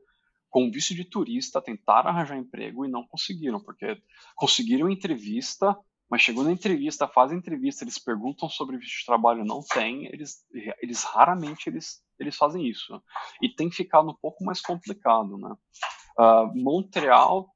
com 0.49 0.71
visto 0.71 0.95
de 0.95 1.05
turista, 1.05 1.61
tentaram 1.61 2.11
arranjar 2.11 2.39
emprego 2.39 2.85
e 2.85 2.89
não 2.89 3.07
conseguiram, 3.07 3.61
porque 3.61 4.01
conseguiram 4.37 4.89
entrevista, 4.89 5.77
mas 6.09 6.23
chegou 6.23 6.45
na 6.45 6.53
entrevista, 6.53 7.09
fazem 7.09 7.39
entrevista, 7.39 7.85
eles 7.85 7.99
perguntam 7.99 8.49
sobre 8.49 8.79
visto 8.79 9.01
de 9.01 9.07
trabalho, 9.07 9.45
não 9.45 9.61
tem, 9.61 10.07
eles, 10.07 10.45
eles 10.81 11.03
raramente 11.03 11.69
eles, 11.69 12.03
eles 12.19 12.37
fazem 12.37 12.67
isso. 12.67 13.03
E 13.43 13.49
tem 13.49 13.71
ficado 13.71 14.09
um 14.09 14.15
pouco 14.15 14.45
mais 14.45 14.61
complicado, 14.61 15.37
né? 15.37 15.55
Uh, 16.19 16.57
Montreal 16.57 17.49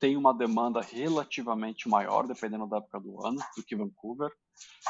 tem 0.00 0.16
uma 0.16 0.32
demanda 0.32 0.80
relativamente 0.80 1.88
maior, 1.88 2.26
dependendo 2.26 2.66
da 2.66 2.78
época 2.78 2.98
do 2.98 3.24
ano, 3.24 3.38
do 3.54 3.62
que 3.62 3.76
Vancouver. 3.76 4.32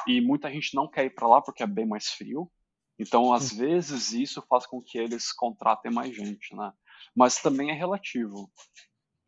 E 0.07 0.21
muita 0.21 0.51
gente 0.51 0.75
não 0.75 0.89
quer 0.89 1.05
ir 1.05 1.11
para 1.11 1.27
lá 1.27 1.43
porque 1.43 1.65
é 1.65 1.67
bem 1.67 1.85
mais 1.85 2.07
frio. 2.11 2.51
Então, 2.97 3.33
às 3.33 3.53
vezes, 3.53 4.13
isso 4.13 4.45
faz 4.49 4.67
com 4.67 4.81
que 4.81 4.99
eles 4.99 5.33
contratem 5.33 5.91
mais 5.91 6.15
gente, 6.15 6.55
né? 6.55 6.73
Mas 7.17 7.43
também 7.43 7.71
é 7.71 7.75
relativo. 7.75 8.49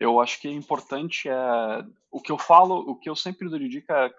Eu 0.03 0.21
acho 0.21 0.41
que 0.41 0.49
é 0.49 0.51
importante 0.51 1.29
é 1.29 1.85
o 2.11 2.21
que 2.21 2.33
eu 2.33 2.37
falo, 2.37 2.75
o 2.91 2.97
que 2.97 3.09
eu 3.09 3.15
sempre 3.15 3.49
dou 3.49 3.57
de 3.57 3.69
dica 3.69 4.07
é 4.07 4.15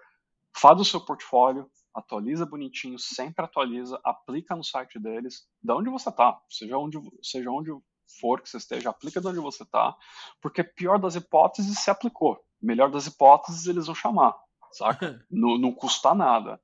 faz 0.56 0.80
o 0.80 0.84
seu 0.84 0.98
portfólio, 0.98 1.70
atualiza 1.94 2.46
bonitinho, 2.46 2.98
sempre 2.98 3.44
atualiza, 3.44 4.00
aplica 4.02 4.56
no 4.56 4.64
site 4.64 4.98
deles, 4.98 5.46
da 5.62 5.76
onde 5.76 5.90
você 5.90 6.10
tá, 6.10 6.40
seja 6.48 6.78
onde, 6.78 6.98
seja 7.22 7.50
onde 7.50 7.70
for 8.18 8.40
que 8.40 8.48
você 8.48 8.56
esteja, 8.56 8.88
aplica 8.88 9.20
de 9.20 9.26
onde 9.26 9.40
você 9.40 9.62
está, 9.62 9.94
porque 10.40 10.64
pior 10.64 10.98
das 10.98 11.16
hipóteses 11.16 11.78
se 11.78 11.90
aplicou. 11.90 12.42
Melhor 12.62 12.90
das 12.90 13.06
hipóteses 13.06 13.66
eles 13.66 13.84
vão 13.84 13.94
chamar, 13.94 14.34
saca? 14.72 15.22
não, 15.30 15.58
não 15.58 15.70
custa 15.70 16.14
nada. 16.14 16.58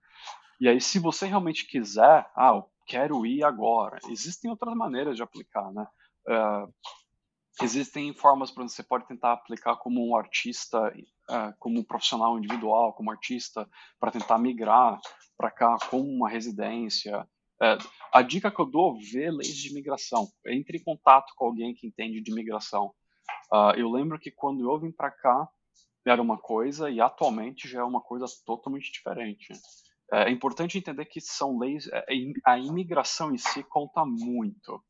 E 0.59 0.67
aí, 0.67 0.81
se 0.81 0.99
você 0.99 1.27
realmente 1.27 1.67
quiser, 1.67 2.27
ah, 2.35 2.55
eu 2.55 2.71
quero 2.87 3.27
ir 3.27 3.45
agora, 3.45 3.99
existem 4.09 4.51
outras 4.51 4.75
maneiras 4.75 5.15
de 5.15 5.23
aplicar, 5.23 5.71
né? 5.73 5.87
Uh, 6.27 6.73
existem 7.63 8.13
formas 8.15 8.51
para 8.51 8.63
você 8.63 8.83
pode 8.83 9.07
tentar 9.07 9.33
aplicar 9.33 9.77
como 9.77 10.07
um 10.07 10.17
artista, 10.17 10.93
uh, 11.31 11.55
como 11.59 11.81
um 11.81 11.85
profissional 11.85 12.39
individual, 12.39 12.93
como 12.93 13.11
artista, 13.11 13.69
para 13.99 14.11
tentar 14.11 14.39
migrar 14.39 15.01
para 15.37 15.51
cá 15.51 15.77
com 15.89 16.01
uma 16.01 16.29
residência. 16.29 17.27
É, 17.63 17.77
a 18.13 18.23
dica 18.23 18.51
que 18.51 18.61
eu 18.61 18.67
dou, 18.67 18.99
vê 19.13 19.31
leis 19.31 19.55
de 19.55 19.71
imigração. 19.71 20.29
Entre 20.47 20.79
em 20.79 20.83
contato 20.83 21.33
com 21.37 21.47
alguém 21.47 21.75
que 21.75 21.87
entende 21.87 22.21
de 22.21 22.31
imigração. 22.31 22.95
Uh, 23.53 23.73
eu 23.77 23.91
lembro 23.91 24.19
que 24.19 24.31
quando 24.31 24.71
eu 24.71 24.79
vim 24.79 24.93
para 24.93 25.11
cá, 25.11 25.49
era 26.07 26.21
uma 26.21 26.39
coisa 26.39 26.91
e 26.91 27.01
atualmente 27.01 27.69
já 27.69 27.81
é 27.81 27.85
uma 27.85 28.01
coisa 28.01 28.27
totalmente 28.45 28.91
diferente. 28.91 29.53
É, 30.13 30.25
é 30.25 30.31
importante 30.31 30.79
entender 30.79 31.05
que 31.07 31.21
são 31.21 31.59
leis, 31.59 31.87
é, 31.89 32.05
a 32.45 32.59
imigração 32.59 33.33
em 33.33 33.39
si 33.39 33.63
conta 33.65 34.05
muito. 34.05 34.83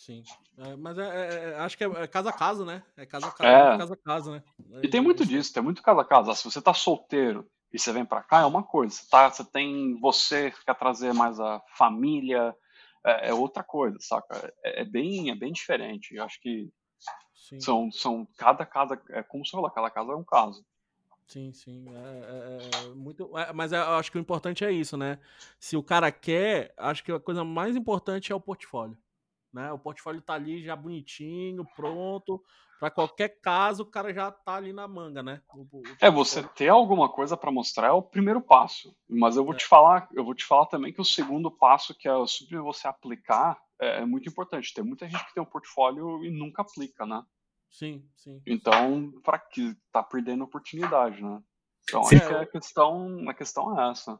Sim. 0.00 0.22
É, 0.56 0.76
mas 0.76 0.96
é, 0.96 1.02
é, 1.02 1.50
é 1.50 1.54
acho 1.56 1.76
que 1.76 1.84
é, 1.84 2.06
casa 2.06 2.30
a 2.30 2.32
casa, 2.32 2.64
né? 2.64 2.82
É 2.96 3.04
casa 3.04 3.26
a 3.26 3.30
casa, 3.30 3.74
é. 3.74 3.76
casa 3.76 3.92
a 3.92 3.96
casa, 3.98 4.32
né? 4.32 4.42
E 4.82 4.88
tem 4.88 4.98
muito 4.98 5.26
disso, 5.26 5.52
tem 5.52 5.62
muito 5.62 5.82
casa 5.82 6.00
a 6.00 6.04
casa. 6.06 6.34
Se 6.34 6.42
você 6.42 6.62
tá 6.62 6.72
solteiro 6.72 7.46
e 7.70 7.78
você 7.78 7.92
vem 7.92 8.06
para 8.06 8.22
cá, 8.22 8.40
é 8.40 8.46
uma 8.46 8.62
coisa. 8.62 8.94
Você, 8.94 9.06
tá, 9.10 9.30
você 9.30 9.44
tem 9.44 10.00
você 10.00 10.52
que 10.52 10.64
quer 10.64 10.74
trazer 10.74 11.12
mais 11.12 11.38
a 11.38 11.60
família, 11.76 12.56
é, 13.04 13.28
é 13.28 13.34
outra 13.34 13.62
coisa, 13.62 13.98
saca? 14.00 14.50
É, 14.64 14.80
é, 14.80 14.84
bem, 14.86 15.30
é 15.30 15.34
bem 15.34 15.52
diferente. 15.52 16.14
Eu 16.14 16.24
acho 16.24 16.40
que 16.40 16.70
sim. 17.34 17.60
são, 17.60 17.92
são 17.92 18.26
cada 18.38 18.64
casa, 18.64 18.98
é 19.10 19.22
como 19.22 19.44
você 19.44 19.50
falou, 19.50 19.70
cada 19.70 19.90
casa 19.90 20.12
é 20.12 20.16
um 20.16 20.24
caso. 20.24 20.64
Sim, 21.26 21.52
sim. 21.52 21.84
É, 21.94 22.78
é, 22.80 22.86
é 22.86 22.94
muito, 22.94 23.36
é, 23.36 23.52
mas 23.52 23.70
eu 23.70 23.82
acho 23.82 24.10
que 24.10 24.16
o 24.16 24.20
importante 24.20 24.64
é 24.64 24.72
isso, 24.72 24.96
né? 24.96 25.18
Se 25.58 25.76
o 25.76 25.82
cara 25.82 26.10
quer, 26.10 26.72
acho 26.78 27.04
que 27.04 27.12
a 27.12 27.20
coisa 27.20 27.44
mais 27.44 27.76
importante 27.76 28.32
é 28.32 28.34
o 28.34 28.40
portfólio. 28.40 28.96
Né? 29.52 29.72
O 29.72 29.78
portfólio 29.78 30.22
tá 30.22 30.34
ali 30.34 30.62
já 30.62 30.76
bonitinho, 30.76 31.66
pronto 31.76 32.42
para 32.80 32.90
qualquer 32.90 33.28
caso, 33.42 33.82
o 33.82 33.86
cara 33.86 34.12
já 34.12 34.32
tá 34.32 34.54
ali 34.54 34.72
na 34.72 34.88
manga, 34.88 35.22
né? 35.22 35.42
O, 35.54 35.60
o 35.70 35.82
é, 36.00 36.10
você 36.10 36.42
ter 36.42 36.68
alguma 36.68 37.10
coisa 37.10 37.36
para 37.36 37.52
mostrar 37.52 37.88
é 37.88 37.92
o 37.92 38.02
primeiro 38.02 38.40
passo. 38.40 38.96
Mas 39.06 39.36
eu 39.36 39.44
vou 39.44 39.52
é. 39.52 39.58
te 39.58 39.66
falar, 39.66 40.08
eu 40.14 40.24
vou 40.24 40.34
te 40.34 40.46
falar 40.46 40.64
também 40.64 40.90
que 40.90 41.00
o 41.00 41.04
segundo 41.04 41.50
passo, 41.50 41.94
que 41.94 42.08
é 42.08 42.26
sobre 42.26 42.56
você 42.58 42.88
aplicar, 42.88 43.60
é, 43.78 43.98
é, 43.98 44.06
muito 44.06 44.30
importante. 44.30 44.72
Tem 44.72 44.82
muita 44.82 45.06
gente 45.06 45.22
que 45.26 45.34
tem 45.34 45.42
um 45.42 45.46
portfólio 45.46 46.24
e 46.24 46.30
nunca 46.30 46.62
aplica, 46.62 47.04
né? 47.04 47.22
Sim, 47.68 48.02
sim. 48.16 48.40
Então, 48.46 49.12
para 49.22 49.38
que 49.38 49.76
tá 49.92 50.02
perdendo 50.02 50.44
oportunidade, 50.44 51.22
né? 51.22 51.42
Então, 51.82 52.00
acho 52.00 52.10
que 52.26 52.34
a 52.34 52.46
questão, 52.46 53.28
a 53.28 53.34
questão 53.34 53.78
é 53.78 53.90
essa. 53.90 54.18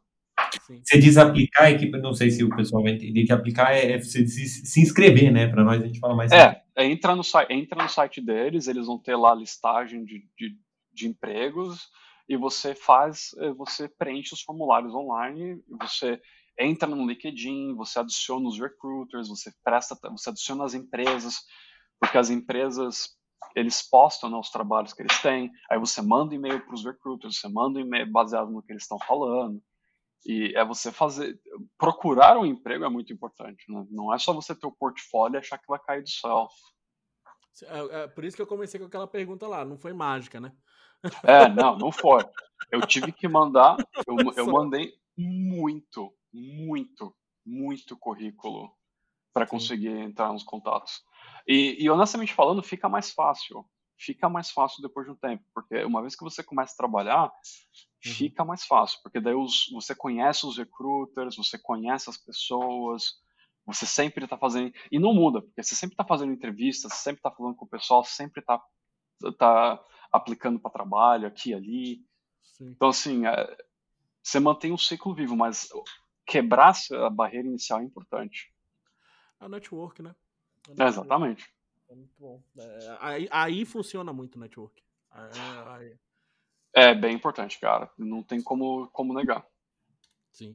Você 0.83 0.99
diz 0.99 1.17
aplicar, 1.17 1.71
é 1.71 1.79
que 1.79 1.89
não 1.91 2.13
sei 2.13 2.31
se 2.31 2.43
o 2.43 2.55
pessoal 2.55 2.83
vai 2.83 2.93
entender 2.93 3.25
que 3.25 3.33
aplicar 3.33 3.73
é, 3.73 3.93
é 3.93 4.01
se, 4.01 4.27
se, 4.27 4.81
inscrever, 4.81 5.33
né? 5.33 5.49
Para 5.49 5.65
nós 5.65 5.83
a 5.83 5.87
gente 5.87 5.99
fala 5.99 6.15
mais. 6.15 6.33
É, 6.33 6.63
é 6.77 6.85
entra, 6.87 7.15
no, 7.15 7.23
entra 7.49 7.83
no 7.83 7.89
site 7.89 8.21
deles, 8.21 8.69
eles 8.69 8.87
vão 8.87 8.99
ter 8.99 9.17
lá 9.17 9.33
a 9.33 9.37
listagem 9.37 10.05
de, 10.05 10.25
de, 10.37 10.57
de 10.93 11.09
empregos 11.09 11.89
e 12.29 12.37
você 12.37 12.75
faz, 12.75 13.31
é, 13.39 13.53
você 13.53 13.89
preenche 13.89 14.35
os 14.35 14.43
formulários 14.43 14.95
online, 14.95 15.61
você 15.81 16.21
entra 16.59 16.89
no 16.89 17.07
LinkedIn, 17.07 17.75
você 17.75 17.99
adiciona 17.99 18.49
os 18.49 18.61
recruiters, 18.61 19.29
você 19.29 19.51
presta, 19.65 19.97
você 20.11 20.31
adiciona 20.31 20.65
as 20.65 20.75
empresas, 20.75 21.41
porque 21.99 22.17
as 22.17 22.31
empresas 22.31 23.19
eles 23.57 23.83
postam 23.83 24.31
né, 24.31 24.37
os 24.37 24.51
trabalhos 24.51 24.93
que 24.93 25.03
eles 25.03 25.21
têm, 25.21 25.51
aí 25.69 25.79
você 25.79 26.01
manda 26.01 26.35
e-mail 26.35 26.65
para 26.65 26.75
os 26.75 26.85
recruiters, 26.85 27.41
você 27.41 27.49
manda 27.49 27.81
e-mail 27.81 28.11
baseado 28.11 28.51
no 28.51 28.63
que 28.63 28.73
eles 28.73 28.83
estão 28.83 28.99
falando. 29.01 29.61
E 30.27 30.55
é 30.55 30.65
você 30.65 30.93
fazer. 30.93 31.41
Procurar 31.79 32.39
um 32.39 32.45
emprego 32.45 32.85
é 32.85 32.89
muito 32.89 33.13
importante, 33.13 33.65
né? 33.69 33.87
Não 33.91 34.13
é 34.13 34.19
só 34.19 34.33
você 34.33 34.55
ter 34.55 34.67
o 34.67 34.73
portfólio 34.73 35.37
e 35.37 35.39
achar 35.39 35.59
que 35.59 35.69
vai 35.69 35.79
cair 35.79 36.03
do 36.03 36.11
céu. 36.11 36.49
É, 37.65 38.03
é, 38.03 38.09
por 38.09 38.25
isso 38.25 38.37
que 38.37 38.43
eu 38.43 38.47
comecei 38.47 38.79
com 38.79 38.87
aquela 38.87 39.07
pergunta 39.07 39.47
lá, 39.47 39.65
não 39.65 39.79
foi 39.79 39.93
mágica, 39.93 40.41
né? 40.41 40.53
É, 41.25 41.49
não, 41.49 41.77
não 41.79 41.91
foi. 41.91 42.23
Eu 42.71 42.83
tive 42.87 43.13
que 43.13 43.27
mandar, 43.27 43.77
eu, 44.07 44.17
eu 44.37 44.47
mandei 44.47 44.95
muito, 45.17 46.15
muito, 46.33 47.15
muito 47.45 47.97
currículo 47.97 48.71
para 49.33 49.47
conseguir 49.47 49.89
entrar 49.89 50.33
nos 50.33 50.43
contatos. 50.43 51.03
E, 51.47 51.83
e, 51.83 51.89
honestamente 51.89 52.35
falando, 52.35 52.63
fica 52.63 52.89
mais 52.89 53.11
fácil. 53.11 53.65
Fica 54.03 54.31
mais 54.31 54.51
fácil 54.51 54.81
depois 54.81 55.07
de 55.07 55.13
um 55.13 55.17
tempo, 55.17 55.45
porque 55.53 55.85
uma 55.85 56.01
vez 56.01 56.17
que 56.17 56.25
você 56.25 56.43
começa 56.43 56.73
a 56.73 56.77
trabalhar, 56.77 57.25
uhum. 57.25 57.31
fica 58.01 58.43
mais 58.45 58.65
fácil, 58.65 58.99
porque 59.03 59.21
daí 59.21 59.35
os, 59.35 59.69
você 59.71 59.95
conhece 59.95 60.47
os 60.47 60.57
recruiters, 60.57 61.37
você 61.37 61.59
conhece 61.59 62.09
as 62.09 62.17
pessoas, 62.17 63.21
você 63.67 63.85
sempre 63.85 64.25
está 64.25 64.39
fazendo. 64.39 64.73
E 64.91 64.99
não 64.99 65.13
muda, 65.13 65.43
porque 65.43 65.63
você 65.63 65.75
sempre 65.75 65.95
está 65.95 66.05
fazendo 66.05 66.33
entrevistas, 66.33 66.95
sempre 66.95 67.19
está 67.19 67.31
falando 67.31 67.57
com 67.57 67.67
o 67.67 67.69
pessoal, 67.69 68.03
sempre 68.03 68.41
está 68.41 68.59
tá 69.39 69.85
aplicando 70.11 70.59
para 70.59 70.71
trabalho 70.71 71.27
aqui 71.29 71.51
e 71.51 71.55
ali. 71.55 72.07
Sim. 72.43 72.71
Então, 72.71 72.89
assim, 72.89 73.27
é, 73.27 73.57
você 74.23 74.41
mantém 74.41 74.73
um 74.73 74.79
ciclo 74.79 75.15
vivo, 75.15 75.37
mas 75.37 75.69
quebrar 76.27 76.73
a 76.93 77.11
barreira 77.11 77.47
inicial 77.47 77.81
é 77.81 77.85
importante. 77.85 78.51
A 79.39 79.47
network, 79.47 80.03
né? 80.03 80.15
É, 80.79 80.85
exatamente. 80.85 81.45
É 81.91 81.95
muito 81.95 82.15
bom. 82.21 82.41
É, 82.57 82.97
aí, 83.01 83.29
aí, 83.33 83.65
funciona 83.65 84.13
muito 84.13 84.37
o 84.37 84.39
network. 84.39 84.81
Aí, 85.11 85.93
É 86.73 86.95
bem 86.95 87.17
importante, 87.17 87.59
cara. 87.59 87.91
Não 87.99 88.23
tem 88.23 88.41
como, 88.41 88.89
como 88.93 89.13
negar. 89.13 89.45
Sim. 90.31 90.55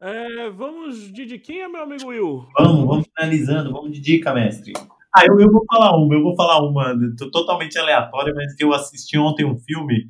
É, 0.00 0.50
vamos 0.50 1.12
de 1.12 1.24
diquinha, 1.24 1.68
meu 1.68 1.82
amigo 1.82 2.08
Will? 2.08 2.48
Vamos, 2.58 2.84
vamos 2.84 3.06
finalizando. 3.16 3.72
Vamos 3.72 3.92
de 3.92 4.00
dica, 4.00 4.34
mestre. 4.34 4.72
Ah, 5.14 5.24
eu, 5.24 5.38
eu 5.38 5.50
vou 5.52 5.64
falar 5.70 5.96
uma. 5.96 6.12
Eu 6.12 6.22
vou 6.22 6.34
falar 6.34 6.60
uma 6.60 6.94
totalmente 7.30 7.78
aleatória, 7.78 8.34
mas 8.34 8.52
que 8.56 8.64
eu 8.64 8.74
assisti 8.74 9.16
ontem 9.16 9.46
um 9.46 9.56
filme 9.56 10.08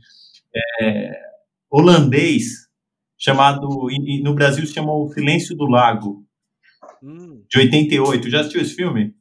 é, 0.80 1.20
holandês 1.70 2.66
chamado, 3.18 3.68
no 4.22 4.34
Brasil 4.34 4.66
se 4.66 4.72
chamou 4.72 5.04
O 5.04 5.12
Silêncio 5.12 5.54
do 5.54 5.66
Lago. 5.66 6.26
Hum. 7.02 7.44
De 7.46 7.58
88. 7.58 8.30
Já 8.30 8.40
assistiu 8.40 8.62
esse 8.62 8.74
filme? 8.74 9.14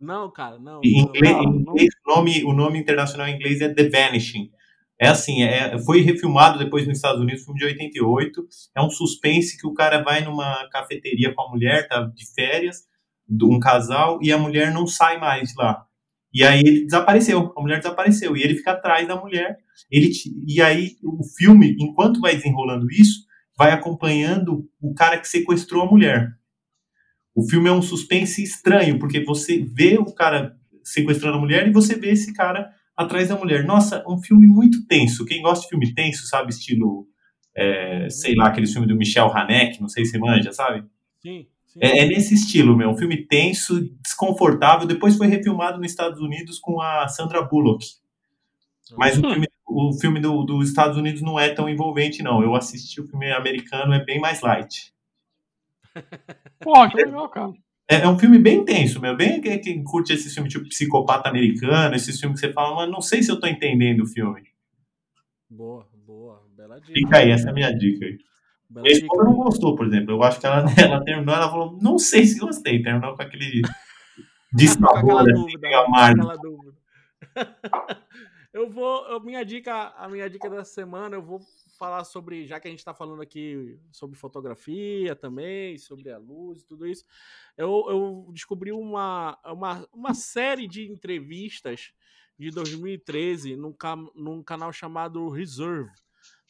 Não, 0.00 0.30
cara, 0.30 0.58
não. 0.58 0.80
Em 0.84 1.00
inglês, 1.00 1.32
não, 1.34 1.42
em 1.42 1.56
inglês 1.60 1.88
não. 2.06 2.12
O, 2.12 2.16
nome, 2.16 2.44
o 2.44 2.52
nome 2.52 2.78
internacional 2.78 3.26
em 3.28 3.34
inglês 3.34 3.60
é 3.60 3.72
The 3.72 3.88
Vanishing. 3.88 4.50
É 4.98 5.08
assim, 5.08 5.42
é, 5.42 5.78
foi 5.78 6.00
refilmado 6.00 6.58
depois 6.58 6.86
nos 6.86 6.96
Estados 6.96 7.20
Unidos, 7.20 7.44
filme 7.44 7.58
de 7.58 7.66
88. 7.66 8.46
É 8.76 8.82
um 8.82 8.90
suspense 8.90 9.58
que 9.58 9.66
o 9.66 9.74
cara 9.74 10.02
vai 10.02 10.24
numa 10.24 10.68
cafeteria 10.70 11.34
com 11.34 11.42
a 11.42 11.50
mulher, 11.50 11.86
tá 11.86 12.02
de 12.02 12.24
férias, 12.34 12.84
um 13.42 13.60
casal, 13.60 14.18
e 14.22 14.32
a 14.32 14.38
mulher 14.38 14.72
não 14.72 14.86
sai 14.86 15.18
mais 15.18 15.50
de 15.50 15.54
lá. 15.58 15.84
E 16.32 16.44
aí 16.44 16.60
ele 16.60 16.84
desapareceu, 16.84 17.52
a 17.56 17.60
mulher 17.60 17.78
desapareceu, 17.78 18.36
e 18.36 18.42
ele 18.42 18.54
fica 18.54 18.72
atrás 18.72 19.06
da 19.06 19.16
mulher. 19.16 19.56
Ele, 19.90 20.10
e 20.46 20.60
aí 20.62 20.96
o 21.02 21.24
filme, 21.36 21.76
enquanto 21.78 22.20
vai 22.20 22.34
desenrolando 22.34 22.90
isso, 22.90 23.26
vai 23.56 23.72
acompanhando 23.72 24.68
o 24.80 24.94
cara 24.94 25.18
que 25.18 25.28
sequestrou 25.28 25.82
a 25.82 25.90
mulher. 25.90 26.30
O 27.36 27.46
filme 27.46 27.68
é 27.68 27.72
um 27.72 27.82
suspense 27.82 28.42
estranho, 28.42 28.98
porque 28.98 29.22
você 29.22 29.62
vê 29.62 29.98
o 29.98 30.06
cara 30.06 30.56
sequestrando 30.82 31.36
a 31.36 31.40
mulher 31.40 31.68
e 31.68 31.70
você 31.70 31.94
vê 31.94 32.12
esse 32.12 32.32
cara 32.32 32.70
atrás 32.96 33.28
da 33.28 33.36
mulher. 33.36 33.62
Nossa, 33.62 34.02
um 34.08 34.18
filme 34.18 34.46
muito 34.46 34.86
tenso. 34.86 35.26
Quem 35.26 35.42
gosta 35.42 35.64
de 35.64 35.68
filme 35.68 35.92
tenso, 35.92 36.26
sabe, 36.26 36.50
estilo, 36.50 37.06
é, 37.54 38.08
sei 38.08 38.34
lá, 38.34 38.46
aquele 38.46 38.66
filme 38.66 38.86
do 38.86 38.96
Michel 38.96 39.30
Haneke, 39.36 39.82
não 39.82 39.88
sei 39.88 40.06
se 40.06 40.18
manja, 40.18 40.50
sabe? 40.50 40.82
Sim. 41.20 41.46
sim. 41.66 41.78
É, 41.82 41.98
é, 41.98 42.06
nesse 42.06 42.32
estilo, 42.32 42.74
meu. 42.74 42.88
Um 42.88 42.96
filme 42.96 43.18
tenso, 43.26 43.86
desconfortável. 44.02 44.86
Depois 44.86 45.14
foi 45.14 45.26
refilmado 45.26 45.76
nos 45.76 45.90
Estados 45.90 46.22
Unidos 46.22 46.58
com 46.58 46.80
a 46.80 47.06
Sandra 47.06 47.42
Bullock. 47.42 47.84
Mas 48.96 49.18
o 49.18 49.20
filme, 49.20 49.46
o 49.66 49.92
filme 49.92 50.20
do, 50.20 50.42
dos 50.42 50.68
Estados 50.70 50.96
Unidos 50.96 51.20
não 51.20 51.38
é 51.38 51.50
tão 51.50 51.68
envolvente, 51.68 52.22
não. 52.22 52.42
Eu 52.42 52.54
assisti 52.54 52.98
o 52.98 53.06
filme 53.06 53.30
americano, 53.30 53.92
é 53.92 54.02
bem 54.02 54.18
mais 54.18 54.40
light. 54.40 54.95
Pô, 56.60 56.88
que 56.88 56.96
legal, 56.96 57.28
cara. 57.28 57.52
É, 57.88 57.96
é, 57.96 58.08
um 58.08 58.18
filme 58.18 58.38
bem 58.38 58.58
intenso, 58.58 59.00
meu. 59.00 59.16
Bem 59.16 59.40
quem, 59.40 59.60
quem 59.60 59.84
curte 59.84 60.12
esse 60.12 60.28
filme 60.34 60.48
tipo 60.48 60.68
Psicopata 60.68 61.28
Americano, 61.28 61.94
esses 61.94 62.18
filmes 62.18 62.40
que 62.40 62.46
você 62.46 62.52
fala, 62.52 62.74
mas 62.74 62.90
não 62.90 63.00
sei 63.00 63.22
se 63.22 63.30
eu 63.30 63.38
tô 63.38 63.46
entendendo 63.46 64.02
o 64.02 64.06
filme. 64.06 64.42
Boa, 65.48 65.86
boa. 66.04 66.42
Bela 66.56 66.80
dica. 66.80 66.92
Fica 66.92 67.18
aí, 67.18 67.30
essa 67.30 67.48
é 67.48 67.50
a 67.50 67.54
minha 67.54 67.72
dica 67.72 68.04
aí. 68.04 68.18
Minha 68.68 68.92
esposa 68.92 69.24
não 69.24 69.34
gostou, 69.34 69.76
por 69.76 69.86
exemplo. 69.86 70.12
Eu 70.12 70.22
acho 70.22 70.40
que 70.40 70.46
ela, 70.46 70.64
ela 70.76 71.04
terminou, 71.04 71.34
ela 71.34 71.48
falou, 71.48 71.78
não 71.80 71.98
sei 71.98 72.26
se 72.26 72.38
gostei. 72.38 72.82
Terminou 72.82 73.14
com 73.14 73.22
aquele 73.22 73.62
dissabor, 74.52 75.20
assim, 75.20 75.74
amargo. 75.74 76.74
Eu 78.52 78.70
vou, 78.70 79.20
minha 79.20 79.44
dica, 79.44 79.92
a 79.98 80.08
minha 80.08 80.30
dica 80.30 80.48
da 80.48 80.64
semana, 80.64 81.16
eu 81.16 81.22
vou 81.22 81.42
falar 81.76 82.04
sobre, 82.04 82.46
já 82.46 82.58
que 82.58 82.68
a 82.68 82.70
gente 82.70 82.80
está 82.80 82.94
falando 82.94 83.22
aqui 83.22 83.78
sobre 83.92 84.16
fotografia 84.16 85.14
também, 85.14 85.78
sobre 85.78 86.10
a 86.10 86.18
luz 86.18 86.62
e 86.62 86.66
tudo 86.66 86.86
isso, 86.86 87.04
eu, 87.56 87.86
eu 87.88 88.30
descobri 88.32 88.72
uma, 88.72 89.38
uma, 89.44 89.88
uma 89.92 90.14
série 90.14 90.66
de 90.66 90.90
entrevistas 90.90 91.92
de 92.38 92.50
2013 92.50 93.56
num, 93.56 93.74
num 94.14 94.42
canal 94.42 94.72
chamado 94.72 95.28
Reserve, 95.28 95.90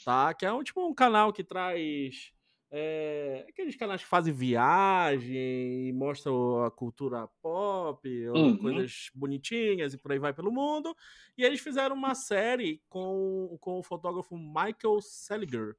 tá? 0.04 0.34
Que 0.34 0.46
é 0.46 0.52
um, 0.52 0.62
tipo 0.62 0.86
um 0.86 0.94
canal 0.94 1.32
que 1.32 1.44
traz 1.44 2.32
é, 2.70 3.46
aqueles 3.48 3.76
canais 3.76 4.02
que 4.02 4.08
fazem 4.08 4.32
viagem 4.32 5.88
e 5.88 5.92
mostram 5.92 6.64
a 6.64 6.70
cultura 6.70 7.28
pop, 7.40 8.28
uhum. 8.28 8.58
coisas 8.58 9.10
bonitinhas 9.14 9.94
e 9.94 9.98
por 9.98 10.12
aí 10.12 10.18
vai 10.18 10.32
pelo 10.32 10.50
mundo. 10.50 10.94
E 11.38 11.44
eles 11.44 11.60
fizeram 11.60 11.94
uma 11.94 12.14
série 12.14 12.82
com, 12.88 13.56
com 13.60 13.78
o 13.78 13.82
fotógrafo 13.82 14.36
Michael 14.36 15.00
Seliger, 15.00 15.76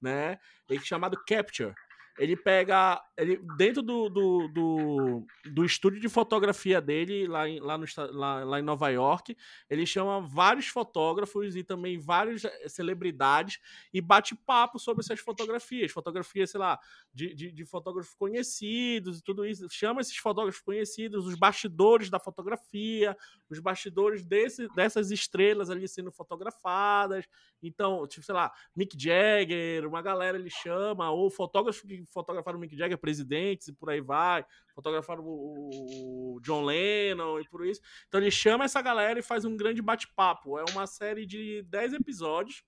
né? 0.00 0.38
Chamado 0.82 1.16
Capture 1.26 1.74
ele 2.18 2.36
pega. 2.36 3.00
Ele, 3.16 3.40
dentro 3.56 3.82
do, 3.82 4.08
do, 4.08 4.48
do, 4.48 5.26
do, 5.52 5.64
estúdio 5.64 6.00
de 6.00 6.08
fotografia 6.08 6.80
dele, 6.80 7.26
lá 7.26 7.48
em, 7.48 7.60
lá, 7.60 7.78
no, 7.78 7.86
lá, 8.10 8.44
lá 8.44 8.60
em 8.60 8.62
Nova 8.62 8.90
York, 8.90 9.34
ele 9.70 9.86
chama 9.86 10.20
vários 10.20 10.66
fotógrafos 10.66 11.56
e 11.56 11.62
também 11.62 11.98
várias 11.98 12.44
eh, 12.44 12.68
celebridades 12.68 13.58
e 13.92 14.00
bate 14.02 14.34
papo 14.34 14.78
sobre 14.78 15.02
essas 15.02 15.20
fotografias. 15.20 15.92
Fotografias, 15.92 16.50
sei 16.50 16.60
lá, 16.60 16.78
de, 17.12 17.34
de, 17.34 17.50
de 17.50 17.64
fotógrafos 17.64 18.14
conhecidos 18.14 19.18
e 19.18 19.22
tudo 19.22 19.46
isso. 19.46 19.66
Chama 19.70 20.02
esses 20.02 20.16
fotógrafos 20.16 20.60
conhecidos, 20.60 21.26
os 21.26 21.34
bastidores 21.34 22.10
da 22.10 22.20
fotografia, 22.20 23.16
os 23.48 23.58
bastidores 23.60 24.24
desse, 24.24 24.68
dessas 24.74 25.10
estrelas 25.10 25.70
ali 25.70 25.88
sendo 25.88 26.12
fotografadas. 26.12 27.24
Então, 27.62 28.06
tipo, 28.06 28.24
sei 28.24 28.34
lá, 28.34 28.52
Mick 28.74 28.96
Jagger, 28.98 29.86
uma 29.86 30.02
galera 30.02 30.38
ele 30.38 30.50
chama, 30.50 31.10
ou 31.10 31.30
fotógrafo 31.30 31.86
que 31.86 32.04
fotografaram 32.06 32.58
o 32.58 32.60
Mick 32.60 32.76
Jagger, 32.76 32.98
presidentes 32.98 33.68
e 33.68 33.72
por 33.72 33.90
aí 33.90 34.00
vai, 34.00 34.44
fotografaram 34.74 35.24
o, 35.24 36.38
John 36.42 36.64
Lennon 36.64 37.40
e 37.40 37.48
por 37.48 37.66
isso. 37.66 37.80
Então 38.08 38.20
ele 38.20 38.30
chama 38.30 38.64
essa 38.64 38.80
galera 38.80 39.18
e 39.18 39.22
faz 39.22 39.44
um 39.44 39.56
grande 39.56 39.82
bate-papo. 39.82 40.58
É 40.58 40.64
uma 40.70 40.86
série 40.86 41.26
de 41.26 41.62
10 41.62 41.94
episódios, 41.94 42.62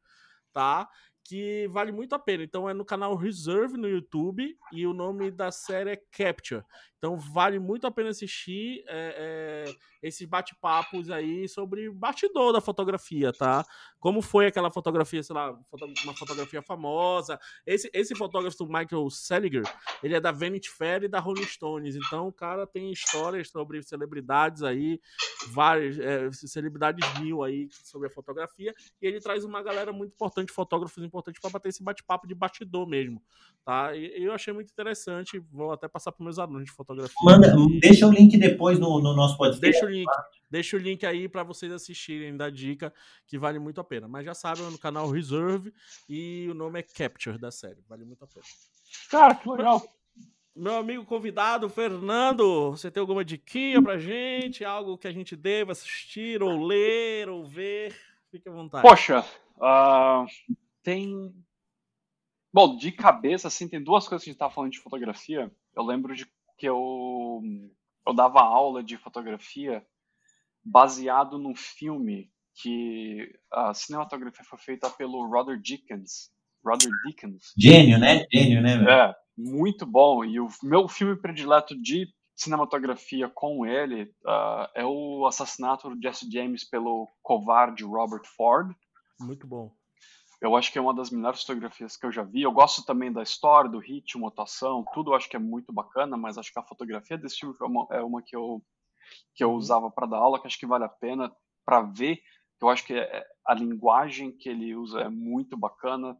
tá? 0.52 0.88
Que 1.24 1.68
vale 1.68 1.92
muito 1.92 2.14
a 2.14 2.18
pena. 2.18 2.42
Então 2.42 2.68
é 2.68 2.74
no 2.74 2.84
canal 2.84 3.14
Reserve 3.14 3.76
no 3.76 3.88
YouTube 3.88 4.56
e 4.72 4.86
o 4.86 4.94
nome 4.94 5.30
da 5.30 5.50
série 5.52 5.90
é 5.90 6.02
Capture. 6.10 6.64
Então 6.98 7.16
vale 7.16 7.60
muito 7.60 7.86
a 7.86 7.92
pena 7.92 8.10
assistir 8.10 8.82
é, 8.88 9.64
é, 9.68 9.74
esses 10.02 10.26
bate-papos 10.26 11.10
aí 11.10 11.48
sobre 11.48 11.88
bastidor 11.90 12.52
da 12.52 12.60
fotografia, 12.60 13.32
tá? 13.32 13.64
Como 14.00 14.20
foi 14.20 14.46
aquela 14.46 14.68
fotografia, 14.68 15.22
sei 15.22 15.34
lá, 15.34 15.56
uma 16.02 16.14
fotografia 16.14 16.60
famosa. 16.60 17.38
Esse, 17.64 17.88
esse 17.94 18.16
fotógrafo, 18.16 18.66
Michael 18.66 19.08
Seliger, 19.10 19.62
ele 20.02 20.16
é 20.16 20.20
da 20.20 20.32
Vanity 20.32 20.68
Fair 20.70 21.04
e 21.04 21.08
da 21.08 21.20
Rolling 21.20 21.46
Stones. 21.46 21.94
Então 21.94 22.26
o 22.26 22.32
cara 22.32 22.66
tem 22.66 22.90
histórias 22.90 23.48
sobre 23.48 23.80
celebridades 23.84 24.64
aí, 24.64 25.00
várias 25.50 25.96
é, 26.00 26.32
celebridades 26.32 27.06
mil 27.20 27.44
aí 27.44 27.68
sobre 27.70 28.08
a 28.08 28.10
fotografia. 28.10 28.74
E 29.00 29.06
ele 29.06 29.20
traz 29.20 29.44
uma 29.44 29.62
galera 29.62 29.92
muito 29.92 30.14
importante, 30.14 30.52
fotógrafos 30.52 31.04
importantes, 31.04 31.40
para 31.40 31.50
bater 31.50 31.68
esse 31.68 31.82
bate-papo 31.82 32.26
de 32.26 32.34
bastidor 32.34 32.88
mesmo, 32.88 33.22
tá? 33.64 33.94
E 33.94 34.24
eu 34.24 34.32
achei 34.32 34.52
muito 34.52 34.72
interessante. 34.72 35.38
Vou 35.38 35.70
até 35.70 35.86
passar 35.86 36.10
para 36.10 36.24
meus 36.24 36.40
alunos 36.40 36.64
de 36.64 36.72
fotografia 36.72 36.87
fotografia. 36.88 37.16
Manda, 37.22 37.54
deixa 37.80 38.06
o 38.06 38.10
link 38.10 38.36
depois 38.38 38.78
no, 38.78 39.00
no 39.00 39.14
nosso 39.14 39.36
podcast. 39.36 39.60
Deixa 39.60 39.86
o 39.86 39.90
link, 39.90 40.06
tá? 40.06 40.26
deixa 40.50 40.76
o 40.76 40.80
link 40.80 41.04
aí 41.04 41.28
para 41.28 41.42
vocês 41.42 41.70
assistirem 41.70 42.36
da 42.36 42.48
dica, 42.48 42.92
que 43.26 43.38
vale 43.38 43.58
muito 43.58 43.80
a 43.80 43.84
pena. 43.84 44.08
Mas 44.08 44.24
já 44.24 44.34
sabem, 44.34 44.66
é 44.66 44.70
no 44.70 44.78
canal 44.78 45.10
Reserve 45.10 45.72
e 46.08 46.48
o 46.50 46.54
nome 46.54 46.80
é 46.80 46.82
Capture 46.82 47.38
da 47.38 47.50
série. 47.50 47.82
Vale 47.88 48.04
muito 48.04 48.24
a 48.24 48.26
pena. 48.26 48.46
Cara, 49.10 49.34
que 49.34 49.48
legal. 49.48 49.82
meu 50.56 50.76
amigo 50.76 51.04
convidado, 51.04 51.68
Fernando, 51.68 52.70
você 52.70 52.90
tem 52.90 53.00
alguma 53.00 53.24
diquinha 53.24 53.82
pra 53.82 53.98
gente? 53.98 54.64
Algo 54.64 54.96
que 54.96 55.06
a 55.06 55.12
gente 55.12 55.36
deva 55.36 55.72
assistir, 55.72 56.42
ou 56.42 56.64
ler, 56.64 57.28
ou 57.28 57.44
ver? 57.44 57.94
Fique 58.30 58.48
à 58.48 58.52
vontade. 58.52 58.86
Poxa, 58.86 59.24
uh, 59.56 60.26
tem. 60.82 61.34
Bom, 62.50 62.76
de 62.76 62.90
cabeça, 62.90 63.48
assim, 63.48 63.68
tem 63.68 63.82
duas 63.82 64.08
coisas 64.08 64.24
que 64.24 64.30
a 64.30 64.32
gente 64.32 64.38
tava 64.38 64.52
falando 64.52 64.72
de 64.72 64.80
fotografia. 64.80 65.52
Eu 65.76 65.84
lembro 65.84 66.14
de 66.14 66.26
que 66.58 66.68
eu, 66.68 67.40
eu 68.06 68.12
dava 68.12 68.40
aula 68.40 68.82
de 68.82 68.96
fotografia 68.96 69.86
baseado 70.64 71.38
num 71.38 71.54
filme 71.54 72.30
que 72.60 73.32
a 73.52 73.72
cinematografia 73.72 74.44
foi 74.44 74.58
feita 74.58 74.90
pelo 74.90 75.26
Roger 75.26 75.58
Dickens. 75.60 76.30
Roger 76.64 76.90
Dickens. 77.06 77.52
Gênio, 77.56 77.98
né? 77.98 78.26
Gênio, 78.32 78.60
né? 78.60 78.84
É, 78.90 79.14
muito 79.36 79.86
bom. 79.86 80.24
E 80.24 80.40
o 80.40 80.48
meu 80.62 80.88
filme 80.88 81.16
predileto 81.16 81.80
de 81.80 82.12
cinematografia 82.34 83.28
com 83.28 83.64
ele 83.64 84.04
uh, 84.24 84.68
é 84.74 84.84
o 84.84 85.26
assassinato 85.26 85.94
de 85.94 86.02
Jesse 86.02 86.30
James 86.30 86.64
pelo 86.64 87.08
covarde 87.22 87.84
Robert 87.84 88.24
Ford. 88.36 88.74
Muito 89.20 89.46
bom. 89.46 89.72
Eu 90.40 90.54
acho 90.54 90.70
que 90.70 90.78
é 90.78 90.80
uma 90.80 90.94
das 90.94 91.10
melhores 91.10 91.40
fotografias 91.40 91.96
que 91.96 92.06
eu 92.06 92.12
já 92.12 92.22
vi. 92.22 92.42
Eu 92.42 92.52
gosto 92.52 92.84
também 92.84 93.12
da 93.12 93.22
história, 93.22 93.68
do 93.68 93.78
ritmo, 93.78 94.28
atuação, 94.28 94.84
tudo 94.92 95.10
eu 95.10 95.16
acho 95.16 95.28
que 95.28 95.36
é 95.36 95.40
muito 95.40 95.72
bacana, 95.72 96.16
mas 96.16 96.38
acho 96.38 96.52
que 96.52 96.58
a 96.58 96.66
fotografia 96.66 97.18
desse 97.18 97.38
filme 97.38 97.56
é 97.60 97.64
uma, 97.64 97.86
é 97.90 98.02
uma 98.02 98.22
que 98.22 98.36
eu, 98.36 98.62
que 99.34 99.42
eu 99.42 99.50
uhum. 99.50 99.56
usava 99.56 99.90
para 99.90 100.06
dar 100.06 100.18
aula, 100.18 100.40
que 100.40 100.46
acho 100.46 100.58
que 100.58 100.66
vale 100.66 100.84
a 100.84 100.88
pena 100.88 101.34
para 101.64 101.82
ver. 101.82 102.20
Eu 102.60 102.68
acho 102.68 102.84
que 102.84 102.94
é, 102.94 103.26
a 103.44 103.54
linguagem 103.54 104.30
que 104.30 104.48
ele 104.48 104.74
usa 104.74 105.00
é 105.00 105.08
muito 105.08 105.56
bacana. 105.56 106.16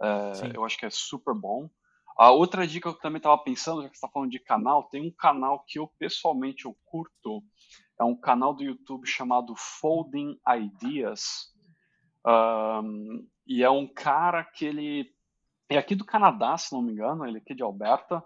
É, 0.00 0.56
eu 0.56 0.64
acho 0.64 0.78
que 0.78 0.86
é 0.86 0.90
super 0.90 1.34
bom. 1.34 1.68
A 2.16 2.30
outra 2.30 2.66
dica 2.66 2.90
que 2.90 2.96
eu 2.96 3.00
também 3.00 3.18
estava 3.18 3.38
pensando, 3.38 3.82
já 3.82 3.88
que 3.88 3.96
você 3.96 4.04
está 4.04 4.08
falando 4.12 4.30
de 4.30 4.40
canal, 4.40 4.88
tem 4.88 5.00
um 5.00 5.10
canal 5.10 5.64
que 5.66 5.78
eu 5.78 5.86
pessoalmente 5.98 6.64
eu 6.64 6.76
curto. 6.84 7.42
É 7.98 8.02
um 8.02 8.14
canal 8.14 8.52
do 8.52 8.64
YouTube 8.64 9.06
chamado 9.06 9.54
Folding 9.56 10.36
Ideas. 10.48 11.52
Um, 12.26 13.26
e 13.48 13.62
é 13.62 13.70
um 13.70 13.86
cara 13.86 14.44
que 14.44 14.66
ele 14.66 15.10
é 15.70 15.78
aqui 15.78 15.94
do 15.94 16.04
Canadá, 16.04 16.56
se 16.58 16.72
não 16.72 16.82
me 16.82 16.92
engano, 16.92 17.26
ele 17.26 17.38
é 17.38 17.40
aqui 17.40 17.54
de 17.54 17.62
Alberta, 17.62 18.22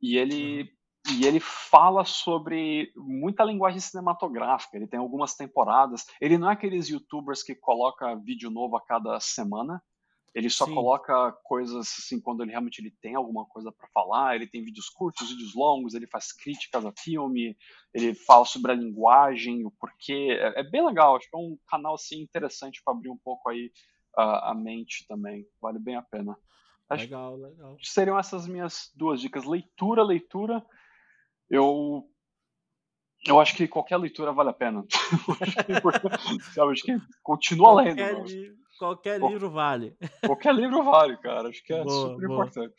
e 0.00 0.16
ele 0.16 0.62
uhum. 0.62 1.14
e 1.14 1.26
ele 1.26 1.40
fala 1.40 2.04
sobre 2.04 2.90
muita 2.96 3.44
linguagem 3.44 3.80
cinematográfica. 3.80 4.76
Ele 4.76 4.86
tem 4.86 4.98
algumas 4.98 5.34
temporadas. 5.34 6.06
Ele 6.20 6.38
não 6.38 6.48
é 6.48 6.54
aqueles 6.54 6.88
YouTubers 6.88 7.42
que 7.42 7.54
coloca 7.54 8.16
vídeo 8.16 8.50
novo 8.50 8.76
a 8.76 8.80
cada 8.80 9.20
semana. 9.20 9.82
Ele 10.34 10.48
só 10.48 10.64
Sim. 10.64 10.74
coloca 10.74 11.30
coisas 11.44 11.88
assim 11.98 12.18
quando 12.18 12.42
ele 12.42 12.52
realmente 12.52 12.80
ele 12.80 12.90
tem 13.02 13.14
alguma 13.14 13.44
coisa 13.44 13.70
para 13.70 13.86
falar. 13.88 14.34
Ele 14.34 14.46
tem 14.46 14.64
vídeos 14.64 14.88
curtos, 14.88 15.28
vídeos 15.30 15.54
longos. 15.54 15.94
Ele 15.94 16.06
faz 16.06 16.32
críticas 16.32 16.86
a 16.86 16.92
filme. 16.98 17.56
Ele 17.92 18.14
fala 18.14 18.44
sobre 18.46 18.72
a 18.72 18.74
linguagem, 18.74 19.66
o 19.66 19.70
porquê. 19.70 20.28
É, 20.30 20.60
é 20.60 20.62
bem 20.62 20.84
legal. 20.84 21.16
Acho 21.16 21.28
que 21.28 21.36
é 21.36 21.38
um 21.38 21.58
canal 21.68 21.94
assim 21.94 22.22
interessante 22.22 22.80
para 22.82 22.94
abrir 22.94 23.10
um 23.10 23.18
pouco 23.18 23.50
aí 23.50 23.70
uh, 24.18 24.50
a 24.50 24.54
mente 24.54 25.06
também. 25.08 25.46
Vale 25.60 25.78
bem 25.78 25.96
a 25.96 26.02
pena. 26.02 26.36
Acho 26.88 27.04
legal, 27.04 27.36
legal. 27.36 27.76
Seriam 27.82 28.18
essas 28.18 28.46
minhas 28.46 28.90
duas 28.94 29.20
dicas. 29.20 29.44
Leitura, 29.44 30.02
leitura. 30.02 30.64
Eu 31.48 32.06
eu 33.26 33.38
acho 33.40 33.54
que 33.54 33.68
qualquer 33.68 33.96
leitura 33.98 34.32
vale 34.32 34.50
a 34.50 34.54
pena. 34.54 34.84
acho 36.70 36.82
que 36.84 36.98
continua 37.22 37.74
qualquer 37.84 38.14
lendo. 38.14 38.24
Li 38.24 38.52
qualquer 38.78 39.20
livro 39.20 39.50
vale. 39.50 39.96
Qualquer 40.26 40.54
livro 40.54 40.82
vale, 40.82 41.16
cara. 41.18 41.48
Acho 41.48 41.62
que 41.64 41.72
é 41.72 41.84
boa, 41.84 42.10
super 42.10 42.26
boa. 42.26 42.44
importante. 42.44 42.74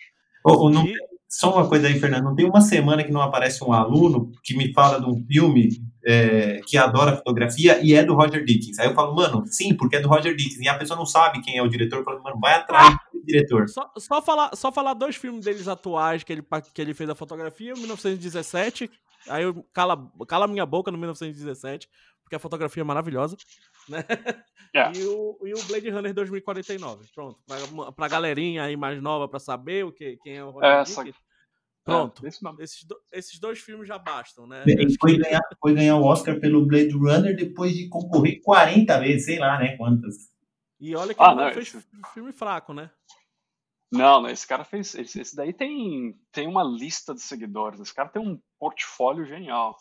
Oh, 0.45 0.69
não, 0.69 0.83
só 1.29 1.53
uma 1.55 1.69
coisa 1.69 1.87
aí, 1.87 1.97
Fernando. 1.97 2.25
Não 2.25 2.35
tem 2.35 2.45
uma 2.45 2.59
semana 2.59 3.03
que 3.03 3.11
não 3.11 3.21
aparece 3.21 3.63
um 3.63 3.71
aluno 3.71 4.31
que 4.43 4.57
me 4.57 4.73
fala 4.73 4.99
de 4.99 5.09
um 5.09 5.25
filme 5.25 5.69
é, 6.05 6.61
que 6.65 6.77
adora 6.77 7.15
fotografia 7.15 7.79
e 7.81 7.93
é 7.93 8.03
do 8.03 8.13
Roger 8.13 8.43
Dickens. 8.43 8.79
Aí 8.79 8.87
eu 8.87 8.93
falo, 8.93 9.15
mano, 9.15 9.43
sim, 9.45 9.75
porque 9.75 9.95
é 9.95 9.99
do 9.99 10.07
Roger 10.07 10.35
Dickens. 10.35 10.59
E 10.59 10.67
a 10.67 10.77
pessoa 10.77 10.97
não 10.97 11.05
sabe 11.05 11.41
quem 11.41 11.57
é 11.57 11.61
o 11.61 11.67
diretor. 11.67 11.99
Eu 11.99 12.03
falo, 12.03 12.21
mano, 12.21 12.39
vai 12.39 12.55
atrás 12.55 12.97
do 13.13 13.23
diretor. 13.25 13.69
Só, 13.69 13.91
só, 13.97 14.21
falar, 14.21 14.55
só 14.55 14.71
falar 14.71 14.93
dois 14.93 15.15
filmes 15.15 15.45
deles 15.45 15.67
atuais 15.67 16.23
que 16.23 16.33
ele, 16.33 16.45
que 16.73 16.81
ele 16.81 16.93
fez 16.93 17.09
a 17.09 17.15
fotografia, 17.15 17.73
1917. 17.73 18.89
Aí 19.29 19.43
eu 19.43 19.65
cala, 19.73 20.11
cala 20.27 20.47
minha 20.47 20.65
boca 20.65 20.91
no 20.91 20.97
1917, 20.97 21.89
porque 22.23 22.35
a 22.35 22.39
fotografia 22.39 22.81
é 22.81 22.83
maravilhosa. 22.83 23.37
Né? 23.87 24.03
É. 24.73 24.91
E, 24.95 25.05
o, 25.05 25.37
e 25.45 25.53
o 25.53 25.63
Blade 25.65 25.89
Runner 25.89 26.13
2049. 26.13 27.05
Pronto. 27.13 27.39
Pra, 27.45 27.91
pra 27.91 28.07
galerinha 28.07 28.63
aí 28.63 28.75
mais 28.75 29.01
nova 29.01 29.27
pra 29.27 29.39
saber 29.39 29.85
o 29.85 29.91
que, 29.91 30.17
quem 30.23 30.37
é 30.37 30.43
o 30.43 30.49
Roger 30.49 30.69
Essa... 30.69 31.03
Dickens. 31.03 31.32
Pronto. 31.83 32.25
É, 32.25 32.29
esses, 32.63 32.83
do, 32.85 32.95
esses 33.11 33.39
dois 33.39 33.59
filmes 33.59 33.87
já 33.87 33.97
bastam, 33.97 34.47
né? 34.47 34.63
Ele 34.65 34.95
foi, 34.99 35.17
ganhar, 35.17 35.41
foi 35.59 35.73
ganhar 35.73 35.97
o 35.97 36.03
Oscar 36.03 36.39
pelo 36.39 36.65
Blade 36.65 36.93
Runner 36.93 37.35
depois 37.35 37.73
de 37.73 37.89
concorrer 37.89 38.41
40 38.41 38.99
vezes, 38.99 39.25
sei 39.25 39.37
lá, 39.37 39.59
né? 39.59 39.75
Quantas. 39.75 40.15
E 40.79 40.95
olha 40.95 41.13
que 41.13 41.21
ah, 41.21 41.31
ele 41.31 41.41
não, 41.41 41.51
fez 41.51 41.75
esse... 41.75 41.85
filme 42.13 42.31
fraco, 42.31 42.73
né? 42.73 42.89
Não, 43.91 44.21
não, 44.21 44.29
esse 44.29 44.47
cara 44.47 44.63
fez. 44.63 44.95
Esse, 44.95 45.21
esse, 45.21 45.35
daí 45.35 45.53
tem, 45.53 46.15
tem 46.31 46.47
uma 46.47 46.63
lista 46.63 47.13
de 47.13 47.21
seguidores. 47.21 47.79
Esse 47.79 47.93
cara 47.93 48.09
tem 48.09 48.21
um 48.21 48.39
portfólio 48.57 49.25
genial. 49.25 49.77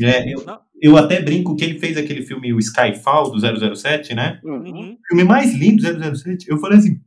É, 0.00 0.32
eu, 0.32 0.44
eu 0.80 0.96
até 0.96 1.20
brinco 1.20 1.54
que 1.54 1.64
ele 1.64 1.78
fez 1.78 1.96
aquele 1.96 2.22
filme, 2.22 2.52
o 2.52 2.58
Skyfall, 2.58 3.30
do 3.30 3.76
007, 3.76 4.14
né? 4.14 4.40
Uhum. 4.42 4.94
O 4.94 4.98
filme 5.06 5.24
mais 5.24 5.54
lindo 5.54 5.82
do 5.82 6.16
007. 6.16 6.48
Eu 6.48 6.58
falei 6.58 6.78
assim, 6.78 7.00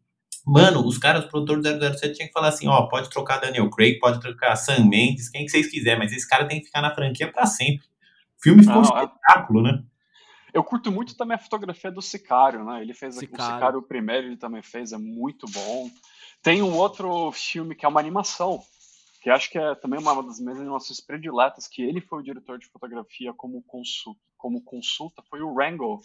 Mano, 0.48 0.88
os 0.88 0.98
caras, 0.98 1.26
os 1.26 1.30
produtores 1.30 1.62
do 1.62 1.98
007 1.98 2.14
tinham 2.14 2.28
que 2.28 2.34
falar 2.34 2.48
assim, 2.48 2.70
ó, 2.70 2.88
pode 2.88 3.10
trocar 3.10 3.38
Daniel 3.38 3.70
Craig, 3.70 4.00
pode 4.00 4.22
trocar 4.22 4.56
Sam 4.56 4.86
Mendes, 4.86 5.28
quem 5.28 5.44
que 5.44 5.52
vocês 5.52 5.68
quiserem, 5.68 6.00
mas 6.00 6.14
esse 6.14 6.28
cara 6.28 6.48
tem 6.48 6.62
que 6.62 6.68
ficar 6.68 6.82
na 6.82 6.96
franquia 6.96 7.30
para 7.30 7.46
sempre. 7.46 7.86
O 8.40 8.42
filme 8.42 8.64
ficou 8.64 8.82
Não, 8.82 8.90
um 8.90 8.98
é. 8.98 9.04
espetáculo, 9.04 9.62
né? 9.62 9.84
Eu 10.54 10.64
curto 10.64 10.90
muito 10.90 11.18
também 11.18 11.36
a 11.36 11.40
fotografia 11.40 11.92
do 11.92 12.02
Sicário, 12.02 12.64
né? 12.64 12.82
Ele 12.82 12.94
fez 12.94 13.16
Sicário. 13.16 13.52
o 13.52 13.56
Sicário 13.56 13.82
primeiro, 13.82 14.28
ele 14.28 14.38
também 14.38 14.64
fez, 14.64 14.94
é 14.94 14.98
muito 14.98 15.46
bom. 15.52 15.90
Tem 16.42 16.62
um 16.62 16.74
outro 16.74 17.30
filme 17.34 17.76
que 17.76 17.86
é 17.86 17.90
uma 17.90 18.00
animação, 18.00 18.64
que 19.22 19.30
acho 19.30 19.50
que 19.50 19.58
é 19.58 19.76
também 19.76 20.00
uma 20.00 20.24
das 20.24 20.40
minhas 20.40 20.62
animações 20.62 21.02
prediletas, 21.02 21.68
que 21.68 21.82
ele 21.82 22.00
foi 22.00 22.20
o 22.20 22.24
diretor 22.24 22.58
de 22.58 22.68
fotografia 22.68 23.34
como 23.34 23.62
consulta, 23.64 24.22
como 24.38 24.64
consulta 24.64 25.22
foi 25.30 25.42
o 25.42 25.54
Rango, 25.54 26.00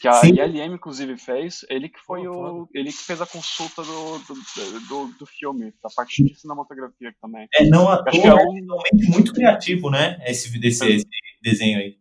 que 0.00 0.08
a 0.08 0.14
Sim. 0.14 0.32
ILM 0.34 0.74
inclusive 0.74 1.18
fez, 1.18 1.64
ele 1.68 1.88
que 1.90 2.00
foi 2.00 2.26
oh, 2.26 2.62
o, 2.62 2.68
ele 2.72 2.90
que 2.90 3.04
fez 3.04 3.20
a 3.20 3.26
consulta 3.26 3.82
do, 3.82 4.18
do, 4.18 4.80
do, 4.88 5.18
do, 5.18 5.26
filme, 5.26 5.74
da 5.82 5.90
parte 5.94 6.24
de 6.24 6.34
cinematografia 6.34 7.14
também. 7.20 7.46
É, 7.54 7.66
não 7.66 7.86
à 7.86 8.02
toa, 8.02 8.40
é, 8.40 8.44
um... 8.46 8.66
muito 9.10 9.34
criativo, 9.34 9.90
né, 9.90 10.18
esse, 10.24 10.58
esse, 10.66 10.84
é. 10.84 10.90
esse 10.96 11.06
desenho 11.42 11.78
aí. 11.78 11.98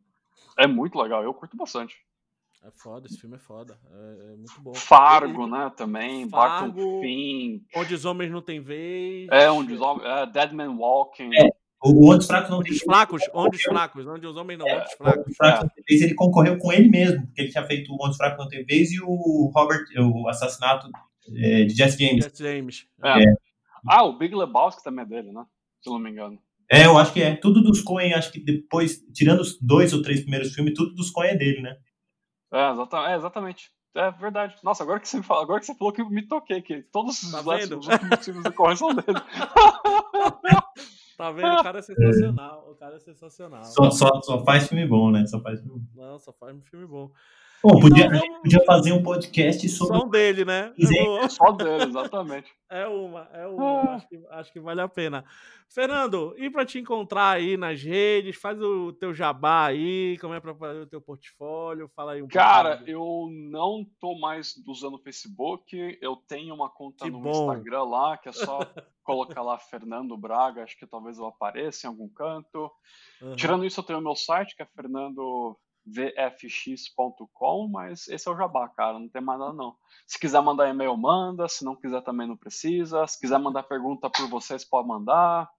É 0.57 0.65
muito 0.65 0.97
legal, 0.97 1.21
eu 1.23 1.33
curto 1.33 1.57
bastante. 1.57 1.95
É 2.63 2.71
foda, 2.71 3.07
esse 3.07 3.17
filme 3.17 3.35
é 3.35 3.39
foda. 3.39 3.77
É, 3.89 4.33
é 4.33 4.35
muito 4.35 4.61
bom. 4.61 4.73
Fargo, 4.73 5.43
ele... 5.43 5.51
né? 5.51 5.71
Também. 5.77 6.29
Fargo, 6.29 6.99
Fim. 6.99 7.63
Onde 7.73 7.93
os 7.93 8.03
homens 8.03 8.29
não 8.29 8.41
têm 8.41 8.59
vez. 8.59 9.29
É, 9.31 9.49
onde 9.49 9.73
os 9.73 9.79
homens. 9.79 10.05
É, 10.05 10.25
Dead 10.25 10.51
Man 10.51 10.75
Walking. 10.75 11.31
É, 11.33 11.47
o 11.81 12.11
Onde 12.11 12.19
os 12.19 12.27
Fracos 12.27 12.49
não 12.49 12.61
tem 12.61 12.71
vez. 12.71 12.83
Fracos, 12.83 13.23
onde 13.33 13.55
os 13.55 13.63
fracos, 13.63 14.05
onde 14.05 14.27
os 14.27 14.35
homens 14.35 14.59
não, 14.59 14.67
é, 14.67 14.75
onde 14.75 14.85
os 14.85 14.93
fracos. 14.93 15.21
Onde 15.21 15.31
os 15.31 15.37
fracos 15.37 15.61
não 15.61 15.69
tem 15.69 15.83
vez, 15.87 16.01
ele 16.01 16.13
concorreu 16.13 16.57
com 16.57 16.73
ele 16.73 16.89
mesmo, 16.89 17.25
porque 17.25 17.41
ele 17.41 17.51
tinha 17.51 17.65
feito 17.65 17.91
o 17.91 17.95
Onde 17.95 18.11
os 18.11 18.17
Fracos 18.17 18.37
não 18.37 18.49
tem 18.49 18.65
vez 18.65 18.91
e 18.91 19.01
o 19.01 19.51
Robert, 19.55 19.85
o 19.97 20.27
assassinato 20.27 20.89
é, 21.37 21.63
de 21.63 21.73
Jesse 21.73 21.97
James. 21.97 22.25
Jesse 22.25 22.43
James. 22.43 22.85
É. 23.03 23.23
é. 23.23 23.33
Ah, 23.87 24.03
o 24.03 24.17
Big 24.17 24.35
Lebowski 24.35 24.83
também 24.83 25.05
é 25.05 25.07
dele, 25.07 25.31
né? 25.31 25.45
Se 25.81 25.89
eu 25.89 25.93
não 25.93 25.99
me 25.99 26.09
engano. 26.09 26.37
É, 26.69 26.85
eu 26.85 26.97
acho 26.97 27.13
que 27.13 27.21
é. 27.21 27.35
Tudo 27.35 27.63
dos 27.63 27.81
Coen, 27.81 28.13
acho 28.13 28.31
que 28.31 28.39
depois, 28.43 28.99
tirando 29.13 29.39
os 29.39 29.57
dois 29.59 29.93
ou 29.93 30.01
três 30.01 30.21
primeiros 30.21 30.53
filmes, 30.53 30.73
tudo 30.75 30.93
dos 30.93 31.09
Coen 31.09 31.31
é 31.31 31.37
dele, 31.37 31.61
né? 31.61 31.77
É, 32.51 32.71
exatamente. 32.71 33.09
É, 33.09 33.15
exatamente. 33.15 33.71
É 33.95 34.11
verdade. 34.11 34.55
Nossa, 34.63 34.83
agora 34.83 34.99
que 34.99 35.07
você 35.07 35.23
fala, 35.23 35.41
agora 35.41 35.59
que 35.59 35.65
você 35.65 35.73
falou 35.75 35.91
que 35.91 36.01
eu 36.01 36.09
me 36.09 36.27
toquei 36.27 36.61
que 36.61 36.83
todos 36.83 37.23
os, 37.23 37.31
tá 37.31 37.39
os 37.39 37.87
últimos 37.87 38.25
filmes 38.25 38.43
do 38.43 38.53
Coen 38.53 38.75
são 38.75 38.93
dele. 38.93 39.19
Tá 41.19 41.31
vendo? 41.31 41.53
O 41.53 41.63
cara 41.63 41.79
é 41.79 41.81
sensacional. 41.81 42.65
O 42.71 42.75
cara 42.75 42.95
é 42.95 42.99
sensacional. 42.99 43.65
Só, 43.65 43.91
só, 43.91 44.21
só 44.21 44.45
faz 44.45 44.69
filme 44.69 44.87
bom, 44.87 45.11
né? 45.11 45.25
Só 45.25 45.41
faz 45.41 45.59
filme 45.59 45.77
bom. 45.77 46.01
Não, 46.01 46.17
só 46.17 46.31
faz 46.31 46.57
filme 46.69 46.87
bom. 46.87 47.11
Pô, 47.61 47.79
podia, 47.79 48.05
então, 48.05 48.19
vamos... 48.19 48.37
podia 48.41 48.65
fazer 48.65 48.91
um 48.93 49.03
podcast 49.03 49.67
sobre. 49.69 49.97
Só 49.97 50.05
dele, 50.05 50.45
né? 50.45 50.73
Só 51.29 51.51
dele, 51.51 51.85
exatamente. 51.85 52.49
É 52.71 52.85
uma, 52.85 53.27
é 53.33 53.47
uma. 53.47 53.63
Ah. 53.63 53.95
Acho, 53.95 54.07
que, 54.07 54.23
acho 54.29 54.53
que 54.53 54.59
vale 54.59 54.79
a 54.79 54.87
pena. 54.87 55.25
Fernando, 55.67 56.35
e 56.37 56.51
para 56.51 56.63
te 56.63 56.77
encontrar 56.77 57.31
aí 57.31 57.57
nas 57.57 57.81
redes, 57.81 58.35
faz 58.35 58.61
o 58.61 58.93
teu 58.93 59.11
jabá 59.11 59.65
aí, 59.65 60.19
como 60.19 60.35
é 60.35 60.39
para 60.39 60.53
fazer 60.53 60.81
o 60.81 60.85
teu 60.85 61.01
portfólio, 61.01 61.89
fala 61.95 62.11
aí 62.11 62.21
um 62.21 62.27
Cara, 62.27 62.77
pouco. 62.77 62.91
eu 62.91 63.27
não 63.49 63.83
tô 63.99 64.19
mais 64.19 64.53
usando 64.67 64.97
o 64.97 65.01
Facebook, 65.01 65.97
eu 65.99 66.15
tenho 66.15 66.53
uma 66.53 66.69
conta 66.69 67.05
que 67.05 67.11
no 67.11 67.21
bom. 67.21 67.31
Instagram 67.31 67.83
lá, 67.85 68.17
que 68.19 68.29
é 68.29 68.33
só 68.33 68.59
colocar 69.03 69.41
lá 69.41 69.57
Fernando 69.57 70.15
Braga, 70.15 70.63
acho 70.63 70.77
que 70.77 70.85
talvez 70.85 71.17
eu 71.17 71.25
apareça 71.25 71.87
em 71.87 71.89
algum 71.89 72.07
canto. 72.07 72.71
Uhum. 73.19 73.35
Tirando 73.35 73.65
isso, 73.65 73.79
eu 73.79 73.83
tenho 73.83 73.97
o 73.97 74.03
meu 74.03 74.15
site, 74.15 74.55
que 74.55 74.61
é 74.61 74.67
Fernando 74.75 75.57
vfx.com, 75.91 77.67
mas 77.67 78.07
esse 78.07 78.27
é 78.27 78.31
o 78.31 78.37
jabá, 78.37 78.69
cara, 78.69 78.99
não 78.99 79.09
tem 79.09 79.21
mais 79.21 79.39
nada 79.39 79.53
não. 79.53 79.75
Se 80.05 80.19
quiser 80.19 80.41
mandar 80.41 80.69
e-mail, 80.69 80.95
manda, 80.97 81.47
se 81.47 81.63
não 81.63 81.75
quiser 81.75 82.01
também 82.01 82.27
não 82.27 82.37
precisa. 82.37 83.05
Se 83.07 83.19
quiser 83.19 83.39
mandar 83.39 83.63
pergunta 83.63 84.09
por 84.09 84.27
vocês, 84.29 84.63
pode 84.63 84.87
mandar. 84.87 85.49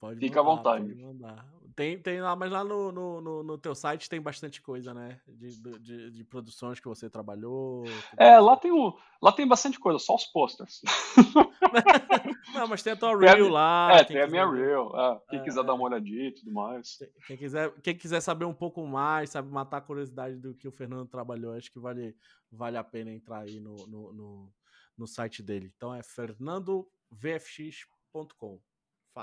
Pode 0.00 0.20
Fica 0.20 0.42
mandar, 0.42 0.52
à 0.52 0.78
vontade. 0.78 1.57
Tem, 1.78 1.96
tem 1.96 2.20
lá, 2.20 2.34
mas 2.34 2.50
lá 2.50 2.64
no, 2.64 2.90
no, 2.90 3.20
no, 3.20 3.42
no, 3.44 3.56
teu 3.56 3.72
site 3.72 4.10
tem 4.10 4.20
bastante 4.20 4.60
coisa, 4.60 4.92
né? 4.92 5.20
De, 5.28 5.60
de, 5.78 6.10
de 6.10 6.24
produções 6.24 6.80
que 6.80 6.88
você 6.88 7.08
trabalhou. 7.08 7.84
É, 8.16 8.40
lá 8.40 8.56
tem, 8.56 8.72
o, 8.72 8.98
lá 9.22 9.30
tem 9.30 9.46
bastante 9.46 9.78
coisa, 9.78 9.96
só 10.00 10.16
os 10.16 10.24
posters. 10.24 10.82
Não, 12.52 12.66
mas 12.66 12.82
tem 12.82 12.94
a 12.94 12.96
tua 12.96 13.16
Reel 13.16 13.48
lá. 13.48 13.92
É, 13.92 14.02
tem 14.02 14.20
a 14.20 14.26
minha 14.26 14.50
Reel. 14.50 14.90
É, 14.92 15.20
quem 15.30 15.38
é, 15.38 15.42
quiser 15.44 15.60
é. 15.60 15.62
dar 15.62 15.74
uma 15.74 15.84
olhadinha 15.84 16.26
e 16.26 16.32
tudo 16.32 16.52
mais. 16.52 16.98
Quem 17.28 17.36
quiser, 17.36 17.72
quem 17.80 17.96
quiser 17.96 18.20
saber 18.22 18.44
um 18.44 18.54
pouco 18.54 18.84
mais, 18.84 19.30
sabe, 19.30 19.48
matar 19.48 19.76
a 19.76 19.80
curiosidade 19.80 20.34
do 20.34 20.56
que 20.56 20.66
o 20.66 20.72
Fernando 20.72 21.06
trabalhou, 21.06 21.54
acho 21.54 21.70
que 21.70 21.78
vale, 21.78 22.16
vale 22.50 22.76
a 22.76 22.82
pena 22.82 23.12
entrar 23.12 23.42
aí 23.42 23.60
no, 23.60 23.76
no, 23.86 24.12
no, 24.12 24.52
no 24.96 25.06
site 25.06 25.44
dele. 25.44 25.72
Então 25.76 25.94
é 25.94 26.02
fernandovfx.com. 26.02 28.60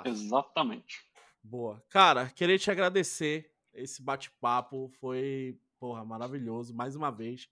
Exatamente. 0.06 1.14
Boa. 1.48 1.84
Cara, 1.89 2.28
queria 2.30 2.58
te 2.58 2.72
agradecer. 2.72 3.52
Esse 3.72 4.02
bate-papo 4.02 4.89
foi, 5.00 5.60
porra, 5.80 6.04
maravilhoso. 6.04 6.74
Mais 6.74 6.96
uma 6.96 7.12
vez, 7.12 7.48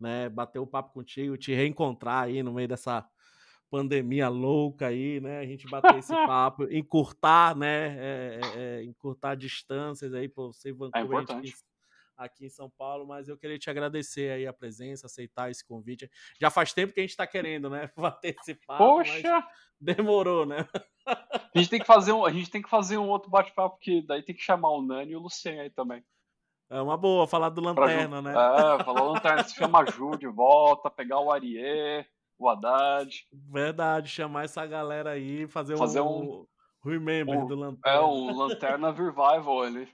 né? 0.00 0.28
Bater 0.28 0.58
o 0.58 0.66
papo 0.66 0.92
contigo, 0.92 1.36
te 1.36 1.54
reencontrar 1.54 2.24
aí 2.24 2.42
no 2.42 2.52
meio 2.52 2.66
dessa 2.66 3.08
pandemia 3.70 4.28
louca 4.28 4.88
aí, 4.88 5.20
né? 5.20 5.38
A 5.38 5.46
gente 5.46 5.68
bater 5.68 5.96
esse 5.98 6.12
papo, 6.26 6.64
encurtar, 6.72 7.56
né? 7.56 7.96
É, 7.98 8.40
é, 8.40 8.58
é, 8.58 8.84
encurtar 8.84 9.36
distâncias 9.36 10.12
aí 10.12 10.28
para 10.28 10.44
você, 10.44 10.72
Vancouver, 10.72 11.18
é 11.28 11.32
aqui, 11.32 11.54
aqui, 12.16 12.46
em 12.46 12.50
São 12.50 12.70
Paulo. 12.70 13.06
Mas 13.06 13.28
eu 13.28 13.36
queria 13.36 13.58
te 13.58 13.68
agradecer 13.68 14.32
aí 14.32 14.46
a 14.46 14.52
presença, 14.52 15.06
aceitar 15.06 15.50
esse 15.50 15.64
convite. 15.64 16.10
Já 16.40 16.50
faz 16.50 16.72
tempo 16.72 16.92
que 16.92 17.00
a 17.00 17.02
gente 17.02 17.10
está 17.10 17.26
querendo, 17.26 17.68
né? 17.68 17.90
Papo. 17.96 18.78
Poxa! 18.78 19.44
demorou, 19.80 20.46
né? 20.46 20.66
A 21.06 21.58
gente 21.58 21.70
tem 21.70 21.80
que 21.80 21.86
fazer 21.86 22.12
um, 22.12 22.24
a 22.24 22.32
gente 22.32 22.50
tem 22.50 22.62
que 22.62 22.68
fazer 22.68 22.98
um 22.98 23.08
outro 23.08 23.30
bate-papo 23.30 23.78
que 23.78 24.02
daí 24.02 24.22
tem 24.22 24.34
que 24.34 24.42
chamar 24.42 24.70
o 24.70 24.82
Nani 24.82 25.12
e 25.12 25.16
o 25.16 25.20
Lucien 25.20 25.60
aí 25.60 25.70
também. 25.70 26.04
É 26.68 26.80
uma 26.80 26.96
boa 26.96 27.28
falar 27.28 27.50
do 27.50 27.60
Lanterna, 27.60 28.20
né? 28.20 28.30
É, 28.30 28.84
falar 28.84 29.02
Lanterna, 29.02 29.44
se 29.44 29.54
chama 29.54 29.86
Ju 29.86 30.16
de 30.18 30.26
volta, 30.26 30.90
pegar 30.90 31.20
o 31.20 31.30
Ariê, 31.30 32.04
o 32.36 32.48
Haddad. 32.48 33.24
Verdade, 33.32 34.08
chamar 34.08 34.44
essa 34.44 34.66
galera 34.66 35.10
aí, 35.10 35.46
fazer, 35.46 35.76
fazer 35.76 36.00
um, 36.00 36.40
um 36.40 36.46
remember 36.84 37.38
um, 37.38 37.46
do 37.46 37.54
Lanterna. 37.54 37.98
É, 37.98 38.00
um 38.00 38.36
Lanterna 38.36 38.90
Revival 38.90 39.62
ali. 39.62 39.88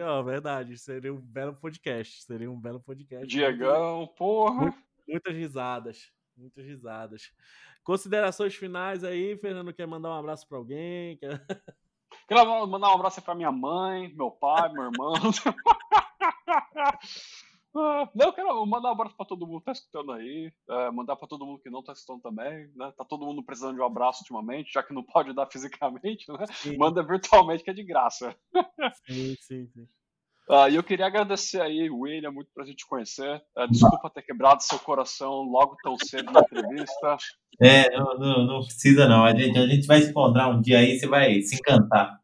Ó, 0.00 0.22
verdade, 0.22 0.76
seria 0.78 1.12
um 1.12 1.20
belo 1.20 1.54
podcast, 1.54 2.22
seria 2.22 2.50
um 2.50 2.60
belo 2.60 2.80
podcast. 2.80 3.26
Diegão, 3.26 4.06
porra. 4.16 4.74
Muitas 5.06 5.34
risadas, 5.34 6.12
muitas 6.36 6.64
risadas. 6.64 7.32
Considerações 7.82 8.54
finais 8.54 9.04
aí, 9.04 9.36
Fernando, 9.36 9.72
quer 9.72 9.86
mandar 9.86 10.10
um 10.10 10.18
abraço 10.18 10.48
para 10.48 10.58
alguém? 10.58 11.16
Quer... 11.18 11.44
Quero 12.28 12.66
mandar 12.66 12.90
um 12.90 12.94
abraço 12.94 13.20
para 13.20 13.34
minha 13.34 13.52
mãe, 13.52 14.14
meu 14.14 14.30
pai, 14.30 14.72
meu 14.72 14.84
irmão. 14.84 15.14
Ah, 17.76 18.08
não, 18.14 18.26
eu 18.26 18.32
quero 18.32 18.66
mandar 18.66 18.90
um 18.90 18.92
abraço 18.92 19.16
para 19.16 19.26
todo 19.26 19.46
mundo 19.46 19.58
que 19.58 19.66
tá 19.66 19.72
escutando 19.72 20.12
aí, 20.12 20.52
é, 20.70 20.90
mandar 20.92 21.16
para 21.16 21.26
todo 21.26 21.44
mundo 21.44 21.60
que 21.60 21.68
não 21.68 21.82
tá 21.82 21.92
escutando 21.92 22.22
também, 22.22 22.70
né? 22.76 22.92
Tá 22.96 23.04
todo 23.04 23.26
mundo 23.26 23.42
precisando 23.42 23.74
de 23.74 23.80
um 23.80 23.84
abraço 23.84 24.20
ultimamente, 24.20 24.72
já 24.72 24.82
que 24.82 24.94
não 24.94 25.02
pode 25.02 25.34
dar 25.34 25.46
fisicamente, 25.50 26.30
né? 26.30 26.46
Sim. 26.52 26.76
Manda 26.76 27.02
virtualmente 27.02 27.64
que 27.64 27.70
é 27.70 27.74
de 27.74 27.82
graça. 27.82 28.34
Sim, 29.06 29.34
sim, 29.40 29.66
sim. 29.66 29.88
Uh, 30.48 30.68
e 30.70 30.76
eu 30.76 30.84
queria 30.84 31.06
agradecer 31.06 31.60
aí, 31.60 31.88
William, 31.90 32.30
muito 32.30 32.50
pra 32.54 32.66
gente 32.66 32.86
conhecer. 32.86 33.42
Uh, 33.56 33.66
desculpa 33.70 34.10
ter 34.10 34.22
quebrado 34.22 34.62
seu 34.62 34.78
coração 34.78 35.42
logo 35.42 35.74
tão 35.82 35.96
cedo 35.98 36.30
na 36.30 36.40
entrevista. 36.40 37.16
É, 37.60 37.90
não, 37.96 38.18
não, 38.18 38.46
não, 38.46 38.60
precisa 38.60 39.08
não. 39.08 39.24
A 39.24 39.34
gente, 39.34 39.58
a 39.58 39.66
gente 39.66 39.86
vai 39.86 40.02
se 40.02 40.10
encontrar 40.10 40.48
um 40.48 40.60
dia 40.60 40.78
aí, 40.78 40.98
você 40.98 41.06
vai 41.06 41.40
se 41.40 41.56
encantar. 41.56 42.20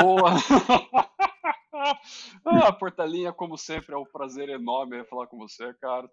Boa! 0.00 0.32
ah, 2.44 2.72
Portelinha, 2.72 3.32
como 3.32 3.56
sempre, 3.56 3.94
é 3.94 3.98
um 3.98 4.04
prazer 4.04 4.48
enorme 4.48 5.04
falar 5.04 5.26
com 5.26 5.38
você, 5.38 5.72
cara. 5.74 6.10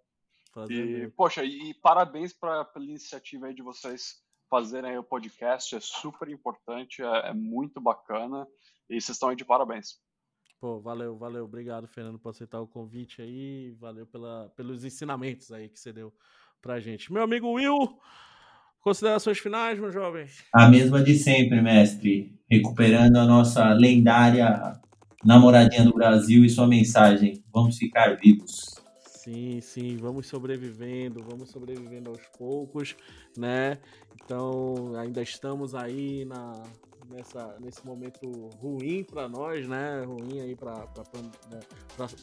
Prazer 0.53 0.85
e, 0.85 0.89
mesmo. 0.89 1.11
poxa, 1.15 1.43
e, 1.43 1.69
e 1.69 1.73
parabéns 1.75 2.33
pra, 2.33 2.65
pela 2.65 2.85
iniciativa 2.85 3.47
aí 3.47 3.53
de 3.53 3.61
vocês 3.61 4.21
fazerem 4.49 4.97
o 4.97 5.03
podcast. 5.03 5.75
É 5.75 5.79
super 5.79 6.27
importante, 6.29 7.01
é, 7.01 7.29
é 7.29 7.33
muito 7.33 7.79
bacana. 7.79 8.47
E 8.89 8.99
vocês 8.99 9.09
estão 9.15 9.29
aí 9.29 9.35
de 9.35 9.45
parabéns. 9.45 9.99
Pô, 10.59 10.81
valeu, 10.81 11.17
valeu. 11.17 11.45
Obrigado, 11.45 11.87
Fernando, 11.87 12.19
por 12.19 12.29
aceitar 12.29 12.59
o 12.59 12.67
convite 12.67 13.21
aí. 13.21 13.71
Valeu 13.79 14.05
pela, 14.05 14.51
pelos 14.57 14.83
ensinamentos 14.83 15.51
aí 15.51 15.69
que 15.69 15.79
você 15.79 15.93
deu 15.93 16.13
pra 16.61 16.79
gente. 16.79 17.13
Meu 17.13 17.23
amigo 17.23 17.53
Will, 17.53 17.97
considerações 18.81 19.39
finais, 19.39 19.79
meu 19.79 19.91
jovem? 19.91 20.25
A 20.53 20.67
mesma 20.67 21.01
de 21.01 21.15
sempre, 21.15 21.61
mestre. 21.61 22.37
Recuperando 22.49 23.17
a 23.17 23.25
nossa 23.25 23.71
lendária 23.73 24.78
namoradinha 25.23 25.83
do 25.83 25.93
Brasil 25.93 26.45
e 26.45 26.49
sua 26.49 26.67
mensagem. 26.67 27.43
Vamos 27.53 27.77
ficar 27.77 28.15
vivos. 28.15 28.75
Sim, 29.05 29.59
sim, 29.61 29.97
vamos 29.97 30.27
sobrevivendo, 30.27 31.23
vamos 31.29 31.49
sobrevivendo 31.49 32.09
aos 32.09 32.21
poucos, 32.37 32.95
né? 33.37 33.77
Então, 34.23 34.95
ainda 34.95 35.21
estamos 35.21 35.75
aí 35.75 36.25
na, 36.25 36.63
nessa, 37.09 37.57
nesse 37.59 37.85
momento 37.85 38.29
ruim 38.61 39.03
para 39.03 39.27
nós, 39.27 39.67
né? 39.67 40.03
Ruim 40.05 40.39
aí 40.41 40.55
para 40.55 40.85
né? 41.49 41.59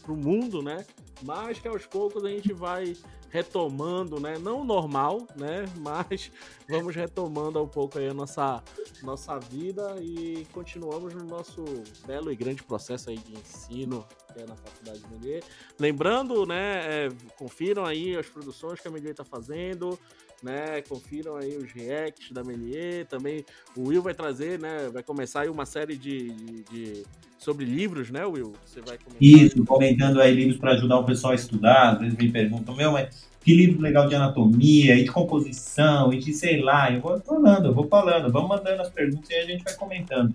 o 0.09 0.13
mundo, 0.13 0.63
né? 0.63 0.87
Mas 1.23 1.59
que 1.59 1.69
aos 1.69 1.87
poucos 1.87 2.25
a 2.25 2.29
gente 2.29 2.53
vai 2.53 2.97
retomando, 3.31 4.21
né? 4.21 4.39
Não 4.39 4.65
normal, 4.65 5.27
né? 5.37 5.65
Mas 5.77 6.31
vamos 6.69 6.95
retomando 6.95 7.63
um 7.63 7.69
pouco 7.69 7.99
aí 7.99 8.09
a 8.09 8.15
nossa, 8.15 8.63
nossa 9.03 9.39
vida 9.39 9.97
e 10.01 10.47
continuamos 10.53 11.13
no 11.15 11.25
nosso 11.25 11.65
belo 12.07 12.33
e 12.33 12.37
grande 12.37 12.63
processo 12.63 13.11
aí 13.11 13.19
de 13.19 13.33
ensino 13.33 14.07
que 14.33 14.43
é 14.43 14.47
na 14.47 14.57
Faculdade 14.57 15.01
de 15.01 15.09
Melier. 15.09 15.43
Lembrando, 15.79 16.47
né? 16.47 17.07
É, 17.07 17.09
confiram 17.39 17.85
aí 17.85 18.17
as 18.17 18.27
produções 18.27 18.81
que 18.81 18.87
a 18.87 18.91
Melier 18.91 19.13
está 19.13 19.25
fazendo 19.25 19.99
né? 20.43 20.83
Confiram 20.89 21.37
aí 21.37 21.57
os 21.57 21.71
reacts 21.73 22.31
da 22.33 22.45
Melier. 22.45 23.07
Também 23.07 23.45
o 23.77 23.89
Will 23.89 24.03
vai 24.03 24.15
trazer, 24.15 24.59
né? 24.59 24.89
Vai 24.93 25.03
começar 25.03 25.43
aí 25.43 25.49
uma 25.49 25.67
série 25.67 25.97
de, 25.97 26.31
de, 26.31 26.63
de 26.65 27.03
sobre 27.39 27.65
livros, 27.65 28.11
né, 28.11 28.25
Will? 28.25 28.53
Você 28.65 28.81
vai 28.81 28.99
comentar. 28.99 29.21
Isso, 29.21 29.65
comentando 29.65 30.21
aí 30.21 30.35
livros 30.35 30.59
para 30.59 30.73
ajudar 30.73 30.99
o 30.99 31.05
pessoal 31.05 31.33
a 31.33 31.37
estudar. 31.37 31.93
Às 31.93 32.01
vezes 32.01 32.17
me 32.17 32.31
perguntam, 32.31 32.75
meu, 32.75 32.93
mas 32.93 33.29
que 33.41 33.55
livro 33.55 33.81
legal 33.81 34.09
de 34.09 34.15
anatomia 34.15 34.97
e 34.97 35.05
de 35.05 35.11
composição 35.11 36.13
e 36.13 36.19
de 36.19 36.33
sei 36.33 36.61
lá. 36.61 36.93
Eu 36.93 37.01
vou 37.01 37.21
falando, 37.21 37.67
eu 37.67 37.75
vou 37.75 37.87
falando. 37.87 38.33
Vamos 38.33 38.49
mandando 38.49 38.83
as 38.83 38.91
perguntas 38.91 39.31
e 39.31 39.35
a 39.35 39.45
gente 39.45 39.63
vai 39.63 39.75
comentando. 39.75 40.35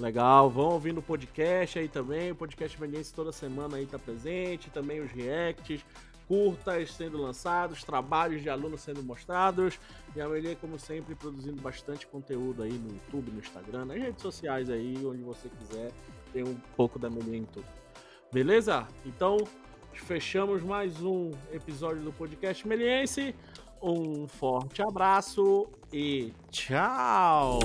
Legal, 0.00 0.48
vão 0.48 0.70
ouvindo 0.70 0.98
o 0.98 1.02
podcast 1.02 1.78
aí 1.78 1.86
também. 1.86 2.32
O 2.32 2.34
podcast 2.34 2.80
Meliense 2.80 3.12
toda 3.12 3.30
semana 3.30 3.76
aí 3.76 3.86
tá 3.86 3.98
presente. 3.98 4.70
Também 4.70 5.00
os 5.00 5.10
reacts 5.12 5.84
curtas 6.30 6.92
sendo 6.92 7.20
lançados, 7.20 7.82
trabalhos 7.82 8.40
de 8.40 8.48
alunos 8.48 8.82
sendo 8.82 9.02
mostrados 9.02 9.80
e 10.14 10.20
a 10.20 10.26
Amelie, 10.26 10.54
como 10.54 10.78
sempre, 10.78 11.16
produzindo 11.16 11.60
bastante 11.60 12.06
conteúdo 12.06 12.62
aí 12.62 12.70
no 12.70 12.92
YouTube, 12.92 13.32
no 13.32 13.40
Instagram, 13.40 13.86
nas 13.86 13.98
redes 13.98 14.22
sociais 14.22 14.70
aí, 14.70 14.94
onde 15.04 15.24
você 15.24 15.48
quiser, 15.48 15.90
tem 16.32 16.44
um 16.44 16.54
pouco 16.76 17.00
da 17.00 17.08
Amelie 17.08 17.38
em 17.38 17.44
tudo. 17.46 17.66
Beleza? 18.32 18.86
Então, 19.04 19.38
fechamos 19.92 20.62
mais 20.62 21.02
um 21.02 21.32
episódio 21.52 22.00
do 22.02 22.12
podcast 22.12 22.66
Meliense. 22.68 23.34
Um 23.82 24.28
forte 24.28 24.82
abraço 24.82 25.66
e 25.92 26.32
tchau! 26.52 27.58